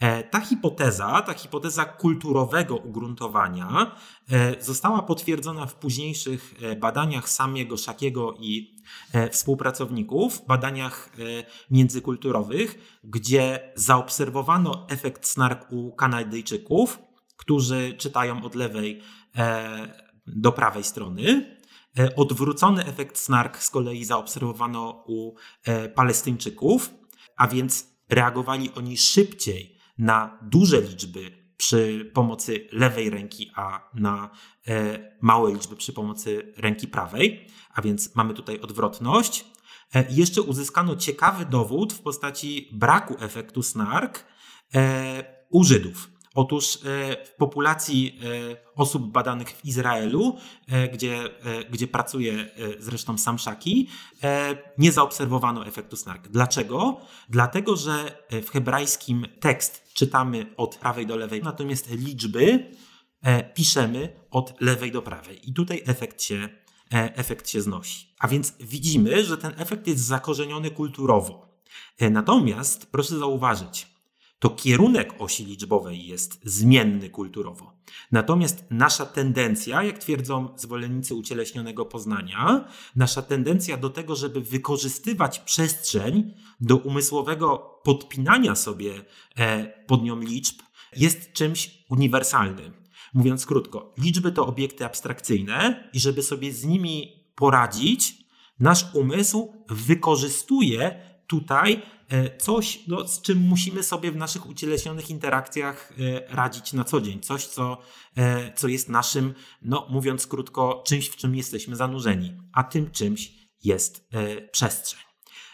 E, 0.01 0.23
ta 0.23 0.41
hipoteza, 0.41 1.23
ta 1.23 1.35
hipoteza 1.35 1.85
kulturowego 1.85 2.77
ugruntowania 2.77 3.97
e, 4.31 4.63
została 4.63 5.03
potwierdzona 5.03 5.67
w 5.67 5.75
późniejszych 5.75 6.55
badaniach 6.81 7.29
samego 7.29 7.77
Szakiego 7.77 8.35
i 8.41 8.83
współpracowników, 9.31 10.47
badaniach 10.47 11.11
międzykulturowych, 11.71 12.99
gdzie 13.05 13.73
zaobserwowano 13.75 14.87
efekt 14.91 15.27
snark 15.27 15.73
u 15.73 15.93
Kanadyjczyków, 15.93 16.99
którzy 17.37 17.95
czytają 17.99 18.45
od 18.45 18.55
lewej 18.55 19.03
do 20.27 20.53
prawej 20.53 20.85
strony. 20.85 21.57
E, 21.99 22.17
odwrócony 22.17 22.85
efekt 22.87 23.19
snark 23.19 23.59
z 23.59 23.71
kolei 23.71 24.05
zaobserwowano 24.05 25.05
u 25.07 25.35
e, 25.65 25.89
Palestyńczyków, 25.89 26.91
a 27.37 27.49
więc 27.49 27.87
reagowali 28.09 28.71
oni 28.75 28.97
szybciej 28.97 29.79
na 29.99 30.39
duże 30.43 30.81
liczby 30.81 31.53
przy 31.57 32.11
pomocy 32.15 32.69
lewej 32.73 33.11
ręki, 33.11 33.51
a 33.55 33.91
na 33.95 34.31
e, 34.69 34.99
małe 35.21 35.53
liczby 35.53 35.77
przy 35.77 35.93
pomocy 35.93 36.53
ręki 36.57 36.89
prawej, 36.89 37.49
a 37.75 37.83
więc 37.83 38.15
mamy 38.15 38.35
tutaj 38.35 38.61
odwrotność. 38.61 39.45
Jeszcze 40.11 40.43
uzyskano 40.43 40.97
ciekawy 40.97 41.45
dowód 41.45 41.93
w 41.93 42.01
postaci 42.01 42.69
braku 42.73 43.17
efektu 43.21 43.63
snark 43.63 44.25
u 45.51 45.65
Żydów. 45.65 46.12
Otóż 46.35 46.77
e, 46.77 46.79
w 47.27 47.35
populacji 47.35 48.19
e, 48.53 48.75
osób 48.75 49.13
badanych 49.13 49.51
w 49.51 49.65
Izraelu, 49.65 50.37
e, 50.69 50.89
gdzie, 50.89 51.31
gdzie 51.71 51.87
pracuje 51.87 52.51
zresztą 52.79 53.19
sam 53.19 53.39
Szaki, 53.39 53.89
nie 54.79 54.93
zaobserwowano 54.93 55.67
efektu 55.67 55.97
snark. 55.97 56.29
Dlaczego? 56.29 57.01
Dlatego, 57.29 57.77
że 57.77 58.25
w 58.43 58.51
hebrajskim 58.51 59.27
tekst 59.41 59.95
czytamy 59.95 60.47
od 60.57 60.77
prawej 60.77 61.07
do 61.07 61.17
lewej, 61.17 61.43
natomiast 61.43 61.91
liczby 61.91 62.71
piszemy 63.55 64.13
od 64.31 64.61
lewej 64.61 64.93
do 64.93 65.03
prawej. 65.03 65.51
I 65.51 65.53
tutaj 65.53 65.83
efekt 65.87 66.23
się, 66.23 66.49
efekt 66.91 67.49
się 67.49 67.63
znosi. 67.63 68.15
A 68.19 68.29
więc 68.29 68.55
widzimy, 68.61 69.25
że 69.25 69.39
ten 69.39 69.53
efekt 69.57 69.87
jest 69.87 70.05
zakorzeniony 70.05 70.71
kulturowo. 70.71 71.59
Natomiast 72.01 72.87
proszę 72.87 73.19
zauważyć, 73.19 73.92
to 74.43 74.51
kierunek 74.51 75.15
osi 75.19 75.45
liczbowej 75.45 76.07
jest 76.07 76.41
zmienny 76.45 77.11
kulturowo. 77.11 77.73
Natomiast 78.13 78.65
nasza 78.71 79.07
tendencja, 79.07 79.83
jak 79.83 79.99
twierdzą 79.99 80.49
zwolennicy 80.57 81.15
ucieleśnionego 81.15 81.85
poznania, 81.85 82.69
nasza 82.97 83.23
tendencja 83.23 83.77
do 83.77 83.91
tego, 83.91 84.17
żeby 84.17 84.41
wykorzystywać 84.41 85.39
przestrzeń 85.39 86.35
do 86.61 86.77
umysłowego 86.77 87.79
podpinania 87.85 88.55
sobie 88.55 89.05
e, 89.37 89.67
pod 89.87 90.03
nią 90.03 90.21
liczb, 90.21 90.63
jest 90.97 91.33
czymś 91.33 91.85
uniwersalnym. 91.89 92.73
Mówiąc 93.15 93.47
krótko, 93.47 93.95
liczby 93.99 94.33
to 94.33 94.47
obiekty 94.47 94.85
abstrakcyjne 94.85 95.91
i 95.93 96.01
żeby 96.01 96.23
sobie 96.23 96.53
z 96.53 96.65
nimi 96.65 97.27
poradzić, 97.35 98.15
nasz 98.61 98.95
umysł 98.95 99.53
wykorzystuje 99.69 101.13
tutaj 101.27 101.83
coś, 102.39 102.87
no, 102.87 103.09
z 103.09 103.23
czym 103.23 103.39
musimy 103.39 103.83
sobie 103.83 104.13
w 104.13 104.17
naszych 104.17 104.49
ucieleśnionych 104.49 105.11
interakcjach 105.11 105.93
e, 105.93 106.35
radzić 106.35 106.73
na 106.73 106.85
co 106.85 107.01
dzień. 107.01 107.21
Coś, 107.21 107.47
co, 107.47 107.79
e, 108.17 108.53
co 108.55 108.69
jest 108.69 108.89
naszym, 108.89 109.35
no, 109.63 109.87
mówiąc 109.91 110.27
krótko, 110.27 110.83
czymś, 110.87 111.09
w 111.09 111.17
czym 111.17 111.35
jesteśmy 111.35 111.77
zanurzeni, 111.77 112.37
a 112.53 112.65
tym 112.65 112.91
czymś 112.91 113.33
jest 113.65 114.09
przestrzeń. 114.53 115.01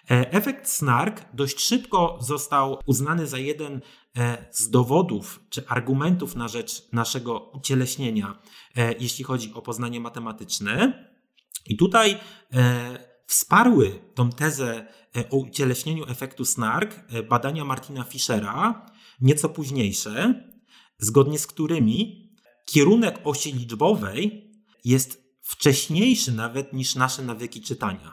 Efekt 0.09 0.69
snark 0.69 1.25
dość 1.35 1.61
szybko 1.61 2.19
został 2.21 2.81
uznany 2.87 3.27
za 3.27 3.39
jeden 3.39 3.81
z 4.51 4.71
dowodów 4.71 5.41
czy 5.51 5.67
argumentów 5.67 6.37
na 6.37 6.49
rzecz 6.49 6.93
naszego 6.93 7.41
ucieleśnienia, 7.41 8.39
jeśli 9.01 9.25
chodzi 9.25 9.53
o 9.55 9.63
poznanie 9.63 10.01
matematyczne. 10.01 11.05
I 11.67 11.77
tutaj 11.77 12.19
Wsparły 13.29 14.01
tą 14.15 14.31
tezę 14.31 14.87
e, 15.17 15.31
o 15.31 15.37
ucieleśnieniu 15.37 16.05
efektu 16.09 16.45
snark 16.45 17.01
e, 17.09 17.23
badania 17.23 17.65
Martina 17.65 18.05
Fischera, 18.05 18.87
nieco 19.21 19.49
późniejsze, 19.49 20.45
zgodnie 20.99 21.39
z 21.39 21.47
którymi 21.47 22.29
kierunek 22.67 23.21
osi 23.25 23.53
liczbowej 23.53 24.53
jest 24.85 25.23
wcześniejszy 25.43 26.33
nawet 26.33 26.73
niż 26.73 26.95
nasze 26.95 27.23
nawyki 27.23 27.61
czytania. 27.61 28.13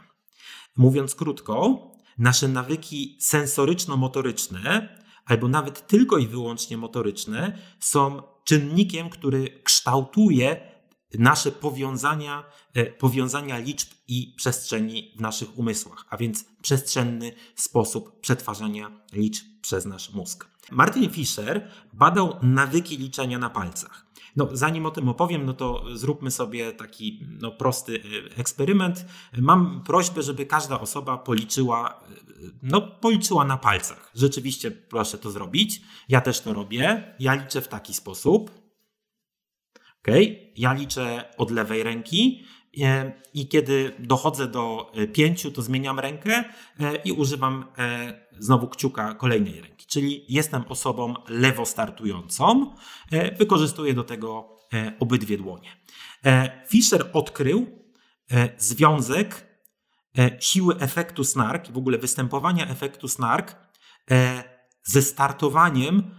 Mówiąc 0.78 1.16
krótko, 1.16 1.92
nasze 2.18 2.48
nawyki 2.48 3.18
sensoryczno-motoryczne, 3.22 5.00
albo 5.26 5.48
nawet 5.48 5.88
tylko 5.88 6.18
i 6.18 6.28
wyłącznie 6.28 6.78
motoryczne, 6.78 7.58
są 7.80 8.22
czynnikiem, 8.46 9.10
który 9.10 9.62
kształtuje 9.64 10.75
nasze 11.14 11.52
powiązania, 11.52 12.44
e, 12.74 12.86
powiązania 12.86 13.58
liczb 13.58 13.90
i 14.08 14.34
przestrzeni 14.38 15.14
w 15.18 15.22
naszych 15.22 15.58
umysłach, 15.58 16.06
a 16.10 16.18
więc 16.18 16.46
przestrzenny 16.62 17.32
sposób 17.56 18.20
przetwarzania 18.20 18.92
liczb 19.14 19.46
przez 19.62 19.86
nasz 19.86 20.14
mózg. 20.14 20.48
Martin 20.72 21.10
Fischer 21.10 21.72
badał 21.94 22.40
nawyki 22.42 22.98
liczenia 22.98 23.40
na 23.40 23.50
palcach. 23.50 24.06
No, 24.36 24.50
zanim 24.54 24.86
o 24.86 24.92
tym 24.92 25.10
opowiem, 25.10 25.46
no 25.46 25.54
to 25.54 25.84
zróbmy 25.94 26.32
sobie 26.32 26.72
taki 26.72 27.28
no, 27.42 27.52
prosty 27.52 28.04
e, 28.36 28.38
eksperyment. 28.38 29.06
Mam 29.38 29.84
prośbę, 29.84 30.24
żeby 30.24 30.46
każda 30.46 30.80
osoba 30.80 31.18
policzyła, 31.18 31.90
e, 31.90 32.16
no, 32.64 32.82
policzyła 32.82 33.46
na 33.46 33.58
palcach. 33.58 34.12
Rzeczywiście 34.16 34.72
proszę 34.72 35.18
to 35.18 35.32
zrobić. 35.32 35.82
Ja 36.10 36.22
też 36.22 36.42
to 36.42 36.54
robię. 36.54 37.16
Ja 37.20 37.34
liczę 37.34 37.62
w 37.62 37.68
taki 37.68 37.94
sposób. 37.94 38.65
Okay? 40.06 40.52
Ja 40.56 40.74
liczę 40.74 41.24
od 41.38 41.52
lewej 41.52 41.84
ręki 41.84 42.46
e, 42.82 43.12
i 43.34 43.48
kiedy 43.48 43.96
dochodzę 44.00 44.48
do 44.48 44.92
e, 44.94 45.08
pięciu, 45.08 45.52
to 45.52 45.62
zmieniam 45.62 46.00
rękę 46.00 46.44
e, 46.80 46.96
i 46.96 47.12
używam 47.12 47.66
znowu 48.40 48.68
kciuka 48.68 49.14
kolejnej 49.14 49.62
ręki. 49.62 49.86
Czyli 49.88 50.26
jestem 50.30 50.64
osobą 50.70 51.14
lewostartującą, 51.28 52.76
wykorzystuję 53.38 53.94
do 53.94 54.04
tego 54.04 54.58
obydwie 55.00 55.38
dłonie. 55.38 55.70
Fischer 56.68 57.10
odkrył 57.14 57.68
związek 58.58 59.48
siły 60.40 60.78
efektu 60.80 61.24
snark, 61.24 61.72
w 61.72 61.78
ogóle 61.78 61.98
występowania 61.98 62.68
efektu 62.68 63.08
snark 63.08 63.56
ze 64.84 65.02
startowaniem 65.02 66.12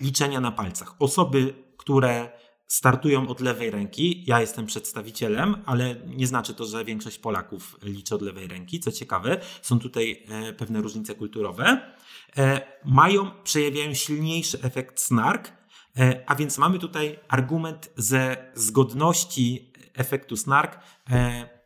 liczenia 0.00 0.40
na 0.40 0.52
palcach. 0.52 0.94
Osoby, 0.98 1.54
które 1.76 2.37
startują 2.68 3.28
od 3.28 3.40
lewej 3.40 3.70
ręki. 3.70 4.24
Ja 4.26 4.40
jestem 4.40 4.66
przedstawicielem, 4.66 5.56
ale 5.66 5.96
nie 6.06 6.26
znaczy 6.26 6.54
to, 6.54 6.64
że 6.64 6.84
większość 6.84 7.18
Polaków 7.18 7.76
liczy 7.82 8.14
od 8.14 8.22
lewej 8.22 8.48
ręki. 8.48 8.80
Co 8.80 8.92
ciekawe, 8.92 9.40
są 9.62 9.78
tutaj 9.78 10.22
e, 10.28 10.52
pewne 10.52 10.80
różnice 10.80 11.14
kulturowe. 11.14 11.80
E, 12.36 12.60
mają, 12.84 13.30
przejawiają 13.44 13.94
silniejszy 13.94 14.62
efekt 14.62 15.00
snark, 15.00 15.52
e, 15.96 16.24
a 16.26 16.34
więc 16.34 16.58
mamy 16.58 16.78
tutaj 16.78 17.18
argument 17.28 17.90
ze 17.96 18.36
zgodności 18.54 19.72
efektu 19.94 20.36
snark 20.36 20.78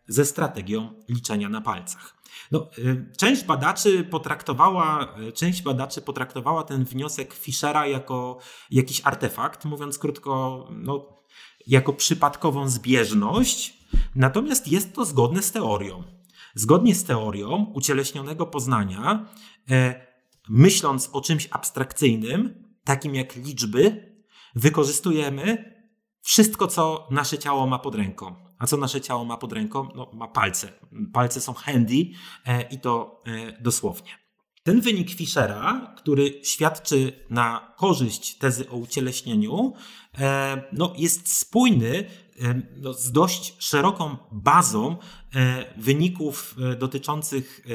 ze 0.08 0.24
strategią 0.24 0.92
liczenia 1.08 1.48
na 1.48 1.60
palcach. 1.60 2.22
No, 2.50 2.70
y, 2.78 3.06
część 3.16 3.44
badaczy 3.44 4.04
potraktowała, 4.04 5.16
y, 5.28 5.32
część 5.32 5.62
badaczy 5.62 6.02
potraktowała 6.02 6.62
ten 6.62 6.84
wniosek 6.84 7.34
Fischera 7.34 7.86
jako 7.86 8.38
jakiś 8.70 9.00
artefakt, 9.04 9.64
mówiąc 9.64 9.98
krótko, 9.98 10.68
no, 10.70 11.22
jako 11.66 11.92
przypadkową 11.92 12.68
zbieżność, 12.68 13.78
natomiast 14.14 14.68
jest 14.68 14.94
to 14.94 15.04
zgodne 15.04 15.42
z 15.42 15.52
teorią. 15.52 16.02
Zgodnie 16.54 16.94
z 16.94 17.04
teorią 17.04 17.72
ucieleśnionego 17.74 18.46
poznania, 18.46 19.26
e, 19.70 20.06
myśląc 20.48 21.10
o 21.12 21.20
czymś 21.20 21.48
abstrakcyjnym, 21.50 22.64
takim 22.84 23.14
jak 23.14 23.36
liczby, 23.36 24.12
wykorzystujemy 24.54 25.72
wszystko, 26.22 26.66
co 26.66 27.08
nasze 27.10 27.38
ciało 27.38 27.66
ma 27.66 27.78
pod 27.78 27.94
ręką. 27.94 28.34
A 28.62 28.66
co 28.66 28.76
nasze 28.76 29.00
ciało 29.00 29.24
ma 29.24 29.36
pod 29.36 29.52
ręką? 29.52 29.88
No, 29.94 30.10
ma 30.12 30.28
palce. 30.28 30.72
Palce 31.12 31.40
są 31.40 31.54
handy 31.54 32.06
e, 32.46 32.62
i 32.62 32.80
to 32.80 33.22
e, 33.26 33.62
dosłownie. 33.62 34.10
Ten 34.62 34.80
wynik 34.80 35.10
Fischera, 35.10 35.94
który 35.96 36.40
świadczy 36.44 37.26
na 37.30 37.74
korzyść 37.76 38.38
tezy 38.38 38.70
o 38.70 38.76
ucieleśnieniu, 38.76 39.72
e, 40.18 40.62
no, 40.72 40.92
jest 40.98 41.38
spójny 41.38 42.04
no, 42.76 42.92
z 42.92 43.12
dość 43.12 43.54
szeroką 43.58 44.16
bazą 44.32 44.96
wyników 45.76 46.56
dotyczących 46.78 47.66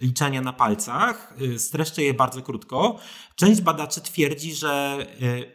liczenia 0.00 0.40
na 0.40 0.52
palcach. 0.52 1.34
Streszczę 1.58 2.02
je 2.02 2.14
bardzo 2.14 2.42
krótko. 2.42 2.98
Część 3.36 3.60
badaczy 3.60 4.00
twierdzi, 4.00 4.54
że 4.54 4.98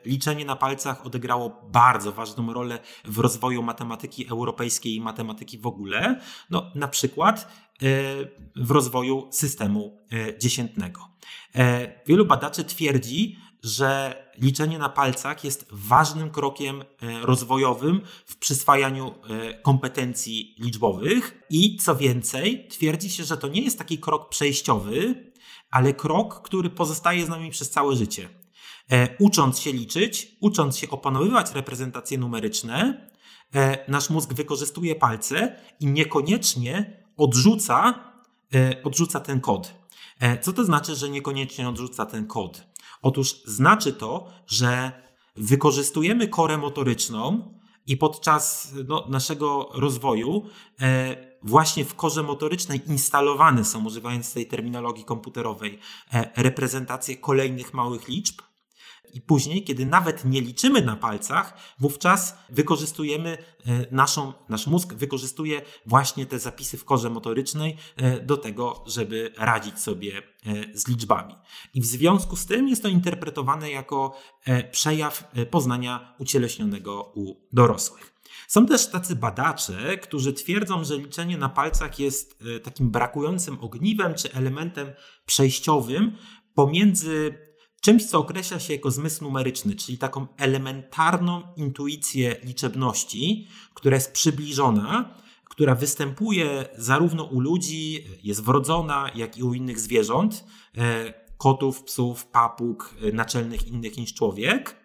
liczenie 0.05 0.45
na 0.45 0.55
palcach 0.55 1.05
odegrało 1.05 1.61
bardzo 1.71 2.11
ważną 2.11 2.53
rolę 2.53 2.79
w 3.05 3.19
rozwoju 3.19 3.63
matematyki 3.63 4.27
europejskiej 4.27 4.95
i 4.95 5.01
matematyki 5.01 5.57
w 5.57 5.67
ogóle. 5.67 6.21
No, 6.49 6.71
na 6.75 6.88
przykład 6.88 7.47
w 8.55 8.71
rozwoju 8.71 9.27
systemu 9.31 9.97
dziesiętnego. 10.39 11.07
Wielu 12.07 12.25
badaczy 12.25 12.63
twierdzi, 12.63 13.38
że 13.64 14.16
liczenie 14.38 14.80
na 14.80 14.89
palcach 14.89 15.43
jest 15.43 15.66
ważnym 15.72 16.30
krokiem 16.30 16.82
e, 16.82 16.86
rozwojowym 17.22 18.01
w 18.26 18.38
przyswajaniu 18.38 19.07
e, 19.30 19.53
kompetencji 19.62 20.55
liczbowych 20.60 21.43
i 21.49 21.78
co 21.78 21.95
więcej, 21.95 22.68
twierdzi 22.68 23.10
się, 23.10 23.24
że 23.24 23.38
to 23.38 23.47
nie 23.47 23.62
jest 23.62 23.78
taki 23.78 23.97
krok 23.97 24.30
przejściowy, 24.30 25.32
ale 25.72 25.93
krok, 25.93 26.41
który 26.41 26.70
pozostaje 26.70 27.26
z 27.26 27.30
nami 27.30 27.51
przez 27.51 27.70
całe 27.70 27.95
życie. 27.95 28.30
E, 28.91 29.18
ucząc 29.20 29.60
się 29.60 29.72
liczyć, 29.72 30.36
ucząc 30.39 30.78
się 30.78 30.89
opanowywać 30.89 31.53
reprezentacje 31.53 32.18
numeryczne, 32.18 33.10
nasz 33.88 34.10
mózg 34.10 34.34
wykorzystuje 34.34 34.95
palce 34.95 35.55
i 35.80 35.86
niekoniecznie 35.86 37.03
odrzuca, 37.18 38.03
odrzuca 38.84 39.20
ten 39.20 39.41
kod. 39.41 39.74
Co 40.41 40.53
to 40.53 40.66
znaczy, 40.66 40.95
że 40.95 41.10
niekoniecznie 41.10 41.70
odrzuca 41.70 42.05
ten 42.05 42.28
kod? 42.28 42.68
Otóż 43.01 43.43
znaczy 43.45 43.93
to, 43.93 44.27
że 44.47 44.91
wykorzystujemy 45.35 46.27
korę 46.27 46.57
motoryczną 46.57 47.53
i 47.87 47.97
podczas 47.97 48.73
no, 48.87 49.05
naszego 49.09 49.69
rozwoju 49.73 50.45
e, 50.81 51.15
właśnie 51.43 51.85
w 51.85 51.95
korze 51.95 52.23
motorycznej 52.23 52.81
instalowane 52.87 53.65
są, 53.65 53.85
używając 53.85 54.33
tej 54.33 54.47
terminologii 54.47 55.05
komputerowej, 55.05 55.79
e, 56.13 56.31
reprezentacje 56.35 57.17
kolejnych 57.17 57.73
małych 57.73 58.07
liczb, 58.07 58.41
i 59.14 59.22
później, 59.22 59.64
kiedy 59.64 59.86
nawet 59.86 60.26
nie 60.26 60.41
liczymy 60.41 60.82
na 60.82 60.95
palcach, 60.95 61.53
wówczas 61.80 62.38
wykorzystujemy 62.49 63.38
e, 63.66 63.86
naszą, 63.91 64.34
nasz 64.49 64.68
mózg 64.68 64.93
wykorzystuje 64.93 65.62
właśnie 65.86 66.26
te 66.26 66.39
zapisy 66.39 66.78
w 66.78 66.86
korze 66.86 67.10
motorycznej 67.10 67.78
e, 67.95 68.20
do 68.20 68.38
tego, 68.38 68.84
żeby 68.88 69.34
radzić 69.38 69.80
sobie 69.80 70.18
e, 70.18 70.22
z 70.78 70.88
liczbami. 70.88 71.36
I 71.74 71.82
w 71.82 71.86
związku 71.86 72.36
z 72.36 72.45
tym 72.45 72.68
jest 72.68 72.84
to 72.84 72.88
interpretowane 72.88 73.72
jako 73.72 74.20
przejaw 74.72 75.32
poznania 75.51 76.16
ucieleśnionego 76.20 77.12
u 77.16 77.36
dorosłych. 77.53 78.14
Są 78.47 78.66
też 78.66 78.88
tacy 78.88 79.16
badacze, 79.16 79.97
którzy 79.97 80.34
twierdzą, 80.34 80.84
że 80.84 80.97
liczenie 80.97 81.38
na 81.38 81.49
palcach 81.49 81.99
jest 81.99 82.43
takim 82.64 82.91
brakującym 82.91 83.57
ogniwem 83.62 84.16
czy 84.16 84.34
elementem 84.34 84.91
przejściowym 85.26 86.18
pomiędzy 86.53 87.48
czymś, 87.82 88.05
co 88.05 88.19
określa 88.19 88.59
się 88.59 88.73
jako 88.73 88.91
zmysł 88.91 89.23
numeryczny, 89.23 89.75
czyli 89.75 89.97
taką 89.97 90.27
elementarną 90.38 91.41
intuicję 91.55 92.36
liczebności, 92.43 93.47
która 93.73 93.95
jest 93.95 94.11
przybliżona, 94.11 95.15
która 95.49 95.75
występuje 95.75 96.69
zarówno 96.77 97.23
u 97.23 97.39
ludzi, 97.39 98.07
jest 98.23 98.43
wrodzona, 98.43 99.11
jak 99.15 99.38
i 99.38 99.43
u 99.43 99.53
innych 99.53 99.80
zwierząt, 99.80 100.45
e, 100.77 101.13
kotów, 101.38 101.84
psów, 101.84 102.25
papug, 102.25 102.95
e, 103.01 103.11
naczelnych 103.11 103.67
innych 103.67 103.97
niż 103.97 104.13
człowiek, 104.13 104.75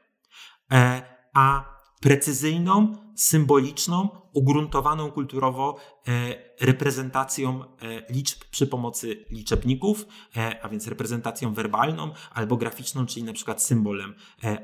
e, 0.72 1.02
a 1.34 1.73
precyzyjną, 2.04 2.96
symboliczną, 3.14 4.08
ugruntowaną 4.32 5.10
kulturowo 5.10 5.76
e, 6.08 6.34
reprezentacją 6.60 7.64
e, 7.64 7.66
liczb 8.12 8.44
przy 8.50 8.66
pomocy 8.66 9.24
liczebników, 9.30 10.06
e, 10.36 10.64
a 10.64 10.68
więc 10.68 10.86
reprezentacją 10.86 11.54
werbalną 11.54 12.12
albo 12.32 12.56
graficzną, 12.56 13.06
czyli 13.06 13.24
na 13.24 13.32
przykład 13.32 13.62
symbolem 13.62 14.14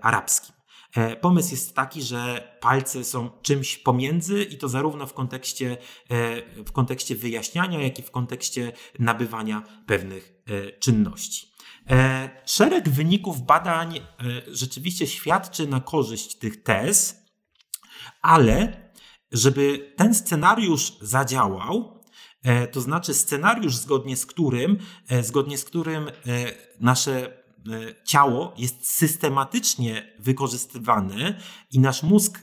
arabskim. 0.01 0.55
Pomysł 1.21 1.51
jest 1.51 1.75
taki, 1.75 2.03
że 2.03 2.53
palce 2.61 3.05
są 3.05 3.31
czymś 3.43 3.79
pomiędzy 3.79 4.43
i 4.43 4.59
to 4.59 4.69
zarówno 4.69 5.07
w 5.07 5.15
kontekście, 5.15 5.77
w 6.67 6.73
kontekście 6.73 7.17
wyjaśniania, 7.17 7.83
jak 7.83 7.99
i 7.99 8.03
w 8.03 8.11
kontekście 8.11 8.73
nabywania 8.99 9.63
pewnych 9.87 10.33
czynności. 10.79 11.47
Szereg 12.47 12.89
wyników 12.89 13.43
badań 13.43 14.01
rzeczywiście 14.49 15.07
świadczy 15.07 15.67
na 15.67 15.81
korzyść 15.81 16.35
tych 16.35 16.63
tez, 16.63 17.20
ale 18.23 18.91
żeby 19.33 19.93
ten 19.97 20.15
scenariusz 20.15 20.93
zadziałał, 21.01 22.01
e, 22.43 22.67
to 22.67 22.81
znaczy 22.81 23.15
scenariusz 23.15 23.77
zgodnie 23.77 24.17
z 24.17 24.27
którym, 24.27 24.79
e, 25.09 25.23
zgodnie 25.23 25.59
z 25.59 25.65
którym 25.65 26.09
e, 26.09 26.13
nasze 26.81 27.41
ciało 28.05 28.55
jest 28.59 28.91
systematycznie 28.91 30.13
wykorzystywane 30.19 31.41
i 31.71 31.79
nasz 31.79 32.03
mózg 32.03 32.41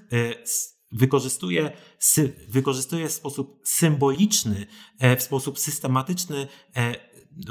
wykorzystuje, 0.91 1.71
wykorzystuje 2.49 3.07
w 3.07 3.11
sposób 3.11 3.61
symboliczny, 3.63 4.67
w 5.17 5.21
sposób 5.21 5.59
systematyczny 5.59 6.47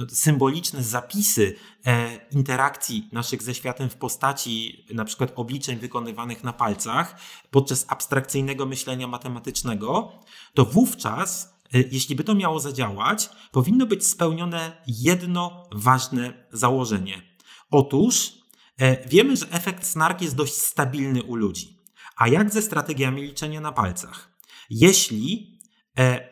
symboliczne 0.09 0.83
zapisy 0.83 1.57
e, 1.87 2.17
interakcji 2.31 3.09
naszych 3.13 3.43
ze 3.43 3.55
światem 3.55 3.89
w 3.89 3.97
postaci 3.97 4.85
na 4.95 5.05
przykład 5.05 5.33
obliczeń 5.37 5.79
wykonywanych 5.79 6.45
na 6.45 6.53
palcach 6.53 7.21
podczas 7.51 7.87
abstrakcyjnego 7.89 8.67
myślenia 8.67 9.07
matematycznego, 9.07 10.13
to 10.55 10.65
wówczas, 10.65 11.55
e, 11.75 11.79
jeśli 11.79 12.17
by 12.17 12.25
to 12.25 12.35
miało 12.35 12.61
zadziałać, 12.61 13.31
powinno 13.53 13.87
być 13.87 14.07
spełnione 14.07 14.83
jedno 14.87 15.69
ważne 15.73 16.47
założenie. 16.53 17.23
Otóż 17.71 18.33
e, 18.79 19.09
wiemy, 19.09 19.37
że 19.37 19.51
efekt 19.51 19.87
snark 19.87 20.23
jest 20.23 20.37
dość 20.37 20.55
stabilny 20.55 21.23
u 21.23 21.37
ludzi. 21.37 21.77
A 22.17 22.29
jak 22.29 22.53
ze 22.53 22.63
strategiami 22.63 23.23
liczenia 23.23 23.61
na 23.61 23.73
palcach? 23.73 24.37
Jeśli 24.71 25.57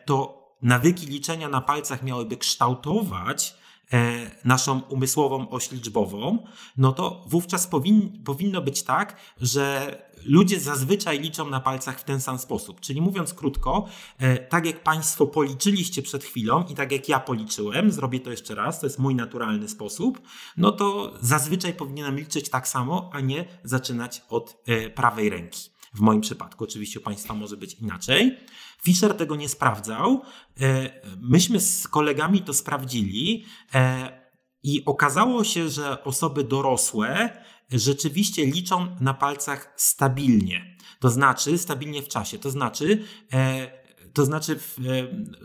to 0.05 0.34
nawyki 0.61 1.05
liczenia 1.05 1.49
na 1.49 1.61
palcach 1.61 2.03
miałyby 2.03 2.37
kształtować 2.37 3.55
e, 3.93 4.31
naszą 4.45 4.81
umysłową 4.81 5.49
oś 5.49 5.71
liczbową, 5.71 6.45
no 6.77 6.91
to 6.91 7.23
wówczas 7.27 7.67
powin, 7.67 8.23
powinno 8.23 8.61
być 8.61 8.83
tak, 8.83 9.17
że 9.41 9.97
ludzie 10.25 10.59
zazwyczaj 10.59 11.19
liczą 11.19 11.49
na 11.49 11.59
palcach 11.59 11.99
w 11.99 12.03
ten 12.03 12.21
sam 12.21 12.39
sposób. 12.39 12.81
Czyli 12.81 13.01
mówiąc 13.01 13.33
krótko, 13.33 13.85
e, 14.17 14.37
tak 14.37 14.65
jak 14.65 14.83
Państwo 14.83 15.27
policzyliście 15.27 16.01
przed 16.01 16.23
chwilą 16.23 16.63
i 16.69 16.75
tak 16.75 16.91
jak 16.91 17.09
ja 17.09 17.19
policzyłem, 17.19 17.91
zrobię 17.91 18.19
to 18.19 18.31
jeszcze 18.31 18.55
raz, 18.55 18.79
to 18.79 18.85
jest 18.85 18.99
mój 18.99 19.15
naturalny 19.15 19.69
sposób, 19.69 20.21
no 20.57 20.71
to 20.71 21.13
zazwyczaj 21.21 21.73
powinienem 21.73 22.19
liczyć 22.19 22.49
tak 22.49 22.67
samo, 22.67 23.09
a 23.13 23.19
nie 23.19 23.45
zaczynać 23.63 24.21
od 24.29 24.57
e, 24.67 24.89
prawej 24.89 25.29
ręki. 25.29 25.74
W 25.95 25.99
moim 25.99 26.21
przypadku, 26.21 26.63
oczywiście 26.63 26.99
u 26.99 27.03
Państwa 27.03 27.33
może 27.33 27.57
być 27.57 27.73
inaczej. 27.73 28.37
Fischer 28.83 29.13
tego 29.17 29.35
nie 29.35 29.49
sprawdzał. 29.49 30.21
E, 30.61 30.89
myśmy 31.21 31.59
z 31.59 31.87
kolegami 31.87 32.41
to 32.41 32.53
sprawdzili 32.53 33.45
e, 33.73 34.25
i 34.63 34.85
okazało 34.85 35.43
się, 35.43 35.69
że 35.69 36.03
osoby 36.03 36.43
dorosłe 36.43 37.29
rzeczywiście 37.71 38.45
liczą 38.45 38.95
na 39.01 39.13
palcach 39.13 39.73
stabilnie. 39.77 40.77
To 40.99 41.09
znaczy, 41.09 41.57
stabilnie 41.57 42.01
w 42.01 42.07
czasie. 42.07 42.39
To 42.39 42.51
znaczy, 42.51 43.03
e, 43.33 43.84
to 44.15 44.25
znaczy, 44.25 44.53
e, 44.53 44.59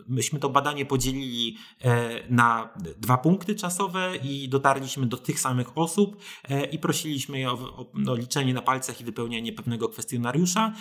myśmy 0.08 0.38
to 0.38 0.48
badanie 0.48 0.86
podzielili 0.86 1.56
e, 1.80 2.10
na 2.28 2.74
dwa 2.98 3.18
punkty 3.18 3.54
czasowe 3.54 4.16
i 4.22 4.48
dotarliśmy 4.48 5.06
do 5.06 5.16
tych 5.16 5.40
samych 5.40 5.78
osób 5.78 6.16
e, 6.48 6.64
i 6.64 6.78
prosiliśmy 6.78 7.38
je 7.38 7.50
o, 7.50 7.52
o 7.52 7.90
no, 7.94 8.14
liczenie 8.14 8.54
na 8.54 8.62
palcach 8.62 9.00
i 9.00 9.04
wypełnienie 9.04 9.52
pewnego 9.52 9.88
kwestionariusza 9.88 10.72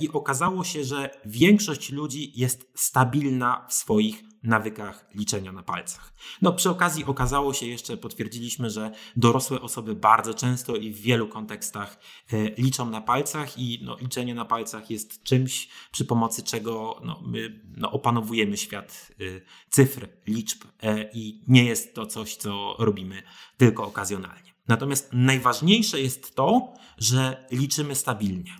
i 0.00 0.08
okazało 0.08 0.64
się, 0.64 0.84
że 0.84 1.10
większość 1.24 1.92
ludzi 1.92 2.32
jest 2.34 2.70
stabilna 2.74 3.66
w 3.68 3.74
swoich 3.74 4.33
nawykach 4.44 5.06
liczenia 5.14 5.52
na 5.52 5.62
palcach. 5.62 6.14
No, 6.42 6.52
przy 6.52 6.70
okazji 6.70 7.04
okazało 7.04 7.54
się 7.54 7.66
jeszcze, 7.66 7.96
potwierdziliśmy, 7.96 8.70
że 8.70 8.90
dorosłe 9.16 9.60
osoby 9.60 9.94
bardzo 9.94 10.34
często 10.34 10.76
i 10.76 10.90
w 10.90 11.00
wielu 11.00 11.28
kontekstach 11.28 11.98
e, 12.32 12.50
liczą 12.50 12.90
na 12.90 13.00
palcach 13.00 13.58
i 13.58 13.80
no, 13.84 13.96
liczenie 14.00 14.34
na 14.34 14.44
palcach 14.44 14.90
jest 14.90 15.22
czymś, 15.22 15.68
przy 15.92 16.04
pomocy 16.04 16.42
czego 16.42 17.00
no, 17.04 17.22
my 17.26 17.62
no, 17.76 17.92
opanowujemy 17.92 18.56
świat 18.56 19.12
e, 19.20 19.24
cyfr, 19.70 20.08
liczb 20.26 20.64
e, 20.82 21.10
i 21.12 21.44
nie 21.48 21.64
jest 21.64 21.94
to 21.94 22.06
coś, 22.06 22.36
co 22.36 22.76
robimy 22.78 23.22
tylko 23.56 23.84
okazjonalnie. 23.84 24.54
Natomiast 24.68 25.08
najważniejsze 25.12 26.00
jest 26.00 26.34
to, 26.34 26.74
że 26.98 27.46
liczymy 27.50 27.94
stabilnie. 27.94 28.52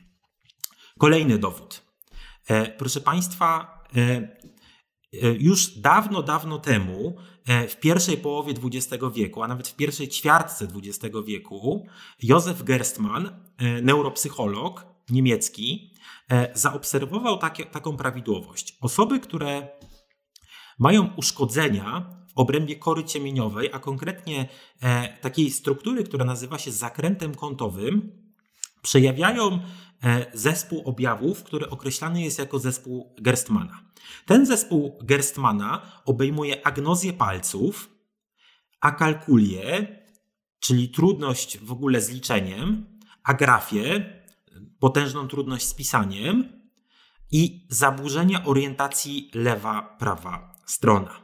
Kolejny 0.99 1.39
dowód. 1.39 1.83
Proszę 2.79 3.01
Państwa, 3.01 3.81
już 5.39 5.79
dawno, 5.79 6.23
dawno 6.23 6.59
temu, 6.59 7.17
e, 7.47 7.69
w 7.69 7.81
pierwszej 7.81 8.17
połowie 8.17 8.55
XX 8.65 9.05
wieku, 9.15 9.43
a 9.43 9.49
nawet 9.49 9.69
w 9.69 9.77
pierwszej 9.77 10.09
ćwiartce 10.09 10.69
XX 10.75 11.17
wieku, 11.27 11.87
Józef 12.23 12.63
Gerstmann, 12.63 13.27
e, 13.27 13.83
neuropsycholog, 13.83 14.87
niemiecki 15.11 15.95
zaobserwował 16.55 17.39
takie, 17.39 17.65
taką 17.65 17.97
prawidłowość. 17.97 18.77
Osoby, 18.81 19.21
które 19.21 19.69
mają 20.79 21.11
uszkodzenia 21.17 22.11
w 22.29 22.39
obrębie 22.39 22.77
kory 22.77 23.05
ciemieniowej, 23.05 23.71
a 23.73 23.79
konkretnie 23.79 24.49
takiej 25.21 25.51
struktury, 25.51 26.05
która 26.05 26.25
nazywa 26.25 26.59
się 26.59 26.73
zakrętem 26.73 27.35
kątowym, 27.35 28.25
przejawiają 28.85 29.53
e, 29.53 29.61
zespół 30.35 30.83
objawów, 30.85 31.43
który 31.43 31.71
określany 31.71 32.23
jest 32.23 32.39
jako 32.39 32.59
zespół 32.59 33.15
Gerstmana. 33.21 33.85
Ten 34.27 34.47
zespół 34.47 34.99
Gerstmana 35.03 35.83
obejmuje 36.05 36.67
agnozję 36.67 37.13
palców, 37.13 37.91
akalkulię, 38.81 39.99
czyli 40.61 40.89
trudność 40.89 41.59
w 41.59 41.73
ogóle 41.73 42.01
z 42.01 42.11
liczeniem, 42.11 42.87
agrafię, 43.25 44.15
potężną 44.79 45.29
trudność 45.29 45.67
z 45.67 45.75
pisaniem 45.75 46.63
i 47.31 47.67
zaburzenia 47.71 48.45
orientacji 48.45 49.31
lewa-prawa 49.35 50.57
strona. 50.67 51.21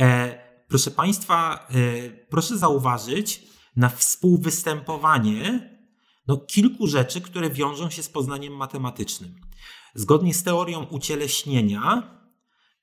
E, 0.00 0.38
proszę 0.68 0.90
Państwa, 0.90 1.66
e, 1.70 2.10
proszę 2.10 2.58
zauważyć 2.58 3.42
na 3.76 3.88
współwystępowanie 3.88 5.77
no, 6.28 6.36
kilku 6.36 6.86
rzeczy, 6.86 7.20
które 7.20 7.50
wiążą 7.50 7.90
się 7.90 8.02
z 8.02 8.08
poznaniem 8.08 8.56
matematycznym. 8.56 9.40
Zgodnie 9.94 10.34
z 10.34 10.42
teorią 10.42 10.84
ucieleśnienia, 10.84 12.02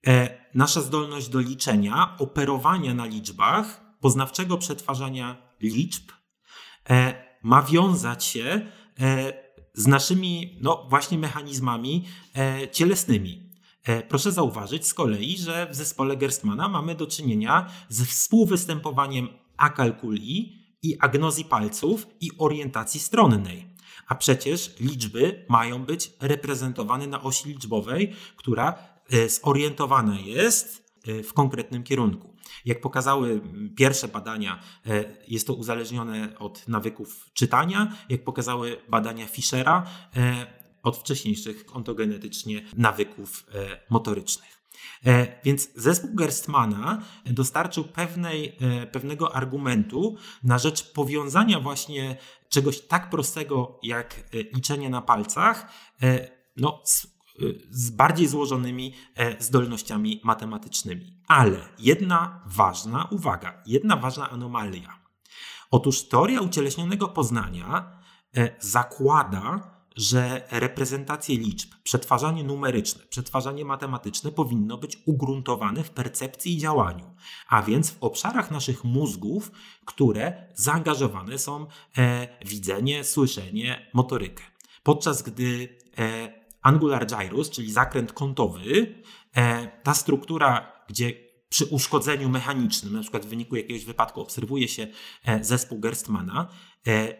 e, 0.07 0.37
nasza 0.53 0.81
zdolność 0.81 1.29
do 1.29 1.39
liczenia, 1.39 2.15
operowania 2.19 2.93
na 2.93 3.05
liczbach, 3.05 3.81
poznawczego 3.99 4.57
przetwarzania 4.57 5.37
liczb 5.61 6.11
e, 6.89 7.25
ma 7.43 7.61
wiązać 7.61 8.25
się 8.25 8.71
e, 8.99 9.33
z 9.73 9.87
naszymi, 9.87 10.57
no 10.61 10.85
właśnie, 10.89 11.17
mechanizmami 11.17 12.05
e, 12.35 12.69
cielesnymi. 12.71 13.49
E, 13.83 14.01
proszę 14.03 14.31
zauważyć 14.31 14.87
z 14.87 14.93
kolei, 14.93 15.37
że 15.37 15.67
w 15.71 15.75
zespole 15.75 16.17
Gerstmana 16.17 16.69
mamy 16.69 16.95
do 16.95 17.07
czynienia 17.07 17.69
ze 17.89 18.05
współwystępowaniem 18.05 19.27
akalkuli, 19.57 20.64
i 20.83 20.97
agnozji 20.99 21.45
palców 21.45 22.07
i 22.21 22.31
orientacji 22.37 22.99
stronnej. 22.99 23.75
A 24.07 24.15
przecież 24.15 24.75
liczby 24.79 25.45
mają 25.49 25.85
być 25.85 26.11
reprezentowane 26.19 27.07
na 27.07 27.23
osi 27.23 27.49
liczbowej, 27.49 28.13
która 28.35 28.75
e, 29.09 29.29
zorientowana 29.29 30.19
jest 30.19 30.83
e, 31.07 31.23
w 31.23 31.33
konkretnym 31.33 31.83
kierunku. 31.83 32.35
Jak 32.65 32.81
pokazały 32.81 33.41
pierwsze 33.77 34.07
badania, 34.07 34.59
e, 34.85 35.17
jest 35.27 35.47
to 35.47 35.53
uzależnione 35.53 36.37
od 36.39 36.67
nawyków 36.67 37.29
czytania, 37.33 37.95
jak 38.09 38.23
pokazały 38.23 38.77
badania 38.89 39.27
Fischera, 39.27 39.85
od 40.83 40.97
wcześniejszych 40.97 41.65
ontogenetycznie 41.73 42.61
nawyków 42.77 43.45
motorycznych. 43.89 44.64
E, 45.05 45.41
więc 45.43 45.69
zespół 45.75 46.15
Gerstmana 46.15 47.01
dostarczył 47.25 47.83
pewnej, 47.83 48.57
e, 48.61 48.87
pewnego 48.87 49.35
argumentu 49.35 50.17
na 50.43 50.57
rzecz 50.57 50.93
powiązania 50.93 51.59
właśnie 51.59 52.17
czegoś 52.49 52.81
tak 52.81 53.09
prostego 53.09 53.79
jak 53.83 54.13
e, 54.13 54.37
liczenie 54.53 54.89
na 54.89 55.01
palcach 55.01 55.67
no, 56.57 56.81
z, 56.83 57.07
z 57.69 57.89
bardziej 57.89 58.27
złożonymi 58.27 58.93
zdolnościami 59.39 60.21
matematycznymi. 60.23 61.21
Ale 61.27 61.57
jedna 61.79 62.43
ważna 62.45 63.07
uwaga, 63.11 63.61
jedna 63.65 63.95
ważna 63.95 64.29
anomalia. 64.29 64.99
Otóż 65.71 66.07
teoria 66.07 66.41
ucieleśnionego 66.41 67.07
poznania 67.07 67.99
zakłada, 68.59 69.74
że 69.95 70.47
reprezentacje 70.51 71.37
liczb, 71.37 71.69
przetwarzanie 71.83 72.43
numeryczne, 72.43 73.03
przetwarzanie 73.09 73.65
matematyczne 73.65 74.31
powinno 74.31 74.77
być 74.77 74.97
ugruntowane 75.05 75.83
w 75.83 75.89
percepcji 75.89 76.53
i 76.53 76.57
działaniu, 76.57 77.15
a 77.49 77.61
więc 77.61 77.91
w 77.91 78.03
obszarach 78.03 78.51
naszych 78.51 78.83
mózgów, 78.83 79.51
które 79.85 80.47
zaangażowane 80.55 81.37
są 81.37 81.67
e, 81.97 82.27
widzenie, 82.45 83.03
słyszenie, 83.03 83.89
motorykę. 83.93 84.43
Podczas 84.83 85.21
gdy 85.21 85.77
e, 85.97 86.33
angular 86.61 87.07
gyrus, 87.07 87.49
czyli 87.49 87.71
zakręt 87.71 88.13
kątowy, 88.13 88.95
e, 89.35 89.67
ta 89.83 89.93
struktura, 89.93 90.71
gdzie 90.87 91.13
przy 91.49 91.65
uszkodzeniu 91.65 92.29
mechanicznym, 92.29 92.93
na 92.93 93.01
przykład 93.01 93.25
w 93.25 93.29
wyniku 93.29 93.55
jakiegoś 93.55 93.85
wypadku 93.85 94.21
obserwuje 94.21 94.67
się 94.67 94.87
zespół 95.41 95.79
Gerstmana, 95.79 96.47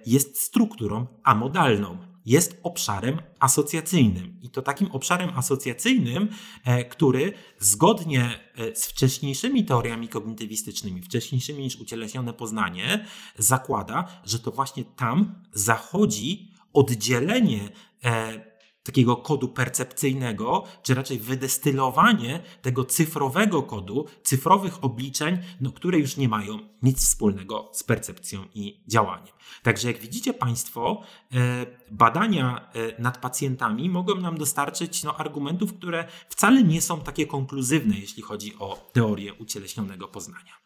jest 0.06 0.42
strukturą 0.42 1.08
amodalną 1.24 2.15
jest 2.26 2.60
obszarem 2.64 3.22
asocjacyjnym. 3.40 4.40
I 4.42 4.50
to 4.50 4.62
takim 4.62 4.92
obszarem 4.92 5.30
asocjacyjnym, 5.36 6.30
e, 6.64 6.86
który 6.86 7.34
zgodnie 7.60 8.40
e, 8.56 8.76
z 8.76 8.86
wcześniejszymi 8.86 9.66
teoriami 9.66 10.08
kognitywistycznymi, 10.08 11.02
wcześniejszymi 11.02 11.64
niż 11.64 11.76
ucieleśnione 11.76 12.34
poznanie, 12.34 13.06
zakłada, 13.38 14.22
że 14.24 14.40
to 14.40 14.52
właśnie 14.52 14.84
tam 14.86 15.36
zachodzi 15.54 16.52
oddzielenie 16.74 17.70
e, 18.04 18.55
takiego 18.86 19.16
kodu 19.18 19.48
percepcyjnego, 19.48 20.64
czy 20.84 20.94
raczej 20.94 21.20
wydestylowanie 21.20 22.44
tego 22.62 22.86
cyfrowego 22.86 23.64
kodu, 23.64 24.06
cyfrowych 24.24 24.84
obliczeń, 24.84 25.38
no, 25.62 25.72
które 25.72 26.00
już 26.00 26.18
nie 26.18 26.30
mają 26.30 26.60
nic 26.84 27.00
wspólnego 27.00 27.70
z 27.74 27.84
percepcją 27.84 28.46
i 28.54 28.84
działaniem. 28.88 29.36
Także 29.64 29.88
jak 29.88 30.00
widzicie 30.00 30.34
Państwo, 30.34 31.02
e, 31.34 31.66
badania 31.92 32.70
e, 32.74 33.02
nad 33.02 33.18
pacjentami 33.18 33.90
mogą 33.90 34.16
nam 34.16 34.38
dostarczyć 34.38 35.04
no, 35.04 35.18
argumentów, 35.18 35.74
które 35.74 36.08
wcale 36.30 36.64
nie 36.64 36.82
są 36.82 37.02
takie 37.02 37.28
konkluzywne, 37.28 37.96
jeśli 38.00 38.24
chodzi 38.24 38.56
o 38.60 38.90
teorię 38.94 39.34
ucieleśnionego 39.34 40.08
poznania. 40.08 40.65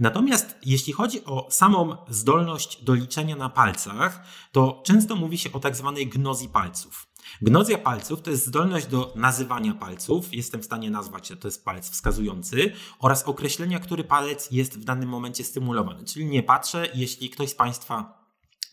Natomiast 0.00 0.56
jeśli 0.64 0.92
chodzi 0.92 1.24
o 1.24 1.46
samą 1.50 1.96
zdolność 2.08 2.84
do 2.84 2.94
liczenia 2.94 3.36
na 3.36 3.48
palcach, 3.48 4.24
to 4.52 4.82
często 4.86 5.16
mówi 5.16 5.38
się 5.38 5.52
o 5.52 5.60
tak 5.60 5.76
zwanej 5.76 6.06
gnozji 6.06 6.48
palców. 6.48 7.06
Gnozja 7.42 7.78
palców 7.78 8.22
to 8.22 8.30
jest 8.30 8.46
zdolność 8.46 8.86
do 8.86 9.12
nazywania 9.16 9.74
palców, 9.74 10.34
jestem 10.34 10.62
w 10.62 10.64
stanie 10.64 10.90
nazwać, 10.90 11.32
to 11.40 11.48
jest 11.48 11.64
palec 11.64 11.90
wskazujący, 11.90 12.72
oraz 12.98 13.22
określenia, 13.22 13.80
który 13.80 14.04
palec 14.04 14.50
jest 14.50 14.78
w 14.78 14.84
danym 14.84 15.08
momencie 15.08 15.44
stymulowany. 15.44 16.04
Czyli 16.04 16.26
nie 16.26 16.42
patrzę, 16.42 16.88
jeśli 16.94 17.30
ktoś 17.30 17.50
z 17.50 17.54
Państwa 17.54 18.24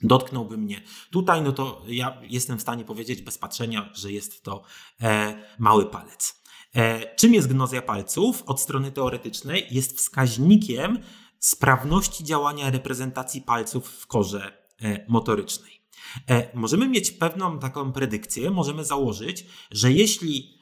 dotknąłby 0.03 0.57
mnie 0.57 0.81
tutaj, 1.11 1.41
no 1.41 1.51
to 1.51 1.83
ja 1.87 2.17
jestem 2.21 2.57
w 2.57 2.61
stanie 2.61 2.85
powiedzieć 2.85 3.21
bez 3.21 3.37
patrzenia, 3.37 3.89
że 3.93 4.11
jest 4.11 4.43
to 4.43 4.63
e, 5.01 5.43
mały 5.59 5.85
palec. 5.85 6.40
E, 6.75 7.15
czym 7.15 7.33
jest 7.33 7.47
gnozja 7.47 7.81
palców? 7.81 8.43
Od 8.45 8.61
strony 8.61 8.91
teoretycznej 8.91 9.67
jest 9.71 9.97
wskaźnikiem 9.97 10.99
sprawności 11.39 12.23
działania 12.23 12.69
reprezentacji 12.69 13.41
palców 13.41 13.89
w 13.89 14.07
korze 14.07 14.53
e, 14.81 15.05
motorycznej. 15.07 15.81
E, 16.29 16.57
możemy 16.57 16.89
mieć 16.89 17.11
pewną 17.11 17.59
taką 17.59 17.91
predykcję, 17.91 18.51
możemy 18.51 18.85
założyć, 18.85 19.45
że 19.71 19.91
jeśli 19.91 20.61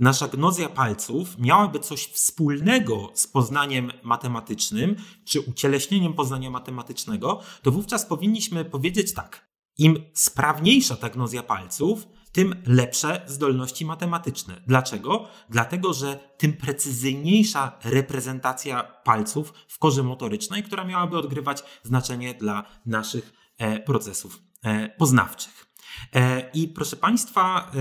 nasza 0.00 0.28
gnozja 0.28 0.68
palców 0.68 1.38
miałaby 1.38 1.80
coś 1.80 2.06
wspólnego 2.06 3.10
z 3.14 3.26
poznaniem 3.26 3.92
matematycznym, 4.02 4.96
czy 5.24 5.40
ucieleśnieniem 5.40 6.14
poznania 6.14 6.50
matematycznego, 6.50 7.40
to 7.62 7.70
wówczas 7.70 8.06
powinniśmy 8.06 8.64
powiedzieć 8.64 9.14
tak. 9.14 9.48
Im 9.78 10.04
sprawniejsza 10.14 10.96
ta 10.96 11.10
gnozja 11.10 11.42
palców, 11.42 12.08
tym 12.36 12.62
lepsze 12.66 13.22
zdolności 13.26 13.84
matematyczne. 13.84 14.62
Dlaczego? 14.66 15.28
Dlatego, 15.48 15.92
że 15.92 16.18
tym 16.38 16.52
precyzyjniejsza 16.52 17.78
reprezentacja 17.84 18.82
palców 18.82 19.52
w 19.68 19.78
korze 19.78 20.02
motorycznej, 20.02 20.62
która 20.62 20.84
miałaby 20.84 21.18
odgrywać 21.18 21.62
znaczenie 21.82 22.34
dla 22.34 22.64
naszych 22.86 23.32
e, 23.58 23.80
procesów 23.80 24.42
e, 24.62 24.88
poznawczych. 24.88 25.66
E, 26.14 26.50
I 26.54 26.68
proszę 26.68 26.96
Państwa, 26.96 27.72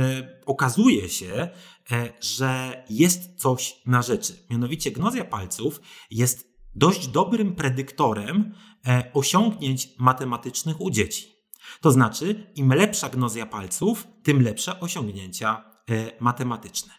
okazuje 0.45 1.09
się, 1.09 1.49
że 2.21 2.83
jest 2.89 3.41
coś 3.41 3.81
na 3.85 4.01
rzeczy. 4.01 4.45
Mianowicie 4.49 4.91
gnozja 4.91 5.25
palców 5.25 5.81
jest 6.11 6.47
dość 6.75 7.07
dobrym 7.07 7.55
predyktorem 7.55 8.53
osiągnięć 9.13 9.89
matematycznych 9.97 10.81
u 10.81 10.89
dzieci. 10.89 11.34
To 11.81 11.91
znaczy, 11.91 12.51
im 12.55 12.73
lepsza 12.73 13.09
gnozja 13.09 13.45
palców, 13.45 14.07
tym 14.23 14.41
lepsze 14.41 14.79
osiągnięcia 14.79 15.63
e, 15.89 16.11
matematyczne. 16.19 16.93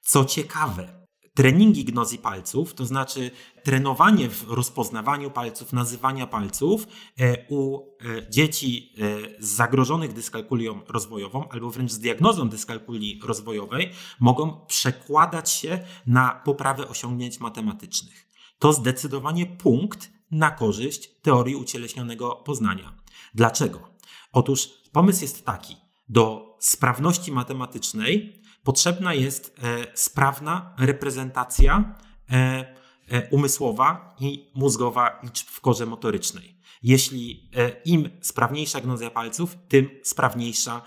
Co 0.00 0.24
ciekawe, 0.24 1.06
treningi 1.34 1.84
gnozji 1.84 2.18
palców, 2.18 2.74
to 2.74 2.86
znaczy 2.86 3.30
trenowanie 3.64 4.28
w 4.28 4.50
rozpoznawaniu 4.50 5.30
palców, 5.30 5.72
nazywania 5.72 6.26
palców 6.26 6.86
e, 7.20 7.46
u 7.48 7.78
e, 7.78 8.30
dzieci 8.30 8.94
zagrożonych 9.38 10.12
dyskalkulią 10.12 10.80
rozwojową 10.88 11.48
albo 11.48 11.70
wręcz 11.70 11.90
z 11.90 11.98
diagnozą 11.98 12.48
dyskalkulii 12.48 13.20
rozwojowej, 13.24 13.92
mogą 14.20 14.66
przekładać 14.66 15.50
się 15.50 15.84
na 16.06 16.40
poprawę 16.44 16.88
osiągnięć 16.88 17.40
matematycznych. 17.40 18.26
To 18.58 18.72
zdecydowanie 18.72 19.46
punkt 19.46 20.10
na 20.30 20.50
korzyść 20.50 21.10
teorii 21.22 21.56
ucieleśnionego 21.56 22.30
poznania. 22.30 22.92
Dlaczego? 23.34 23.89
Otóż 24.32 24.68
pomysł 24.92 25.22
jest 25.22 25.46
taki. 25.46 25.76
Do 26.08 26.56
sprawności 26.60 27.32
matematycznej 27.32 28.42
potrzebna 28.64 29.14
jest 29.14 29.56
e, 29.62 29.86
sprawna 29.94 30.74
reprezentacja 30.78 31.94
e, 32.30 32.74
e, 33.08 33.28
umysłowa 33.30 34.16
i 34.20 34.50
mózgowa 34.54 35.20
liczb 35.22 35.48
w 35.48 35.60
korze 35.60 35.86
motorycznej. 35.86 36.60
Jeśli 36.82 37.50
im 37.84 38.10
sprawniejsza 38.20 38.80
gnozja 38.80 39.10
palców, 39.10 39.56
tym 39.68 39.90
sprawniejsza, 40.02 40.82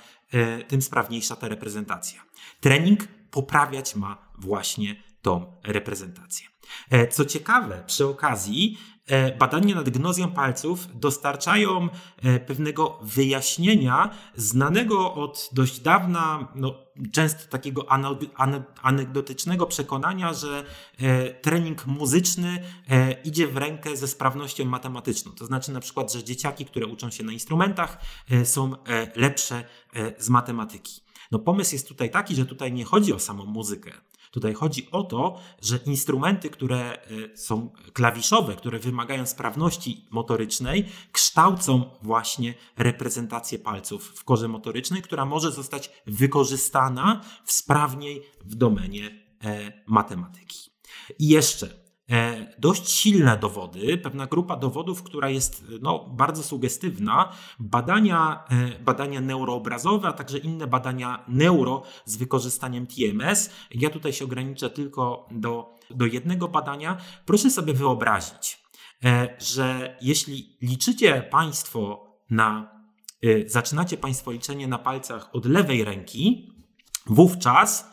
tym 0.67 0.81
sprawniejsza 0.81 1.35
ta 1.35 1.47
reprezentacja. 1.47 2.21
Trening 2.61 3.07
poprawiać 3.31 3.95
ma 3.95 4.31
właśnie 4.37 5.03
tą 5.21 5.55
reprezentację. 5.63 6.47
Co 7.11 7.25
ciekawe, 7.25 7.83
przy 7.87 8.07
okazji 8.07 8.77
badania 9.39 9.75
nad 9.75 9.89
gnozją 9.89 10.31
palców 10.31 10.87
dostarczają 10.99 11.89
e, 12.23 12.39
pewnego 12.39 12.99
wyjaśnienia 13.01 14.09
znanego 14.35 15.13
od 15.13 15.49
dość 15.51 15.79
dawna, 15.79 16.47
no, 16.55 16.75
często 17.11 17.49
takiego 17.49 17.85
anegdotycznego 18.81 19.65
przekonania, 19.65 20.33
że 20.33 20.63
e, 20.99 21.33
trening 21.33 21.85
muzyczny 21.85 22.63
idzie 23.23 23.47
w 23.47 23.57
rękę 23.57 23.97
ze 23.97 24.07
sprawnością 24.07 24.65
matematyczną. 24.65 25.31
To 25.31 25.45
znaczy 25.45 25.71
na 25.71 25.79
przykład, 25.79 26.13
że 26.13 26.23
dzieciaki, 26.23 26.65
które 26.65 26.87
uczą 26.87 27.11
się 27.11 27.23
na 27.23 27.31
instrumentach, 27.31 27.97
są 28.43 28.75
lepsze 29.15 29.63
z 30.17 30.29
matematyki. 30.29 31.01
No 31.31 31.39
pomysł 31.39 31.75
jest 31.75 31.87
tutaj 31.87 32.09
taki, 32.09 32.35
że 32.35 32.45
tutaj 32.45 32.73
nie 32.73 32.85
chodzi 32.85 33.13
o 33.13 33.19
samą 33.19 33.45
muzykę. 33.45 33.91
Tutaj 34.33 34.53
chodzi 34.53 34.91
o 34.91 35.03
to, 35.03 35.39
że 35.61 35.79
instrumenty, 35.85 36.49
które 36.49 37.01
e, 37.01 37.37
są 37.37 37.69
klawiszowe, 37.93 38.55
które 38.55 38.79
wymagają 38.79 39.25
sprawności 39.25 40.07
motorycznej, 40.11 40.85
kształcą 41.11 41.89
właśnie 42.01 42.53
reprezentację 42.77 43.59
palców 43.59 44.07
w 44.07 44.23
korze 44.23 44.47
motorycznej, 44.47 45.01
która 45.01 45.25
może 45.25 45.51
zostać 45.51 45.91
wykorzystana 46.07 47.21
w 47.45 47.51
sprawniej 47.51 48.23
w 48.45 48.55
domenie 48.55 49.23
e, 49.43 49.83
matematyki. 49.87 50.71
I 51.19 51.27
jeszcze 51.27 51.82
dość 52.59 52.89
silne 52.89 53.37
dowody, 53.37 53.97
pewna 53.97 54.27
grupa 54.27 54.55
dowodów, 54.55 55.03
która 55.03 55.29
jest 55.29 55.65
no, 55.81 56.09
bardzo 56.09 56.43
sugestywna, 56.43 57.31
badania, 57.59 58.43
e, 58.49 58.79
badania 58.79 59.21
neuroobrazowe, 59.21 60.07
a 60.07 60.13
także 60.13 60.37
inne 60.37 60.67
badania 60.67 61.23
neuro 61.27 61.83
z 62.05 62.15
wykorzystaniem 62.15 62.87
TMS. 62.87 63.49
Ja 63.71 63.89
tutaj 63.89 64.13
się 64.13 64.25
ograniczę 64.25 64.69
tylko 64.69 65.27
do, 65.31 65.75
do 65.89 66.05
jednego 66.05 66.47
badania. 66.47 66.97
Proszę 67.25 67.49
sobie 67.49 67.73
wyobrazić, 67.73 68.63
e, 69.03 69.35
że 69.39 69.97
jeśli 70.01 70.57
liczycie 70.61 71.21
Państwo 71.31 72.07
na, 72.29 72.73
zaczynacie 73.45 73.97
Państwo 73.97 74.31
liczenie 74.31 74.67
na 74.67 74.77
palcach 74.77 75.29
od 75.35 75.45
lewej 75.45 75.83
ręki, 75.83 76.53
wówczas 77.05 77.92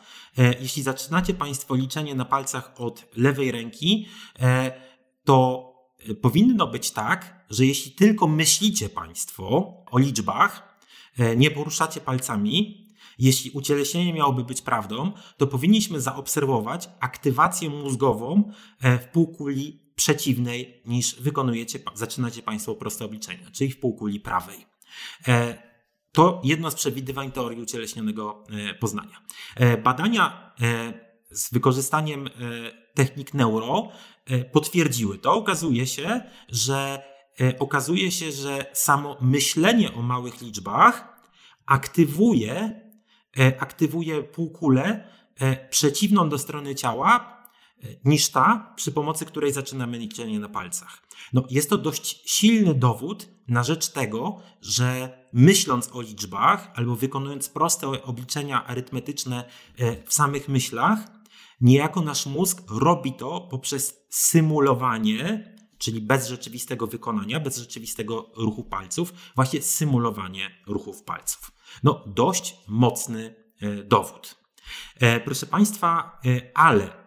jeśli 0.59 0.83
zaczynacie 0.83 1.33
Państwo 1.33 1.75
liczenie 1.75 2.15
na 2.15 2.25
palcach 2.25 2.81
od 2.81 3.05
lewej 3.15 3.51
ręki, 3.51 4.07
e, 4.39 4.71
to 5.23 5.71
e, 6.09 6.13
powinno 6.15 6.67
być 6.67 6.91
tak, 6.91 7.45
że 7.49 7.65
jeśli 7.65 7.91
tylko 7.91 8.27
myślicie 8.27 8.89
Państwo 8.89 9.73
o 9.91 9.99
liczbach, 9.99 10.71
nie 11.37 11.51
poruszacie 11.51 12.01
palcami, 12.01 12.87
jeśli 13.19 13.51
ucieleśnienie 13.51 14.13
miałoby 14.13 14.43
być 14.43 14.61
prawdą, 14.61 15.11
to 15.37 15.47
powinniśmy 15.47 16.01
zaobserwować 16.01 16.89
aktywację 16.99 17.69
mózgową 17.69 18.51
w 18.81 19.05
półkuli 19.11 19.81
przeciwnej 19.95 20.81
niż 20.85 21.21
wykonujecie, 21.21 21.79
zaczynacie 21.93 22.41
Państwo 22.41 22.75
proste 22.75 23.05
obliczenia, 23.05 23.51
czyli 23.51 23.71
w 23.71 23.79
półkuli 23.79 24.19
prawej. 24.19 24.65
To 26.11 26.41
jedno 26.43 26.71
z 26.71 26.75
przewidywań 26.75 27.31
teorii 27.31 27.61
ucieleśnionego 27.61 28.43
e, 28.49 28.73
poznania. 28.73 29.21
E, 29.55 29.77
badania 29.77 30.53
e, 30.61 30.93
z 31.31 31.53
wykorzystaniem 31.53 32.29
technik 32.93 33.33
neuro 33.33 33.91
potwierdziły 34.51 35.17
to. 35.17 35.33
Okazuje 35.33 35.87
się, 35.87 36.21
że 36.49 37.03
okazuje 37.59 38.11
się, 38.11 38.31
że 38.31 38.65
samo 38.73 39.17
myślenie 39.21 39.93
o 39.93 40.01
małych 40.01 40.41
liczbach 40.41 41.21
aktywuje, 41.65 42.81
aktywuje 43.59 44.23
półkulę 44.23 45.07
przeciwną 45.69 46.29
do 46.29 46.37
strony 46.37 46.75
ciała 46.75 47.43
niż 48.05 48.29
ta, 48.29 48.73
przy 48.75 48.91
pomocy 48.91 49.25
której 49.25 49.53
zaczynamy 49.53 49.97
liczenie 49.97 50.39
na 50.39 50.49
palcach. 50.49 51.01
No, 51.33 51.43
jest 51.49 51.69
to 51.69 51.77
dość 51.77 52.31
silny 52.31 52.73
dowód 52.73 53.27
na 53.47 53.63
rzecz 53.63 53.89
tego, 53.89 54.41
że 54.61 55.20
myśląc 55.33 55.89
o 55.93 56.01
liczbach 56.01 56.71
albo 56.75 56.95
wykonując 56.95 57.49
proste 57.49 57.87
obliczenia 57.87 58.65
arytmetyczne 58.65 59.49
e, 59.77 60.03
w 60.03 60.13
samych 60.13 60.49
myślach, 60.49 60.99
niejako 61.61 62.01
nasz 62.01 62.25
mózg 62.25 62.61
robi 62.69 63.13
to 63.13 63.41
poprzez 63.51 64.05
symulowanie, 64.09 65.55
czyli 65.77 66.01
bez 66.01 66.27
rzeczywistego 66.27 66.87
wykonania, 66.87 67.39
bez 67.39 67.57
rzeczywistego 67.57 68.31
ruchu 68.35 68.63
palców, 68.63 69.13
właśnie 69.35 69.61
symulowanie 69.61 70.51
ruchów 70.67 71.03
palców. 71.03 71.51
No, 71.83 72.03
dość 72.07 72.57
mocny 72.67 73.35
e, 73.61 73.83
dowód. 73.83 74.35
E, 74.99 75.19
proszę 75.19 75.45
Państwa, 75.45 76.19
ale 76.53 77.01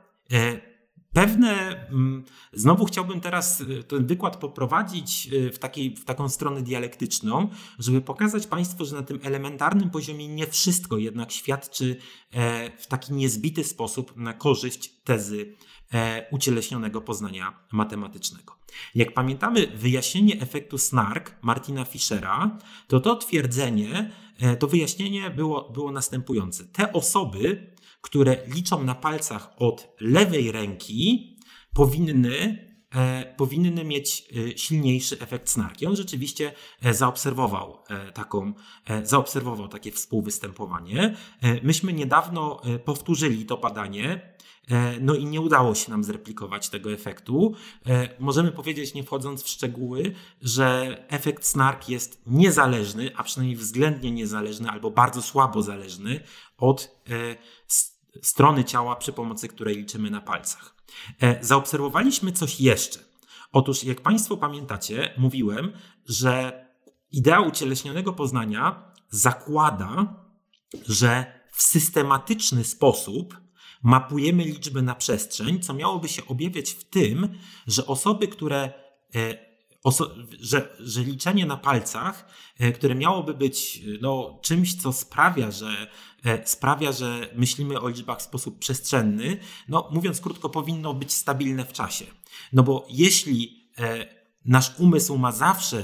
Pewne, 1.15 1.87
mm, 1.89 2.25
znowu 2.53 2.85
chciałbym 2.85 3.21
teraz 3.21 3.61
y, 3.61 3.85
ten 3.85 4.07
wykład 4.07 4.37
poprowadzić 4.37 5.29
y, 5.33 5.53
w, 5.53 5.59
takiej, 5.59 5.97
w 5.97 6.05
taką 6.05 6.29
stronę 6.29 6.62
dialektyczną, 6.62 7.49
żeby 7.79 8.01
pokazać 8.01 8.47
Państwu, 8.47 8.85
że 8.85 8.97
na 8.97 9.03
tym 9.03 9.21
elementarnym 9.23 9.91
poziomie 9.91 10.29
nie 10.29 10.47
wszystko 10.47 10.99
jednak 10.99 11.33
świadczy 11.33 11.97
e, 12.33 12.71
w 12.79 12.87
taki 12.87 13.12
niezbity 13.12 13.65
sposób 13.65 14.17
na 14.17 14.33
korzyść 14.33 14.89
tezy 15.05 15.55
e, 15.93 16.27
ucieleśnionego 16.31 17.01
poznania 17.01 17.59
matematycznego. 17.73 18.57
Jak 18.95 19.15
pamiętamy 19.15 19.67
wyjaśnienie 19.67 20.41
efektu 20.41 20.79
SNARK 20.79 21.39
Martina 21.43 21.85
Fischera, 21.85 22.59
to 22.89 23.01
to 23.01 23.17
twierdzenie, 23.17 24.11
e, 24.41 24.57
to 24.57 24.67
wyjaśnienie 24.67 25.31
było, 25.31 25.71
było 25.71 25.93
następujące. 25.93 26.65
Te 26.65 26.93
osoby, 26.93 27.74
które 28.05 28.37
liczą 28.47 28.85
na 28.85 28.95
palcach 28.95 29.51
od 29.57 29.97
lewej 30.01 30.53
ręki, 30.53 31.37
powinny, 31.75 32.59
e, 32.95 33.35
powinny 33.37 33.85
mieć 33.85 34.25
e, 34.55 34.59
silniejszy 34.59 35.21
efekt 35.21 35.51
snarki. 35.51 35.87
On 35.87 35.97
rzeczywiście 35.97 36.53
e, 36.83 36.95
zaobserwował, 36.95 37.79
taką, 38.15 38.53
zaobserwował 39.03 39.69
takie 39.69 39.93
współwystępowanie. 39.93 41.17
Myśmy 41.63 41.93
niedawno 41.93 42.61
powtórzyli 42.85 43.47
to 43.47 43.57
badanie. 43.57 44.35
No 45.01 45.15
i 45.15 45.25
nie 45.25 45.41
udało 45.41 45.75
się 45.75 45.91
nam 45.91 46.05
zreplikować 46.05 46.69
tego 46.69 46.93
efektu. 46.93 47.55
Możemy 48.19 48.53
powiedzieć, 48.53 48.95
nie 48.95 49.05
wchodząc 49.05 49.43
w 49.43 49.49
szczegóły, 49.49 50.15
że 50.41 50.97
efekt 51.09 51.47
snark 51.47 51.89
jest 51.89 52.23
niezależny, 52.27 53.11
a 53.17 53.23
przynajmniej 53.23 53.57
względnie 53.57 54.11
niezależny 54.11 54.71
albo 54.71 54.91
bardzo 54.91 55.23
słabo 55.23 55.63
zależny 55.63 56.21
od 56.57 57.05
strony 58.23 58.65
ciała, 58.65 58.97
przy 58.97 59.12
pomocy 59.12 59.49
której 59.49 59.77
liczymy 59.77 60.11
na 60.11 60.21
palcach. 60.21 60.75
E, 61.21 61.45
zaobserwowaliśmy 61.45 62.33
coś 62.33 62.61
jeszcze. 62.61 62.99
Otóż, 63.53 63.85
jak 63.85 64.01
Państwo 64.01 64.37
pamiętacie, 64.37 65.15
mówiłem, 65.19 65.73
że 66.07 66.65
idea 67.12 67.41
ucieleśnionego 67.41 68.12
poznania 68.12 68.93
zakłada, 69.11 70.25
że 70.89 71.41
w 71.53 71.62
systematyczny 71.62 72.65
sposób 72.65 73.41
mapujemy 73.83 74.45
liczby 74.45 74.83
na 74.83 74.95
przestrzeń, 74.95 75.61
co 75.61 75.75
miałoby 75.75 76.09
się 76.09 76.27
objawiać 76.27 76.71
w 76.71 76.85
tym, 76.85 77.39
że 77.67 77.87
osoby, 77.87 78.29
które 78.29 78.73
e, 79.15 79.55
że, 80.41 80.77
że 80.81 81.03
liczenie 81.03 81.47
na 81.47 81.57
palcach, 81.57 82.27
e, 82.59 82.73
które 82.73 82.95
miałoby 82.95 83.35
być 83.35 83.81
no, 84.01 84.41
czymś, 84.43 84.83
co 84.83 84.93
sprawia, 84.93 85.51
że 85.51 85.91
sprawia, 86.45 86.93
że 86.93 87.29
myślimy 87.35 87.81
o 87.81 87.89
liczbach 87.89 88.18
w 88.18 88.22
sposób 88.22 88.59
przestrzenny, 88.59 89.39
no 89.68 89.89
mówiąc 89.93 90.20
krótko, 90.20 90.49
powinno 90.49 90.95
być 90.95 91.12
stabilne 91.12 91.64
w 91.64 91.72
czasie. 91.72 92.05
No 92.53 92.62
bo 92.62 92.87
jeśli 92.91 93.70
e, 93.79 94.07
nasz 94.45 94.79
umysł 94.79 95.18
ma 95.18 95.33
zawsze 95.33 95.83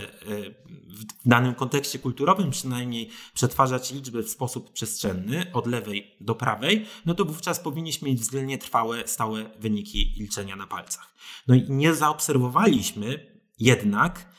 w 1.00 1.28
danym 1.28 1.54
kontekście 1.54 1.98
kulturowym 1.98 2.50
przynajmniej 2.50 3.10
przetwarzać 3.34 3.92
liczby 3.92 4.22
w 4.22 4.30
sposób 4.30 4.72
przestrzenny, 4.72 5.52
od 5.52 5.66
lewej 5.66 6.16
do 6.20 6.34
prawej, 6.34 6.86
no 7.06 7.14
to 7.14 7.24
wówczas 7.24 7.60
powinniśmy 7.60 8.08
mieć 8.08 8.20
względnie 8.20 8.58
trwałe, 8.58 9.08
stałe 9.08 9.50
wyniki 9.58 10.14
liczenia 10.18 10.56
na 10.56 10.66
palcach. 10.66 11.14
No 11.48 11.54
i 11.54 11.64
nie 11.68 11.94
zaobserwowaliśmy 11.94 13.36
jednak 13.58 14.20
e, 14.20 14.29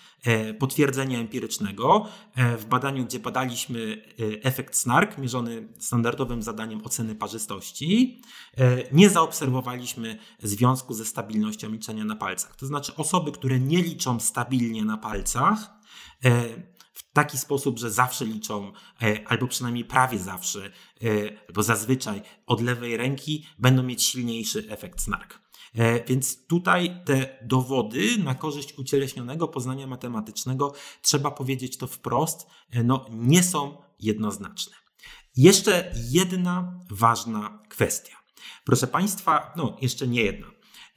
potwierdzenia 0.60 1.20
empirycznego 1.20 2.08
e, 2.36 2.58
w 2.58 2.66
badaniu, 2.66 3.06
gdzie 3.06 3.20
badaliśmy 3.20 4.04
e, 4.20 4.44
efekt 4.44 4.76
SNARK 4.76 5.18
mierzony 5.18 5.68
standardowym 5.80 6.42
zadaniem 6.42 6.86
oceny 6.86 7.16
parzystości, 7.16 8.22
nie 8.92 9.10
zaobserwowaliśmy 9.10 10.18
związku 10.40 10.94
ze 10.94 11.06
stabilnością 11.06 11.72
liczenia 11.72 12.06
na 12.06 12.16
palcach. 12.16 12.56
To 12.56 12.66
znaczy 12.66 12.96
osoby, 12.96 13.32
które 13.32 13.60
nie 13.60 13.82
liczą 13.82 14.20
stabilnie 14.20 14.86
na 14.86 14.98
palcach, 14.98 15.70
w 16.94 17.12
taki 17.14 17.38
sposób, 17.38 17.80
że 17.80 17.92
zawsze 17.92 18.26
liczą, 18.26 18.72
albo 19.26 19.48
przynajmniej 19.48 19.86
prawie 19.86 20.20
zawsze, 20.20 20.72
albo 21.48 21.64
zazwyczaj 21.64 22.22
od 22.46 22.62
lewej 22.62 22.98
ręki 22.98 23.46
będą 23.60 23.84
mieć 23.84 24.04
silniejszy 24.04 24.66
efekt 24.70 25.02
snark. 25.02 25.41
Więc 26.08 26.48
tutaj 26.48 27.02
te 27.06 27.38
dowody 27.42 28.18
na 28.18 28.36
korzyść 28.36 28.78
ucieleśnionego 28.78 29.48
poznania 29.48 29.88
matematycznego, 29.88 30.74
trzeba 31.02 31.32
powiedzieć 31.32 31.78
to 31.78 31.88
wprost, 31.88 32.48
no, 32.84 33.06
nie 33.10 33.44
są 33.44 33.78
jednoznaczne. 34.00 34.76
Jeszcze 35.36 35.92
jedna 36.10 36.80
ważna 36.90 37.64
kwestia. 37.70 38.16
Proszę 38.64 38.88
Państwa, 38.88 39.54
no 39.56 39.78
jeszcze 39.82 40.08
nie 40.08 40.22
jedna. 40.22 40.48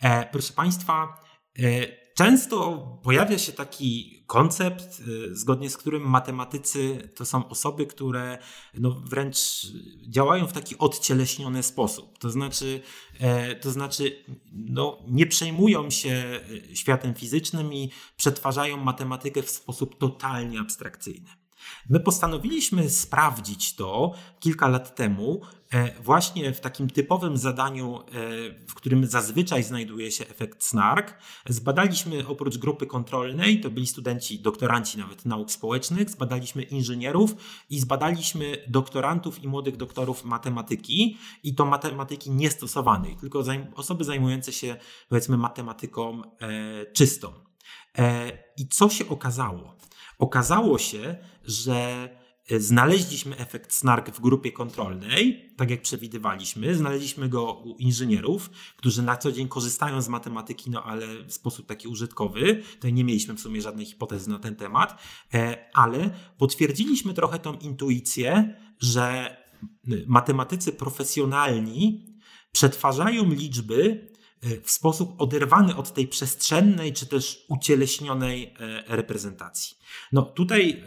E, 0.00 0.26
proszę 0.30 0.52
Państwa, 0.52 1.20
e, 1.58 2.03
często 2.14 2.78
pojawia 3.02 3.38
się 3.38 3.52
taki 3.52 4.22
koncept, 4.26 4.84
e, 5.00 5.34
zgodnie 5.34 5.70
z 5.70 5.76
którym 5.76 6.02
matematycy 6.02 7.10
to 7.14 7.24
są 7.24 7.48
osoby, 7.48 7.86
które 7.86 8.38
no 8.74 8.90
wręcz 8.90 9.66
działają 10.08 10.46
w 10.46 10.52
taki 10.52 10.78
odcieleśniony 10.78 11.62
sposób. 11.62 12.18
To 12.18 12.30
znaczy, 12.30 12.80
e, 13.20 13.56
to 13.56 13.70
znaczy 13.70 14.24
no, 14.52 14.98
nie 15.08 15.26
przejmują 15.26 15.90
się 15.90 16.40
e, 16.70 16.76
światem 16.76 17.14
fizycznym 17.14 17.74
i 17.74 17.90
przetwarzają 18.16 18.76
matematykę 18.76 19.42
w 19.42 19.50
sposób 19.50 19.98
totalnie 19.98 20.60
abstrakcyjny. 20.60 21.28
My 21.90 22.00
postanowiliśmy 22.00 22.90
sprawdzić 22.90 23.74
to 23.74 24.14
kilka 24.40 24.68
lat 24.68 24.94
temu, 24.94 25.40
właśnie 26.02 26.52
w 26.52 26.60
takim 26.60 26.90
typowym 26.90 27.36
zadaniu, 27.36 27.98
e, 27.98 28.02
w 28.68 28.74
którym 28.74 29.06
zazwyczaj 29.06 29.62
znajduje 29.62 30.10
się 30.10 30.26
efekt 30.26 30.64
SNARK. 30.64 31.18
Zbadaliśmy 31.48 32.26
oprócz 32.26 32.58
grupy 32.58 32.86
kontrolnej, 32.86 33.60
to 33.60 33.70
byli 33.70 33.86
studenci, 33.86 34.38
doktoranci 34.38 34.98
nawet 34.98 35.24
nauk 35.24 35.50
społecznych, 35.50 36.10
zbadaliśmy 36.10 36.62
inżynierów 36.62 37.34
i 37.70 37.80
zbadaliśmy 37.80 38.56
doktorantów 38.68 39.44
i 39.44 39.48
młodych 39.48 39.76
doktorów 39.76 40.24
matematyki 40.24 41.18
i 41.42 41.54
to 41.54 41.64
matematyki 41.64 42.30
niestosowanej, 42.30 43.16
tylko 43.16 43.44
osoby 43.74 44.04
zajmujące 44.04 44.52
się 44.52 44.76
powiedzmy 45.08 45.36
matematyką 45.36 46.22
e, 46.22 46.92
czystą. 46.92 47.32
I 48.56 48.68
co 48.68 48.88
się 48.88 49.08
okazało? 49.08 49.74
Okazało 50.18 50.78
się, 50.78 51.16
że 51.44 51.74
e, 51.74 52.23
znaleźliśmy 52.50 53.36
efekt 53.36 53.72
snark 53.72 54.10
w 54.10 54.20
grupie 54.20 54.52
kontrolnej, 54.52 55.50
tak 55.56 55.70
jak 55.70 55.82
przewidywaliśmy. 55.82 56.74
Znaleźliśmy 56.74 57.28
go 57.28 57.52
u 57.52 57.76
inżynierów, 57.76 58.50
którzy 58.76 59.02
na 59.02 59.16
co 59.16 59.32
dzień 59.32 59.48
korzystają 59.48 60.02
z 60.02 60.08
matematyki, 60.08 60.70
no 60.70 60.82
ale 60.84 61.06
w 61.24 61.32
sposób 61.32 61.66
taki 61.66 61.88
użytkowy. 61.88 62.62
Tutaj 62.74 62.92
nie 62.92 63.04
mieliśmy 63.04 63.34
w 63.34 63.40
sumie 63.40 63.62
żadnej 63.62 63.86
hipotezy 63.86 64.30
na 64.30 64.38
ten 64.38 64.56
temat, 64.56 65.02
e, 65.34 65.70
ale 65.74 66.10
potwierdziliśmy 66.38 67.14
trochę 67.14 67.38
tą 67.38 67.52
intuicję, 67.58 68.56
że 68.78 69.36
matematycy 70.06 70.72
profesjonalni 70.72 72.14
przetwarzają 72.52 73.30
liczby 73.30 74.08
E, 74.13 74.13
w 74.64 74.70
sposób 74.70 75.14
oderwany 75.18 75.76
od 75.76 75.94
tej 75.94 76.08
przestrzennej 76.08 76.92
czy 76.92 77.06
też 77.06 77.44
ucieleśnionej 77.48 78.54
e, 78.58 78.96
reprezentacji. 78.96 79.76
No 80.12 80.22
tutaj 80.22 80.70
e, 80.70 80.84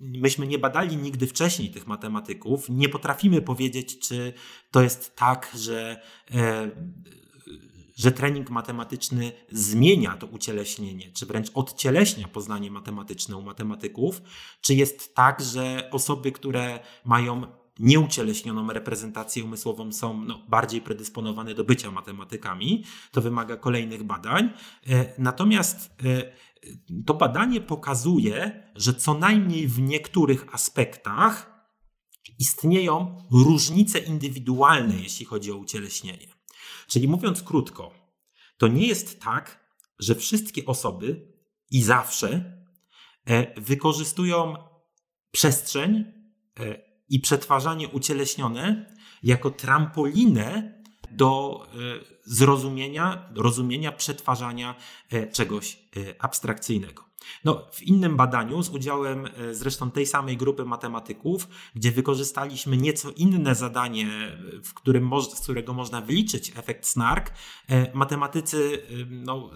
myśmy 0.00 0.46
nie 0.46 0.58
badali 0.58 0.96
nigdy 0.96 1.26
wcześniej 1.26 1.70
tych 1.70 1.86
matematyków, 1.86 2.68
nie 2.68 2.88
potrafimy 2.88 3.42
powiedzieć, 3.42 3.98
czy 3.98 4.32
to 4.70 4.82
jest 4.82 5.16
tak, 5.16 5.50
że 5.54 6.00
że 7.96 8.12
trening 8.12 8.50
matematyczny 8.50 9.32
zmienia 9.52 10.16
to 10.16 10.26
ucieleśnienie, 10.26 11.12
czy 11.12 11.26
wręcz 11.26 11.50
odcieleśnia 11.54 12.28
poznanie 12.28 12.70
matematyczne 12.70 13.36
u 13.36 13.42
matematyków, 13.42 14.22
czy 14.60 14.74
jest 14.74 15.14
tak, 15.14 15.42
że 15.42 15.90
osoby, 15.92 16.32
które 16.32 16.80
mają 17.04 17.63
nieucieleśnioną 17.78 18.72
reprezentację 18.72 19.44
umysłową 19.44 19.92
są 19.92 20.24
no, 20.24 20.46
bardziej 20.48 20.80
predysponowane 20.80 21.54
do 21.54 21.64
bycia 21.64 21.90
matematykami. 21.90 22.84
To 23.10 23.22
wymaga 23.22 23.56
kolejnych 23.56 24.02
badań. 24.02 24.50
E, 24.86 25.14
natomiast 25.18 25.90
e, 26.04 26.32
to 27.06 27.14
badanie 27.14 27.60
pokazuje, 27.60 28.62
że 28.74 28.94
co 28.94 29.14
najmniej 29.14 29.68
w 29.68 29.80
niektórych 29.80 30.54
aspektach 30.54 31.54
istnieją 32.38 33.26
różnice 33.32 33.98
indywidualne, 33.98 34.94
jeśli 34.96 35.26
chodzi 35.26 35.52
o 35.52 35.56
ucieleśnienie. 35.56 36.34
Czyli 36.86 37.08
mówiąc 37.08 37.42
krótko, 37.42 37.94
to 38.58 38.68
nie 38.68 38.86
jest 38.86 39.20
tak, 39.20 39.64
że 39.98 40.14
wszystkie 40.14 40.66
osoby 40.66 41.32
i 41.70 41.82
zawsze 41.82 42.54
e, 43.26 43.60
wykorzystują 43.60 44.54
przestrzeń 45.30 46.04
i 47.08 47.20
przetwarzanie 47.20 47.88
ucieleśnione 47.88 48.94
jako 49.22 49.50
trampolinę 49.50 50.74
do 51.10 51.62
e, 51.66 51.78
zrozumienia, 52.24 53.28
rozumienia, 53.34 53.92
przetwarzania 53.92 54.74
e, 55.10 55.26
czegoś 55.26 55.78
e, 55.96 56.22
abstrakcyjnego. 56.22 57.04
No, 57.44 57.66
w 57.72 57.82
innym 57.82 58.16
badaniu 58.16 58.62
z 58.62 58.68
udziałem 58.68 59.28
zresztą 59.52 59.90
tej 59.90 60.06
samej 60.06 60.36
grupy 60.36 60.64
matematyków, 60.64 61.48
gdzie 61.74 61.92
wykorzystaliśmy 61.92 62.76
nieco 62.76 63.10
inne 63.10 63.54
zadanie, 63.54 64.08
w 64.64 64.74
którym 64.74 65.10
z 65.20 65.40
którego 65.40 65.72
można 65.74 66.00
wyliczyć 66.00 66.52
efekt 66.56 66.86
SNARK, 66.86 67.30
matematycy 67.94 68.82
no, 69.10 69.50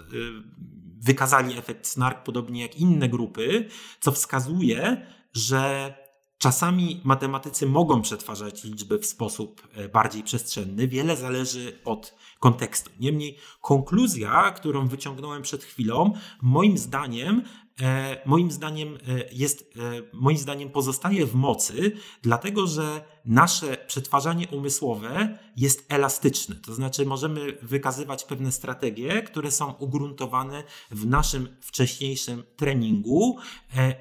wykazali 1.00 1.58
efekt 1.58 1.86
SNARK 1.86 2.22
podobnie 2.22 2.62
jak 2.62 2.76
inne 2.76 3.08
grupy, 3.08 3.68
co 4.00 4.12
wskazuje, 4.12 5.06
że 5.32 5.94
Czasami 6.38 7.00
matematycy 7.04 7.66
mogą 7.66 8.02
przetwarzać 8.02 8.64
liczby 8.64 8.98
w 8.98 9.06
sposób 9.06 9.68
e, 9.74 9.88
bardziej 9.88 10.22
przestrzenny. 10.22 10.88
Wiele 10.88 11.16
zależy 11.16 11.78
od 11.84 12.14
kontekstu. 12.38 12.90
Niemniej 13.00 13.38
konkluzja, 13.60 14.50
którą 14.50 14.88
wyciągnąłem 14.88 15.42
przed 15.42 15.64
chwilą, 15.64 16.12
moim 16.42 16.78
zdaniem 16.78 17.42
E, 17.80 18.22
moim 18.26 18.50
zdaniem 18.50 18.94
e, 18.94 18.98
jest, 19.32 19.72
e, 19.76 20.02
moim 20.12 20.38
zdaniem 20.38 20.70
pozostaje 20.70 21.26
w 21.26 21.34
mocy, 21.34 21.92
dlatego 22.22 22.66
że 22.66 23.04
nasze 23.24 23.76
przetwarzanie 23.86 24.48
umysłowe 24.48 25.38
jest 25.56 25.92
elastyczne. 25.92 26.54
To 26.54 26.74
znaczy 26.74 27.06
możemy 27.06 27.58
wykazywać 27.62 28.24
pewne 28.24 28.52
strategie, 28.52 29.22
które 29.22 29.50
są 29.50 29.72
ugruntowane 29.72 30.64
w 30.90 31.06
naszym 31.06 31.56
wcześniejszym 31.60 32.42
treningu 32.56 33.38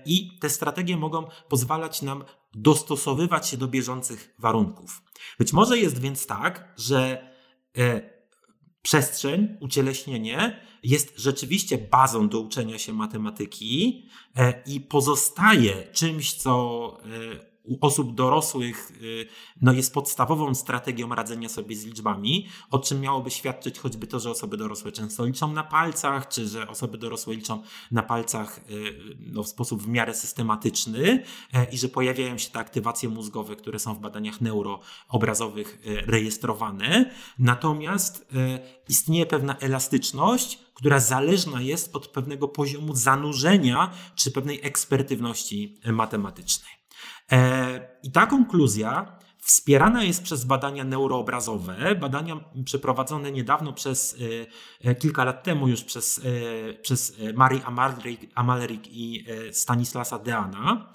i 0.05 0.37
te 0.39 0.49
strategie 0.49 0.97
mogą 0.97 1.27
pozwalać 1.49 2.01
nam 2.01 2.23
dostosowywać 2.53 3.49
się 3.49 3.57
do 3.57 3.67
bieżących 3.67 4.35
warunków. 4.39 5.01
Być 5.39 5.53
może 5.53 5.77
jest 5.77 5.99
więc 5.99 6.27
tak, 6.27 6.73
że 6.77 7.27
przestrzeń, 8.87 9.57
ucieleśnienie 9.59 10.59
jest 10.83 11.13
rzeczywiście 11.17 11.77
bazą 11.77 12.29
do 12.29 12.39
uczenia 12.39 12.77
się 12.77 12.93
matematyki 12.93 14.05
e, 14.35 14.63
i 14.65 14.81
pozostaje 14.81 15.87
czymś, 15.91 16.33
co 16.33 16.97
e, 17.03 17.07
u 17.67 17.77
osób 17.81 18.15
dorosłych 18.15 18.91
y, 19.01 19.27
no, 19.61 19.73
jest 19.73 19.93
podstawową 19.93 20.55
strategią 20.55 21.09
radzenia 21.09 21.49
sobie 21.49 21.75
z 21.75 21.85
liczbami, 21.85 22.47
o 22.71 22.79
czym 22.79 23.01
miałoby 23.01 23.31
świadczyć 23.31 23.79
choćby 23.79 24.07
to, 24.07 24.19
że 24.19 24.31
osoby 24.31 24.57
dorosłe 24.57 24.91
często 24.91 25.25
liczą 25.25 25.53
na 25.53 25.63
palcach, 25.63 26.27
czy 26.27 26.47
że 26.47 26.67
osoby 26.67 26.97
dorosłe 26.97 27.35
liczą 27.35 27.63
na 27.91 28.03
palcach 28.03 28.59
y, 28.69 29.17
no, 29.19 29.43
w 29.43 29.47
sposób 29.47 29.81
w 29.81 29.87
miarę 29.87 30.13
systematyczny 30.13 31.23
e, 31.53 31.65
i 31.71 31.77
że 31.77 31.89
pojawiają 31.89 32.37
się 32.37 32.49
te 32.49 32.59
aktywacje 32.59 33.09
mózgowe, 33.09 33.55
które 33.55 33.79
są 33.79 33.93
w 33.93 33.99
badaniach 33.99 34.41
neuroobrazowych 34.41 35.81
e, 35.85 36.01
rejestrowane. 36.01 37.11
Natomiast 37.39 38.27
e, 38.35 38.59
istnieje 38.89 39.25
pewna 39.25 39.57
elastyczność, 39.57 40.59
która 40.73 40.99
zależna 40.99 41.61
jest 41.61 41.95
od 41.95 42.07
pewnego 42.07 42.47
poziomu 42.47 42.95
zanurzenia 42.95 43.91
czy 44.15 44.31
pewnej 44.31 44.59
ekspertywności 44.63 45.79
matematycznej. 45.85 46.76
E, 47.31 47.97
I 48.03 48.11
ta 48.11 48.27
konkluzja 48.27 49.17
wspierana 49.37 50.03
jest 50.03 50.23
przez 50.23 50.45
badania 50.45 50.83
neuroobrazowe, 50.83 51.95
badania 51.95 52.39
przeprowadzone 52.65 53.31
niedawno 53.31 53.73
przez, 53.73 54.15
e, 54.83 54.89
e, 54.89 54.95
kilka 54.95 55.23
lat 55.23 55.43
temu 55.43 55.67
już 55.67 55.83
przez, 55.83 56.21
przez 56.81 57.17
Marii 57.35 57.61
Amalrik 58.35 58.87
i 58.87 59.25
Stanislasa 59.51 60.19
Deana, 60.19 60.91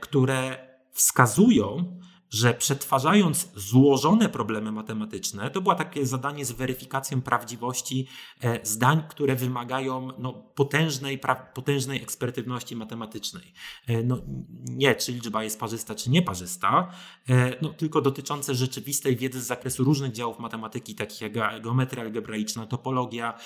które 0.00 0.68
wskazują, 0.92 1.98
że 2.30 2.54
przetwarzając 2.54 3.48
złożone 3.54 4.28
problemy 4.28 4.72
matematyczne, 4.72 5.50
to 5.50 5.60
było 5.60 5.74
takie 5.74 6.06
zadanie 6.06 6.44
z 6.44 6.52
weryfikacją 6.52 7.22
prawdziwości 7.22 8.08
e, 8.40 8.66
zdań, 8.66 9.02
które 9.08 9.36
wymagają 9.36 10.08
no, 10.18 10.32
potężnej, 10.32 11.20
potężnej 11.54 12.02
ekspertywności 12.02 12.76
matematycznej. 12.76 13.52
E, 13.86 14.02
no, 14.02 14.18
nie, 14.64 14.94
czy 14.94 15.12
liczba 15.12 15.44
jest 15.44 15.60
parzysta, 15.60 15.94
czy 15.94 16.10
nieparzysta, 16.10 16.92
e, 17.28 17.56
no, 17.62 17.68
tylko 17.68 18.00
dotyczące 18.00 18.54
rzeczywistej 18.54 19.16
wiedzy 19.16 19.42
z 19.42 19.46
zakresu 19.46 19.84
różnych 19.84 20.12
działów 20.12 20.38
matematyki, 20.38 20.94
takich 20.94 21.20
jak 21.20 21.32
geometria 21.62 22.02
algebraiczna, 22.02 22.66
topologia, 22.66 23.38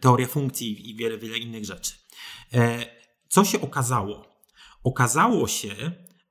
teoria 0.00 0.26
funkcji 0.26 0.90
i 0.90 0.94
wiele, 0.96 1.18
wiele 1.18 1.38
innych 1.38 1.64
rzeczy. 1.64 1.92
co 3.28 3.44
się 3.44 3.60
okazało? 3.60 4.26
Okazało 4.84 5.48
się, 5.48 5.74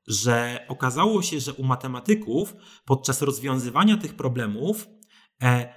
że 0.07 0.65
okazało 0.67 1.21
się, 1.21 1.39
że 1.39 1.53
u 1.53 1.63
matematyków 1.63 2.55
podczas 2.85 3.21
rozwiązywania 3.21 3.97
tych 3.97 4.13
problemów 4.13 4.87
e, 5.41 5.73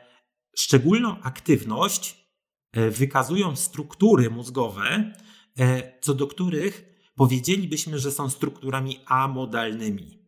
szczególną 0.56 1.20
aktywność 1.22 2.26
e, 2.72 2.90
wykazują 2.90 3.56
struktury 3.56 4.30
mózgowe, 4.30 5.12
e, 5.58 6.00
co 6.00 6.14
do 6.14 6.26
których 6.26 6.84
powiedzielibyśmy, 7.16 7.98
że 7.98 8.12
są 8.12 8.30
strukturami 8.30 9.00
amodalnymi. 9.06 10.20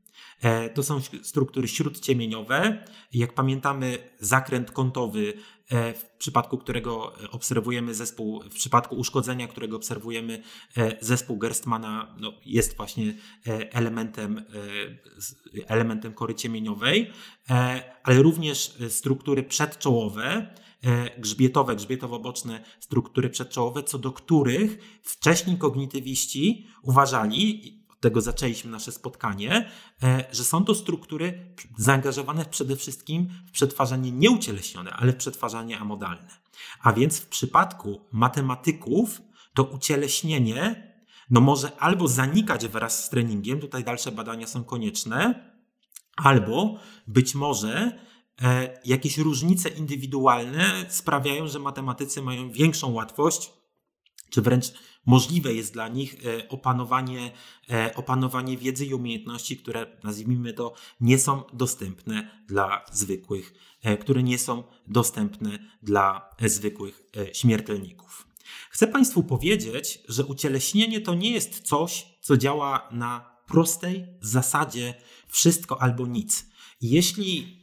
E, 0.42 0.70
to 0.70 0.82
są 0.82 1.00
struktury 1.22 1.68
śródciemieniowe. 1.68 2.84
Jak 3.12 3.34
pamiętamy, 3.34 3.98
zakręt 4.20 4.70
kątowy, 4.70 5.34
w 5.72 6.04
przypadku 6.18 6.58
którego 6.58 7.12
obserwujemy 7.30 7.94
zespół, 7.94 8.42
w 8.50 8.54
przypadku 8.54 8.96
uszkodzenia, 8.96 9.48
którego 9.48 9.76
obserwujemy 9.76 10.42
e, 10.76 10.96
zespół 11.00 11.38
Gerstmana, 11.38 12.16
no, 12.20 12.32
jest 12.46 12.76
właśnie 12.76 13.14
elementem, 13.70 14.44
elementem 15.66 16.14
kory 16.14 16.34
ciemieniowej, 16.34 17.10
ale 18.02 18.22
również 18.22 18.76
struktury 18.88 19.42
przedczołowe, 19.42 20.54
grzbietowe, 21.18 21.76
grzbietowo-boczne 21.76 22.60
struktury 22.80 23.30
przedczołowe, 23.30 23.82
co 23.82 23.98
do 23.98 24.12
których 24.12 25.00
wcześniej 25.02 25.58
kognitywiści 25.58 26.66
uważali, 26.82 27.81
tego 28.02 28.20
zaczęliśmy 28.20 28.70
nasze 28.70 28.92
spotkanie, 28.92 29.70
e, 30.02 30.24
że 30.32 30.44
są 30.44 30.64
to 30.64 30.74
struktury 30.74 31.54
zaangażowane 31.78 32.44
przede 32.44 32.76
wszystkim 32.76 33.28
w 33.48 33.50
przetwarzanie 33.50 34.12
nieucieleśnione, 34.12 34.90
ale 34.92 35.12
w 35.12 35.16
przetwarzanie 35.16 35.78
amodalne. 35.78 36.28
A 36.82 36.92
więc 36.92 37.20
w 37.20 37.26
przypadku 37.26 38.00
matematyków 38.12 39.22
to 39.54 39.62
ucieleśnienie 39.62 40.92
no 41.30 41.40
może 41.40 41.76
albo 41.80 42.08
zanikać 42.08 42.68
wraz 42.68 43.04
z 43.04 43.08
treningiem, 43.08 43.60
tutaj 43.60 43.84
dalsze 43.84 44.12
badania 44.12 44.46
są 44.46 44.64
konieczne, 44.64 45.50
albo 46.16 46.78
być 47.06 47.34
może 47.34 47.98
e, 48.42 48.80
jakieś 48.84 49.18
różnice 49.18 49.68
indywidualne 49.68 50.86
sprawiają, 50.88 51.48
że 51.48 51.58
matematycy 51.58 52.22
mają 52.22 52.50
większą 52.50 52.92
łatwość, 52.92 53.52
czy 54.30 54.42
wręcz 54.42 54.72
możliwe 55.06 55.54
jest 55.54 55.72
dla 55.72 55.88
nich 55.88 56.16
e, 56.26 56.48
opanowanie, 56.48 57.30
e, 57.70 57.94
opanowanie 57.94 58.56
wiedzy 58.56 58.86
i 58.86 58.94
umiejętności, 58.94 59.56
które 59.56 59.86
nazwijmy 60.04 60.52
to 60.52 60.74
nie 61.00 61.18
są 61.18 61.42
dostępne 61.52 62.30
dla 62.48 62.84
zwykłych, 62.92 63.54
e, 63.82 63.96
które 63.96 64.22
nie 64.22 64.38
są 64.38 64.62
dostępne 64.86 65.58
dla 65.82 66.30
zwykłych 66.46 67.02
śmiertelników. 67.32 68.26
Chcę 68.70 68.86
Państwu 68.86 69.22
powiedzieć, 69.22 69.98
że 70.08 70.24
ucieleśnienie 70.24 71.00
to 71.00 71.14
nie 71.14 71.30
jest 71.30 71.60
coś, 71.60 72.06
co 72.20 72.36
działa 72.36 72.88
na 72.92 73.36
prostej 73.46 74.06
zasadzie 74.20 74.94
wszystko 75.28 75.82
albo 75.82 76.06
nic. 76.06 76.46
Jeśli 76.80 77.62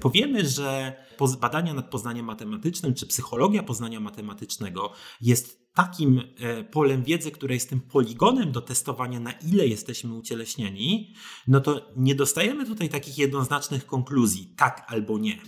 powiemy, 0.00 0.48
że 0.48 0.96
badania 1.40 1.74
nad 1.74 1.90
poznaniem 1.90 2.26
matematycznym 2.26 2.94
czy 2.94 3.06
psychologia 3.06 3.62
poznania 3.62 4.00
matematycznego 4.00 4.92
jest 5.20 5.59
takim 5.74 6.20
e, 6.38 6.64
polem 6.64 7.02
wiedzy, 7.02 7.30
które 7.30 7.54
jest 7.54 7.68
tym 7.68 7.80
poligonem 7.80 8.52
do 8.52 8.60
testowania, 8.60 9.20
na 9.20 9.32
ile 9.32 9.66
jesteśmy 9.66 10.14
ucieleśnieni, 10.14 11.14
no 11.46 11.60
to 11.60 11.92
nie 11.96 12.14
dostajemy 12.14 12.66
tutaj 12.66 12.88
takich 12.88 13.18
jednoznacznych 13.18 13.86
konkluzji, 13.86 14.54
tak 14.56 14.84
albo 14.88 15.18
nie. 15.18 15.38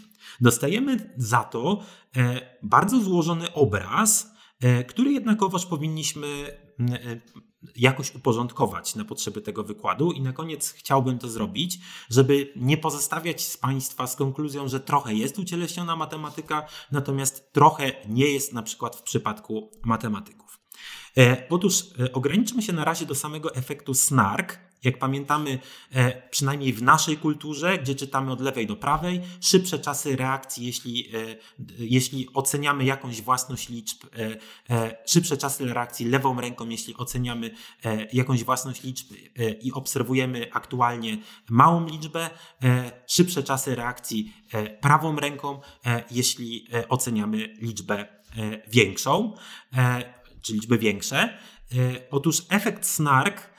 Dostajemy 0.40 1.14
za 1.16 1.44
to 1.44 1.82
e, 2.16 2.40
bardzo 2.62 3.00
złożony 3.00 3.52
obraz, 3.52 4.34
e, 4.60 4.84
który 4.84 5.12
jednakowoż 5.12 5.66
powinniśmy 5.66 6.26
jakoś 7.76 8.14
uporządkować 8.14 8.94
na 8.94 9.04
potrzeby 9.04 9.40
tego 9.40 9.64
wykładu. 9.64 10.12
I 10.12 10.20
na 10.20 10.32
koniec 10.32 10.72
chciałbym 10.72 11.18
to 11.18 11.28
zrobić, 11.28 11.78
żeby 12.10 12.52
nie 12.56 12.76
pozostawiać 12.76 13.46
z 13.46 13.56
Państwa 13.56 14.06
z 14.06 14.16
konkluzją, 14.16 14.68
że 14.68 14.80
trochę 14.80 15.14
jest 15.14 15.38
ucieleśniona 15.38 15.96
matematyka, 15.96 16.66
natomiast 16.92 17.52
trochę 17.52 17.92
nie 18.08 18.26
jest 18.26 18.52
na 18.52 18.62
przykład 18.62 18.96
w 18.96 19.02
przypadku 19.02 19.70
matematyków. 19.84 20.58
E, 21.18 21.46
otóż 21.50 21.84
e, 22.00 22.12
ograniczmy 22.12 22.62
się 22.62 22.72
na 22.72 22.84
razie 22.84 23.06
do 23.06 23.14
samego 23.14 23.54
efektu 23.54 23.94
snark, 23.94 24.58
jak 24.84 24.98
pamiętamy, 24.98 25.58
e, 25.92 26.28
przynajmniej 26.30 26.72
w 26.72 26.82
naszej 26.82 27.16
kulturze, 27.16 27.78
gdzie 27.78 27.94
czytamy 27.94 28.32
od 28.32 28.40
lewej 28.40 28.66
do 28.66 28.76
prawej, 28.76 29.20
szybsze 29.40 29.78
czasy 29.78 30.16
reakcji, 30.16 30.66
jeśli, 30.66 31.16
e, 31.16 31.36
jeśli 31.78 32.28
oceniamy 32.34 32.84
jakąś 32.84 33.22
własność 33.22 33.68
liczb, 33.68 34.04
e, 34.70 34.96
szybsze 35.06 35.36
czasy 35.36 35.74
reakcji 35.74 36.06
lewą 36.06 36.40
ręką, 36.40 36.68
jeśli 36.68 36.96
oceniamy 36.96 37.50
jakąś 38.12 38.44
własność 38.44 38.82
liczb 38.82 39.12
i 39.62 39.72
obserwujemy 39.72 40.52
aktualnie 40.52 41.18
małą 41.50 41.86
liczbę, 41.86 42.30
szybsze 43.06 43.42
czasy 43.42 43.74
reakcji 43.74 44.32
prawą 44.80 45.16
ręką, 45.16 45.60
jeśli 46.10 46.68
oceniamy 46.88 47.56
liczbę 47.60 48.06
większą, 48.68 49.36
czy 50.42 50.52
liczby 50.52 50.78
większe. 50.78 51.38
Otóż 52.10 52.42
efekt 52.48 52.86
snark 52.86 53.51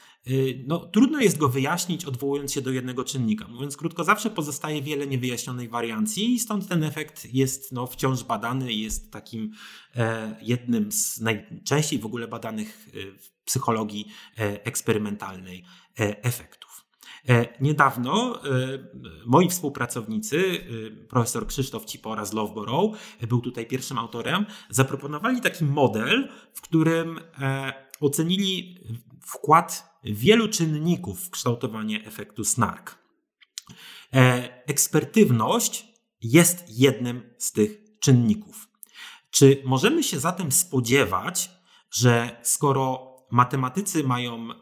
no, 0.68 0.80
trudno 0.80 1.20
jest 1.20 1.38
go 1.38 1.50
wyjaśnić, 1.50 2.06
odwołując 2.06 2.54
się 2.54 2.62
do 2.62 2.72
jednego 2.72 3.04
czynnika. 3.04 3.48
Mówiąc 3.48 3.78
krótko, 3.78 4.04
zawsze 4.04 4.30
pozostaje 4.30 4.82
wiele 4.82 5.08
niewyjaśnionej 5.08 5.70
wariancji 5.70 6.34
i 6.34 6.40
stąd 6.40 6.68
ten 6.68 6.84
efekt 6.84 7.34
jest 7.34 7.72
no, 7.72 7.88
wciąż 7.88 8.24
badany 8.24 8.74
i 8.74 8.82
jest 8.82 9.12
takim 9.12 9.52
e, 9.96 10.36
jednym 10.42 10.92
z 10.92 11.22
najczęściej 11.22 12.00
w 12.00 12.06
ogóle 12.06 12.28
badanych 12.28 12.90
e, 12.94 13.18
w 13.18 13.44
psychologii 13.46 14.06
e, 14.38 14.66
eksperymentalnej 14.66 15.64
e, 16.00 16.24
efektów. 16.24 16.86
E, 17.30 17.48
niedawno 17.62 18.44
e, 18.44 18.50
moi 19.26 19.50
współpracownicy, 19.50 20.66
profesor 21.10 21.48
Krzysztof 21.48 21.86
Cipora 21.86 22.26
z 22.26 22.34
Loughborough, 22.34 22.98
był 23.28 23.42
tutaj 23.42 23.66
pierwszym 23.66 23.98
autorem, 23.98 24.46
zaproponowali 24.70 25.42
taki 25.42 25.66
model, 25.66 26.30
w 26.54 26.62
którym 26.62 27.20
ocenili 28.00 28.80
wkład 29.26 30.00
wielu 30.04 30.48
czynników 30.50 31.24
w 31.24 31.30
kształtowanie 31.30 32.06
efektu 32.06 32.44
snark. 32.44 32.98
E, 34.14 34.50
ekspertywność 34.68 35.86
jest 36.22 36.66
jednym 36.70 37.34
z 37.38 37.52
tych 37.52 37.78
czynników. 38.00 38.68
Czy 39.32 39.62
możemy 39.66 40.04
się 40.04 40.20
zatem 40.20 40.52
spodziewać, 40.52 41.52
że 41.92 42.40
skoro 42.44 43.14
matematycy 43.32 44.04
mają, 44.04 44.52
e, 44.52 44.56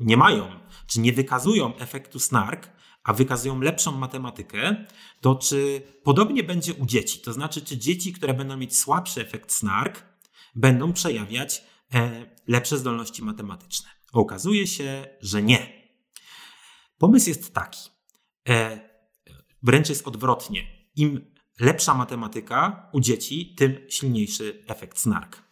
nie 0.00 0.16
mają, 0.16 0.60
czy 0.86 1.00
nie 1.00 1.12
wykazują 1.12 1.76
efektu 1.76 2.18
snark, 2.18 2.70
a 3.04 3.12
wykazują 3.12 3.60
lepszą 3.60 3.92
matematykę, 3.92 4.84
to 5.20 5.34
czy 5.34 5.82
podobnie 6.02 6.44
będzie 6.44 6.74
u 6.74 6.86
dzieci? 6.86 7.18
To 7.18 7.32
znaczy, 7.32 7.62
czy 7.62 7.78
dzieci, 7.78 8.12
które 8.12 8.34
będą 8.34 8.56
mieć 8.56 8.76
słabszy 8.76 9.20
efekt 9.20 9.52
snark, 9.52 10.04
będą 10.54 10.92
przejawiać 10.92 11.64
lepsze 12.46 12.78
zdolności 12.78 13.24
matematyczne? 13.24 13.88
Okazuje 14.12 14.66
się, 14.66 15.06
że 15.20 15.42
nie. 15.42 15.90
Pomysł 16.98 17.28
jest 17.28 17.54
taki. 17.54 17.90
E, 18.48 18.80
wręcz 19.62 19.88
jest 19.88 20.08
odwrotnie. 20.08 20.66
Im 20.96 21.34
lepsza 21.60 21.94
matematyka 21.94 22.88
u 22.92 23.00
dzieci, 23.00 23.54
tym 23.54 23.86
silniejszy 23.88 24.64
efekt 24.66 24.98
snark. 24.98 25.42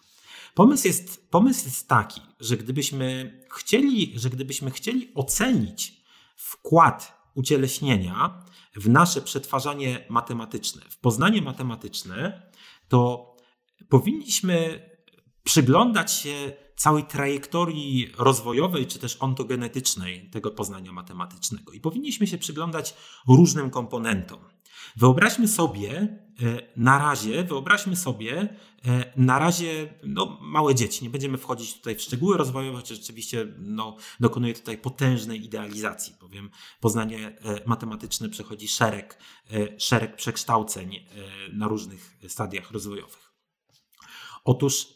Pomysł 0.55 0.87
jest, 0.87 1.31
pomysł 1.31 1.65
jest 1.65 1.89
taki, 1.89 2.21
że 2.41 2.57
gdybyśmy 2.57 3.41
chcieli, 3.53 4.13
że 4.17 4.31
gdybyśmy 4.31 4.71
chcieli 4.71 5.13
ocenić 5.15 6.03
wkład 6.37 7.19
ucieleśnienia 7.35 8.45
w 8.77 8.89
nasze 8.89 9.21
przetwarzanie 9.23 10.07
matematyczne, 10.11 10.83
w 10.91 10.99
poznanie 10.99 11.43
matematyczne, 11.43 12.51
to 12.89 13.29
powinniśmy 13.89 14.88
przyglądać 15.49 16.13
się 16.13 16.53
całej 16.77 17.05
trajektorii 17.05 18.13
rozwojowej 18.19 18.87
czy 18.87 18.99
też 18.99 19.17
ontogenetycznej 19.21 20.31
tego 20.31 20.51
poznania 20.51 20.93
matematycznego. 20.93 21.73
I 21.73 21.81
powinniśmy 21.81 22.27
się 22.27 22.39
przyglądać 22.39 22.95
różnym 23.29 23.71
komponentom. 23.71 24.39
Wyobraźmy 24.97 25.49
sobie 25.49 25.91
e, 26.01 26.09
na 26.77 26.99
razie, 26.99 27.45
wyobraźmy 27.45 27.97
sobie 27.97 28.49
e, 28.85 29.13
na 29.17 29.39
razie 29.39 29.95
no, 30.03 30.39
małe 30.41 30.75
dzieci. 30.75 31.05
Nie 31.05 31.11
będziemy 31.11 31.39
wchodzić 31.39 31.75
tutaj 31.75 31.97
w 31.97 32.03
szczegóły 32.03 32.37
rozwojowe, 32.37 32.77
chociaż 32.77 32.99
rzeczywiście 32.99 33.47
no, 33.59 33.97
dokonuje 34.21 34.55
tutaj 34.55 34.79
potężnej 34.79 35.45
idealizacji, 35.45 36.15
bowiem 36.21 36.51
poznanie 36.81 37.29
e, 37.29 37.61
matematyczne 37.67 38.29
przechodzi 38.29 38.69
szereg, 38.69 39.19
szereg 39.79 40.17
przekształceń 40.17 41.07
na 41.53 41.69
różnych 41.69 42.17
stadiach 42.29 42.71
rozwojowych. 42.71 43.28
Otóż 44.49 44.87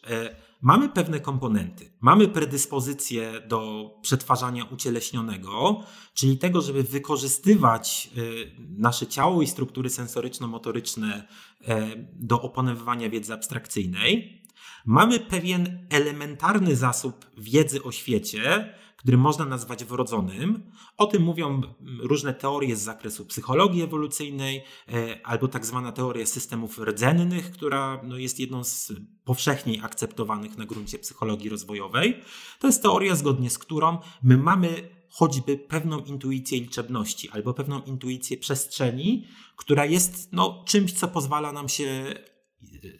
Mamy 0.62 0.88
pewne 0.88 1.20
komponenty. 1.20 1.92
Mamy 2.00 2.28
predyspozycję 2.28 3.32
do 3.48 3.90
przetwarzania 4.02 4.64
ucieleśnionego, 4.64 5.80
czyli 6.14 6.38
tego, 6.38 6.60
żeby 6.60 6.82
wykorzystywać 6.82 8.10
y, 8.16 8.50
nasze 8.78 9.06
ciało 9.06 9.42
i 9.42 9.46
struktury 9.46 9.90
sensoryczno-motoryczne 9.90 11.28
e, 11.64 11.88
do 12.14 12.42
opanowywania 12.42 13.10
wiedzy 13.10 13.32
abstrakcyjnej. 13.34 14.42
Mamy 14.86 15.20
pewien 15.20 15.86
elementarny 15.90 16.76
zasób 16.76 17.26
wiedzy 17.38 17.82
o 17.82 17.92
świecie, 17.92 18.74
który 19.02 19.16
można 19.16 19.44
nazwać 19.44 19.84
wrodzonym. 19.84 20.72
O 20.96 21.06
tym 21.06 21.22
mówią 21.22 21.60
różne 22.02 22.34
teorie 22.34 22.76
z 22.76 22.82
zakresu 22.82 23.26
psychologii 23.26 23.82
ewolucyjnej, 23.82 24.64
e, 24.88 25.26
albo 25.26 25.48
tak 25.48 25.66
zwana 25.66 25.92
teoria 25.92 26.26
systemów 26.26 26.78
rdzennych, 26.78 27.50
która 27.50 28.00
no, 28.04 28.18
jest 28.18 28.40
jedną 28.40 28.64
z 28.64 28.92
powszechniej 29.24 29.80
akceptowanych 29.80 30.58
na 30.58 30.66
gruncie 30.66 30.98
psychologii 30.98 31.50
rozwojowej. 31.50 32.20
To 32.58 32.66
jest 32.66 32.82
teoria, 32.82 33.14
zgodnie 33.14 33.50
z 33.50 33.58
którą 33.58 33.98
my 34.22 34.36
mamy 34.36 34.88
choćby 35.08 35.58
pewną 35.58 35.98
intuicję 35.98 36.60
liczebności 36.60 37.30
albo 37.30 37.54
pewną 37.54 37.82
intuicję 37.82 38.36
przestrzeni, 38.36 39.26
która 39.56 39.84
jest 39.84 40.28
no, 40.32 40.64
czymś, 40.66 40.92
co 40.92 41.08
pozwala 41.08 41.52
nam 41.52 41.68
się 41.68 42.14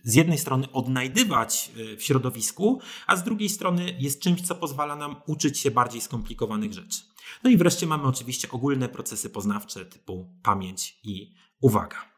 z 0.03 0.15
jednej 0.15 0.39
strony 0.39 0.73
odnajdywać 0.73 1.71
e, 1.93 1.97
w 1.97 2.03
środowisku, 2.03 2.81
a 3.07 3.17
z 3.17 3.25
drugiej 3.25 3.49
strony 3.49 3.97
jest 3.99 4.21
czymś, 4.21 4.41
co 4.41 4.55
pozwala 4.55 4.97
nam 4.97 5.17
uczyć 5.27 5.59
się 5.59 5.71
bardziej 5.71 6.01
skomplikowanych 6.01 6.73
rzeczy. 6.73 7.01
No 7.45 7.51
i 7.51 7.57
wreszcie 7.57 7.87
mamy 7.87 8.03
oczywiście 8.03 8.51
ogólne 8.51 8.89
procesy 8.89 9.31
poznawcze 9.31 9.85
typu 9.85 10.27
pamięć 10.43 10.99
i 11.05 11.35
uwaga. 11.61 12.13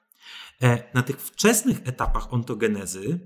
E, 0.62 0.94
na 0.94 1.02
tych 1.02 1.20
wczesnych 1.20 1.80
etapach 1.84 2.32
ontogenezy 2.32 3.20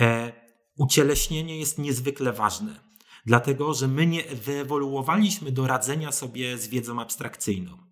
e, 0.00 0.32
ucieleśnienie 0.76 1.58
jest 1.58 1.78
niezwykle 1.78 2.32
ważne, 2.32 2.80
dlatego 3.26 3.74
że 3.74 3.88
my 3.88 4.06
nie 4.06 4.22
wyewoluowaliśmy 4.22 5.52
do 5.52 5.66
radzenia 5.66 6.12
sobie 6.12 6.58
z 6.58 6.68
wiedzą 6.68 7.00
abstrakcyjną. 7.00 7.85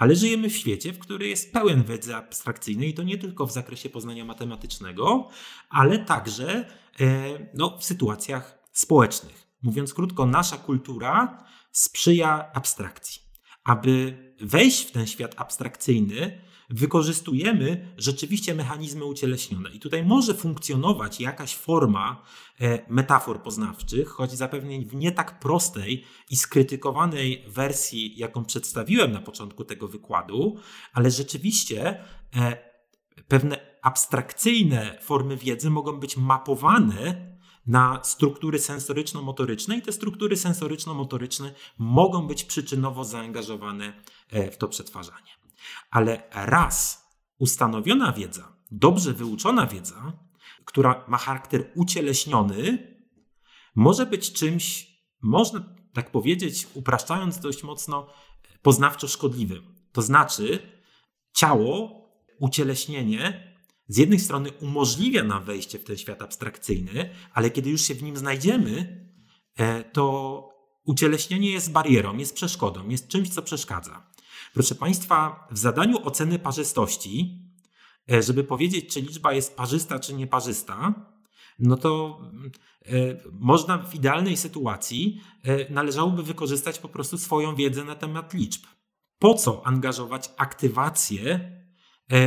Ale 0.00 0.16
żyjemy 0.16 0.50
w 0.50 0.56
świecie, 0.56 0.92
w 0.92 0.98
który 0.98 1.28
jest 1.28 1.52
pełen 1.52 1.84
wiedzy 1.84 2.16
abstrakcyjnej 2.16 2.88
i 2.88 2.94
to 2.94 3.02
nie 3.02 3.18
tylko 3.18 3.46
w 3.46 3.52
zakresie 3.52 3.90
poznania 3.90 4.24
matematycznego, 4.24 5.28
ale 5.68 5.98
także 5.98 6.64
e, 7.00 7.06
no, 7.54 7.78
w 7.78 7.84
sytuacjach 7.84 8.58
społecznych. 8.72 9.46
Mówiąc 9.62 9.94
krótko, 9.94 10.26
nasza 10.26 10.56
kultura 10.56 11.44
sprzyja 11.72 12.52
abstrakcji. 12.52 13.22
Aby 13.64 14.16
wejść 14.40 14.88
w 14.88 14.90
ten 14.90 15.06
świat 15.06 15.34
abstrakcyjny, 15.36 16.40
wykorzystujemy 16.70 17.94
rzeczywiście 17.96 18.54
mechanizmy 18.54 19.04
ucieleśnione. 19.04 19.70
I 19.70 19.80
tutaj 19.80 20.04
może 20.04 20.34
funkcjonować 20.34 21.20
jakaś 21.20 21.56
forma 21.56 22.22
e, 22.60 22.92
metafor 22.92 23.42
poznawczych, 23.42 24.08
choć 24.08 24.32
zapewne 24.32 24.80
w 24.80 24.94
nie 24.94 25.12
tak 25.12 25.40
prostej 25.40 26.04
i 26.30 26.36
skrytykowanej 26.36 27.44
wersji, 27.48 28.18
jaką 28.18 28.44
przedstawiłem 28.44 29.12
na 29.12 29.20
początku 29.20 29.64
tego 29.64 29.88
wykładu, 29.88 30.56
ale 30.92 31.10
rzeczywiście 31.10 32.04
e, 32.36 32.70
pewne 33.28 33.70
abstrakcyjne 33.82 34.98
formy 35.02 35.36
wiedzy 35.36 35.70
mogą 35.70 36.00
być 36.00 36.16
mapowane 36.16 37.30
na 37.66 38.00
struktury 38.04 38.58
sensoryczno-motoryczne 38.58 39.76
i 39.76 39.82
te 39.82 39.92
struktury 39.92 40.36
sensoryczno-motoryczne 40.36 41.52
mogą 41.78 42.26
być 42.26 42.44
przyczynowo 42.44 43.04
zaangażowane 43.04 44.02
e, 44.30 44.50
w 44.50 44.56
to 44.58 44.68
przetwarzanie. 44.68 45.39
Ale 45.90 46.22
raz 46.32 47.06
ustanowiona 47.38 48.12
wiedza, 48.12 48.56
dobrze 48.70 49.12
wyuczona 49.12 49.66
wiedza, 49.66 50.12
która 50.64 51.04
ma 51.08 51.18
charakter 51.18 51.70
ucieleśniony, 51.74 52.90
może 53.74 54.06
być 54.06 54.32
czymś, 54.32 54.90
można 55.22 55.74
tak 55.92 56.10
powiedzieć, 56.10 56.66
upraszczając 56.74 57.38
dość 57.38 57.62
mocno, 57.62 58.06
poznawczo 58.62 59.08
szkodliwym. 59.08 59.74
To 59.92 60.02
znaczy, 60.02 60.58
ciało, 61.32 62.00
ucieleśnienie 62.38 63.50
z 63.88 63.96
jednej 63.96 64.18
strony 64.18 64.52
umożliwia 64.52 65.24
nam 65.24 65.44
wejście 65.44 65.78
w 65.78 65.84
ten 65.84 65.96
świat 65.96 66.22
abstrakcyjny, 66.22 67.10
ale 67.32 67.50
kiedy 67.50 67.70
już 67.70 67.82
się 67.82 67.94
w 67.94 68.02
nim 68.02 68.16
znajdziemy, 68.16 69.06
e, 69.56 69.84
to 69.84 70.48
ucieleśnienie 70.84 71.50
jest 71.50 71.72
barierą, 71.72 72.16
jest 72.16 72.34
przeszkodą, 72.34 72.88
jest 72.88 73.08
czymś, 73.08 73.28
co 73.28 73.42
przeszkadza. 73.42 74.09
Proszę 74.54 74.74
Państwa, 74.74 75.48
w 75.50 75.58
zadaniu 75.58 76.06
oceny 76.06 76.38
parzystości, 76.38 77.42
e, 78.12 78.22
żeby 78.22 78.44
powiedzieć, 78.44 78.94
czy 78.94 79.00
liczba 79.00 79.32
jest 79.32 79.56
parzysta, 79.56 79.98
czy 79.98 80.14
nieparzysta, 80.14 80.94
no 81.58 81.76
to 81.76 82.20
e, 82.86 82.92
można 83.32 83.78
w 83.78 83.94
idealnej 83.94 84.36
sytuacji 84.36 85.20
e, 85.42 85.72
należałoby 85.72 86.22
wykorzystać 86.22 86.78
po 86.78 86.88
prostu 86.88 87.18
swoją 87.18 87.54
wiedzę 87.54 87.84
na 87.84 87.94
temat 87.94 88.34
liczb. 88.34 88.66
Po 89.18 89.34
co 89.34 89.66
angażować 89.66 90.30
aktywacje 90.36 91.60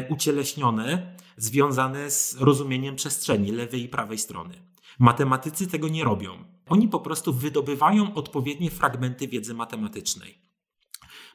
ucieleśnione 0.10 1.18
związane 1.38 2.12
z 2.12 2.36
rozumieniem 2.40 2.96
przestrzeni 2.96 3.52
lewej 3.52 3.84
i 3.84 3.90
prawej 3.90 4.18
strony? 4.18 4.54
Matematycy 5.00 5.68
tego 5.68 5.88
nie 5.88 6.04
robią. 6.04 6.44
Oni 6.66 6.88
po 6.88 7.00
prostu 7.00 7.34
wydobywają 7.34 8.14
odpowiednie 8.14 8.72
fragmenty 8.72 9.28
wiedzy 9.28 9.54
matematycznej. 9.54 10.43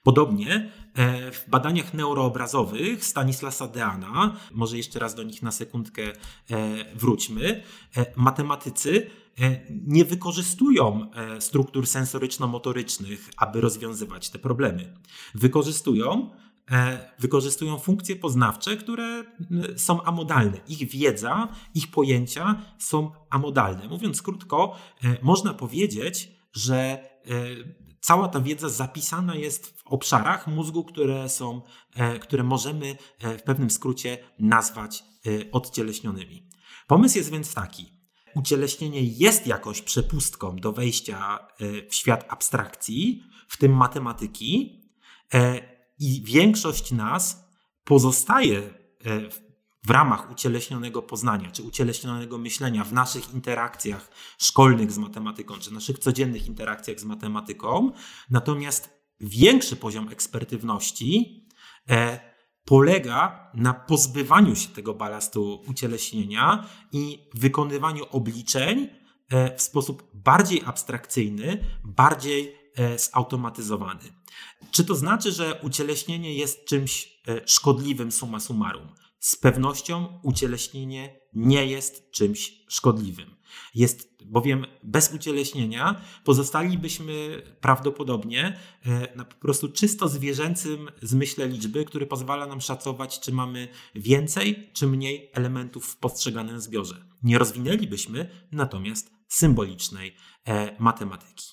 Podobnie 0.03 0.73
e, 0.95 1.33
w 1.33 1.51
badaniach 1.51 1.95
neuroobrazowych 1.95 3.05
Stanislasa 3.05 3.69
Deana, 3.69 4.37
może 4.53 4.77
jeszcze 4.77 4.99
raz 4.99 5.15
do 5.15 5.23
nich 5.23 5.43
na 5.43 5.53
sekundkę 5.53 6.03
e, 6.03 6.15
wróćmy, 6.95 7.63
e, 7.97 8.07
matematycy 8.17 9.11
nie 9.87 10.05
wykorzystują 10.05 11.11
struktur 11.41 11.87
sensoryczno-motorycznych, 11.87 13.31
aby 13.37 13.61
rozwiązywać 13.61 14.31
te 14.31 14.39
problemy. 14.39 14.95
Wykorzystują 15.35 16.31
wykorzystują 17.19 17.79
funkcje 17.79 18.17
poznawcze, 18.17 18.77
które 18.77 19.25
są 19.77 20.03
amodalne. 20.03 20.61
Ich 20.69 20.91
wiedza, 20.91 21.49
ich 21.75 21.91
pojęcia 21.91 22.63
są 22.79 23.11
amodalne. 23.31 23.89
Mówiąc 23.89 24.23
krótko, 24.23 24.77
można 25.23 25.55
powiedzieć, 25.55 26.31
że 26.53 27.09
cała 28.01 28.29
ta 28.29 28.41
wiedza 28.41 28.69
zapisana 28.69 29.35
jest 29.35 29.67
w 29.67 29.87
obszarach 29.87 30.47
mózgu, 30.47 30.85
które 30.85 31.29
są, 31.29 31.63
e, 31.95 32.19
które 32.19 32.43
możemy 32.43 32.97
e, 33.19 33.39
w 33.39 33.43
pewnym 33.43 33.71
skrócie 33.71 34.19
nazwać 34.39 35.05
e, 35.27 35.51
odcieleśnionymi. 35.53 36.49
Pomysł 36.87 37.19
jest 37.19 37.31
więc 37.31 37.55
taki. 37.55 37.93
Ucieleśnienie 38.35 39.03
jest 39.03 39.47
jakąś 39.47 39.83
przepustką 39.83 40.57
do 40.57 40.73
wejścia 40.73 41.39
w 41.91 41.95
świat 41.95 42.25
abstrakcji, 42.29 43.23
w 43.49 43.57
tym 43.57 43.77
matematyki, 43.77 44.83
i 45.99 46.23
większość 46.25 46.93
nas 46.93 47.45
pozostaje 47.85 48.75
w 49.05 49.48
w 49.89 49.91
ramach 49.91 50.31
ucieleśnionego 50.31 51.03
poznania, 51.03 51.51
czy 51.51 51.63
ucieleśnionego 51.63 52.39
myślenia 52.39 52.85
w 52.85 52.93
naszych 52.93 53.35
interakcjach 53.35 54.11
szkolnych 54.39 54.93
z 54.93 54.99
matematyką, 54.99 55.59
czy 55.59 55.75
naszych 55.75 55.99
codziennych 55.99 56.47
interakcjach 56.47 57.01
z 57.01 57.05
matematyką. 57.05 57.93
Natomiast 58.31 58.91
większy 59.21 59.77
poziom 59.77 60.09
ekspertywności 60.09 61.43
e, 61.91 62.21
polega 62.65 63.51
na 63.55 63.75
pozbywaniu 63.75 64.57
się 64.57 64.69
tego 64.69 64.95
balastu 64.95 65.63
ucieleśnienia 65.67 66.67
i 66.93 67.29
wykonywaniu 67.35 68.05
obliczeń 68.11 68.89
e, 69.31 69.57
w 69.57 69.63
sposób 69.63 70.11
bardziej 70.15 70.63
abstrakcyjny, 70.67 71.65
bardziej 71.85 72.55
e, 72.77 72.99
zautomatyzowany. 72.99 74.13
Czy 74.71 74.85
to 74.85 74.95
znaczy, 74.95 75.33
że 75.33 75.61
ucieleśnienie 75.63 76.35
jest 76.35 76.65
czymś 76.65 77.21
e, 77.29 77.49
szkodliwym 77.49 78.13
summa 78.13 78.41
summarum? 78.41 78.89
Z 79.19 79.37
pewnością 79.37 80.21
ucieleśnienie 80.23 81.21
nie 81.33 81.67
jest 81.67 82.11
czymś 82.11 82.65
szkodliwym. 82.69 83.37
Jest 83.75 84.25
bowiem 84.25 84.67
bez 84.83 85.13
ucieleśnienia 85.15 86.01
pozostalibyśmy 86.25 87.43
prawdopodobnie 87.61 88.59
e, 88.87 89.17
na 89.17 89.25
po 89.25 89.35
prostu 89.35 89.69
czysto 89.69 90.09
zwierzęcym 90.09 90.91
zmyśle 91.03 91.49
liczby, 91.49 91.85
który 91.85 92.07
pozwala 92.07 92.47
nam 92.47 92.61
szacować, 92.61 93.21
czy 93.21 93.33
mamy 93.33 93.69
więcej 93.95 94.71
czy 94.73 94.87
mniej 94.87 95.31
elementów 95.35 95.87
w 95.87 95.97
postrzeganym 95.97 96.61
zbiorze. 96.61 97.05
Nie 97.23 97.39
rozwinęlibyśmy 97.39 98.47
natomiast 98.53 99.11
symbolicznej 99.29 100.15
e, 100.45 100.77
matematyki. 100.79 101.45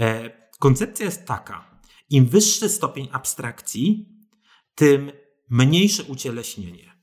E, 0.00 0.30
koncepcja 0.58 1.06
jest 1.06 1.24
taka: 1.24 1.80
im 2.10 2.26
wyższy 2.26 2.68
stopień 2.68 3.08
abstrakcji, 3.12 4.08
tym 4.74 5.12
mniejsze 5.50 6.04
ucieleśnienie. 6.04 6.93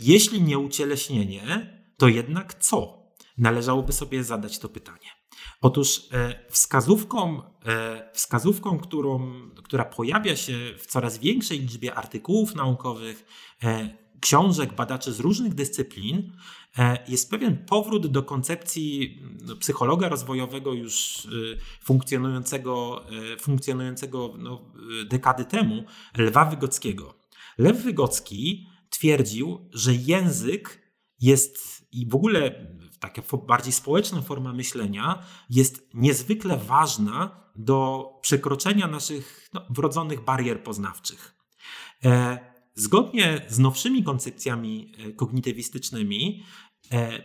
Jeśli 0.00 0.42
nie 0.42 0.58
ucieleśnienie, 0.58 1.74
to 1.96 2.08
jednak 2.08 2.54
co? 2.54 3.04
Należałoby 3.38 3.92
sobie 3.92 4.24
zadać 4.24 4.58
to 4.58 4.68
pytanie. 4.68 5.14
Otóż 5.60 6.02
e, 6.12 6.44
wskazówką, 6.50 7.42
e, 7.66 8.10
wskazówką 8.12 8.78
którą, 8.78 9.32
która 9.62 9.84
pojawia 9.84 10.36
się 10.36 10.58
w 10.78 10.86
coraz 10.86 11.18
większej 11.18 11.60
liczbie 11.60 11.94
artykułów 11.94 12.54
naukowych, 12.54 13.26
e, 13.62 14.04
książek 14.20 14.74
badaczy 14.74 15.12
z 15.12 15.20
różnych 15.20 15.54
dyscyplin, 15.54 16.32
jest 17.08 17.30
pewien 17.30 17.64
powrót 17.66 18.06
do 18.06 18.22
koncepcji 18.22 19.18
no, 19.42 19.56
psychologa 19.56 20.08
rozwojowego 20.08 20.72
już 20.72 21.26
funkcjonującego, 21.82 23.04
funkcjonującego 23.40 24.34
no, 24.38 24.72
dekady 25.04 25.44
temu, 25.44 25.84
Lwa 26.18 26.44
Wygockiego. 26.44 27.14
Lew 27.58 27.82
Wygocki 27.82 28.66
twierdził, 28.94 29.68
że 29.72 29.94
język 29.94 30.92
jest 31.20 31.84
i 31.92 32.08
w 32.08 32.14
ogóle 32.14 32.66
taka 33.00 33.22
bardziej 33.36 33.72
społeczna 33.72 34.22
forma 34.22 34.52
myślenia 34.52 35.22
jest 35.50 35.88
niezwykle 35.94 36.56
ważna 36.56 37.50
do 37.56 38.08
przekroczenia 38.22 38.86
naszych 38.86 39.50
no, 39.54 39.66
wrodzonych 39.70 40.24
barier 40.24 40.62
poznawczych. 40.62 41.34
E, 42.04 42.38
zgodnie 42.74 43.46
z 43.48 43.58
nowszymi 43.58 44.04
koncepcjami 44.04 44.92
e, 44.98 45.12
kognitywistycznymi, 45.12 46.44
e, 46.92 47.24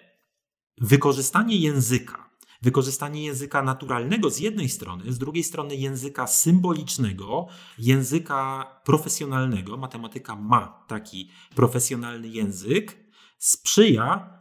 wykorzystanie 0.78 1.55
języka, 1.55 2.28
wykorzystanie 2.62 3.24
języka 3.24 3.64
naturalnego 3.64 4.30
z 4.30 4.39
jednej 4.39 4.70
strony, 4.70 5.14
z 5.14 5.18
drugiej 5.18 5.43
strony 5.43 5.76
języka 5.76 6.28
symbolicznego, 6.28 7.47
języka 7.78 8.66
profesjonalnego, 8.84 9.78
matematyka 9.78 10.36
ma 10.36 10.86
taki 10.88 11.30
profesjonalny 11.55 12.28
język, 12.28 12.97
sprzyja 13.38 14.39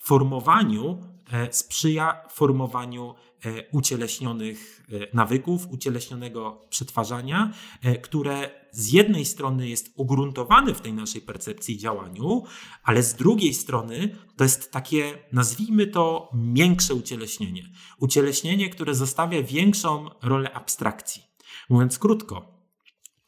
formowaniu, 0.00 1.02
sprzyja 1.50 2.22
formowaniu 2.30 3.14
E, 3.14 3.27
ucieleśnionych 3.72 4.86
e, 4.92 5.16
nawyków, 5.16 5.66
ucieleśnionego 5.70 6.66
przetwarzania, 6.70 7.52
e, 7.82 7.98
które 7.98 8.50
z 8.70 8.92
jednej 8.92 9.24
strony 9.24 9.68
jest 9.68 9.92
ugruntowane 9.94 10.74
w 10.74 10.80
tej 10.80 10.92
naszej 10.92 11.20
percepcji 11.20 11.74
i 11.74 11.78
działaniu, 11.78 12.44
ale 12.82 13.02
z 13.02 13.14
drugiej 13.14 13.54
strony 13.54 14.16
to 14.36 14.44
jest 14.44 14.72
takie, 14.72 15.18
nazwijmy 15.32 15.86
to, 15.86 16.30
miększe 16.34 16.94
ucieleśnienie. 16.94 17.70
Ucieleśnienie, 17.98 18.70
które 18.70 18.94
zostawia 18.94 19.42
większą 19.42 20.10
rolę 20.22 20.52
abstrakcji. 20.52 21.22
Mówiąc 21.68 21.98
krótko, 21.98 22.58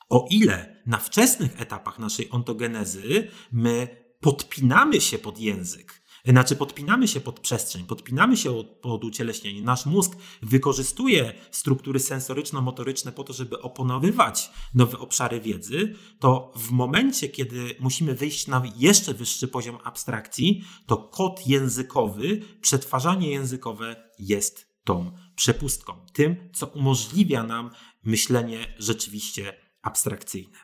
o 0.08 0.26
ile 0.30 0.82
na 0.86 0.98
wczesnych 0.98 1.60
etapach 1.60 1.98
naszej 1.98 2.30
ontogenezy 2.30 3.30
my 3.52 3.88
podpinamy 4.20 5.00
się 5.00 5.18
pod 5.18 5.38
język, 5.38 5.99
znaczy 6.26 6.56
podpinamy 6.56 7.08
się 7.08 7.20
pod 7.20 7.40
przestrzeń, 7.40 7.84
podpinamy 7.84 8.36
się 8.36 8.64
pod 8.80 9.04
ucieleśnienie. 9.04 9.62
Nasz 9.62 9.86
mózg 9.86 10.16
wykorzystuje 10.42 11.34
struktury 11.50 12.00
sensoryczno-motoryczne 12.00 13.12
po 13.12 13.24
to, 13.24 13.32
żeby 13.32 13.62
oponowywać 13.62 14.50
nowe 14.74 14.98
obszary 14.98 15.40
wiedzy, 15.40 15.94
to 16.18 16.52
w 16.56 16.70
momencie, 16.70 17.28
kiedy 17.28 17.76
musimy 17.80 18.14
wyjść 18.14 18.46
na 18.46 18.62
jeszcze 18.76 19.14
wyższy 19.14 19.48
poziom 19.48 19.78
abstrakcji, 19.84 20.64
to 20.86 20.96
kod 20.96 21.46
językowy, 21.46 22.42
przetwarzanie 22.60 23.30
językowe 23.30 24.10
jest 24.18 24.70
tą 24.84 25.12
przepustką, 25.36 26.06
tym, 26.12 26.50
co 26.52 26.66
umożliwia 26.66 27.42
nam 27.42 27.70
myślenie 28.04 28.74
rzeczywiście 28.78 29.56
abstrakcyjne. 29.82 30.58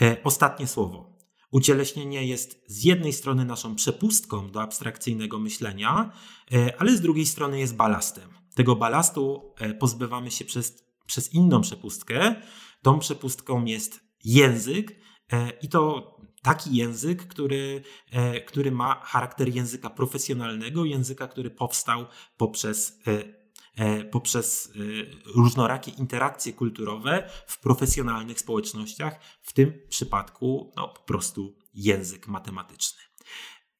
E, 0.00 0.16
ostatnie 0.24 0.66
słowo. 0.66 1.11
Ucieleśnienie 1.52 2.26
jest 2.26 2.64
z 2.66 2.84
jednej 2.84 3.12
strony 3.12 3.44
naszą 3.44 3.74
przepustką 3.74 4.50
do 4.50 4.62
abstrakcyjnego 4.62 5.38
myślenia, 5.38 6.12
e, 6.52 6.80
ale 6.80 6.96
z 6.96 7.00
drugiej 7.00 7.26
strony 7.26 7.60
jest 7.60 7.76
balastem. 7.76 8.30
Tego 8.54 8.76
balastu 8.76 9.54
e, 9.58 9.74
pozbywamy 9.74 10.30
się 10.30 10.44
przez, 10.44 10.84
przez 11.06 11.34
inną 11.34 11.60
przepustkę. 11.60 12.34
Tą 12.82 12.98
przepustką 12.98 13.64
jest 13.64 14.00
język 14.24 14.96
e, 15.32 15.50
i 15.62 15.68
to 15.68 16.12
taki 16.42 16.76
język, 16.76 17.26
który, 17.26 17.82
który 18.46 18.72
ma 18.72 19.00
charakter 19.04 19.54
języka 19.54 19.90
profesjonalnego, 19.90 20.84
języka, 20.84 21.28
który 21.28 21.50
powstał 21.50 22.06
poprzez 22.36 22.98
poprzez 24.10 24.66
e, 24.66 25.32
różnorakie 25.34 25.90
interakcje 25.90 26.52
kulturowe 26.52 27.30
w 27.46 27.60
profesjonalnych 27.60 28.40
społecznościach, 28.40 29.20
w 29.42 29.52
tym 29.52 29.72
przypadku 29.88 30.72
no, 30.76 30.88
po 30.88 31.00
prostu 31.00 31.56
język 31.74 32.28
matematyczny. 32.28 33.00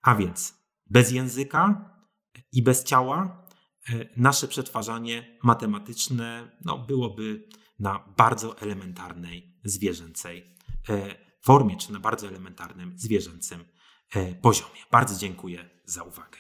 A 0.03 0.15
więc 0.15 0.55
bez 0.91 1.11
języka 1.11 1.91
i 2.53 2.63
bez 2.63 2.85
ciała 2.85 3.47
e, 3.89 4.09
nasze 4.17 4.49
przetwarzanie 4.49 5.39
matematyczne 5.43 6.57
no, 6.65 6.79
byłoby 6.79 7.49
na 7.79 8.05
bardzo 8.17 8.59
elementarnej 8.59 9.59
zwierzęcej 9.65 10.57
formie, 11.43 11.77
czy 11.77 11.93
na 11.93 12.01
bardzo 12.01 12.29
elementarnym 12.29 12.99
zwierzęcym 12.99 13.65
poziomie. 14.43 14.81
Bardzo 14.91 15.19
dziękuję 15.19 15.71
za 15.85 16.03
uwagę. 16.03 16.39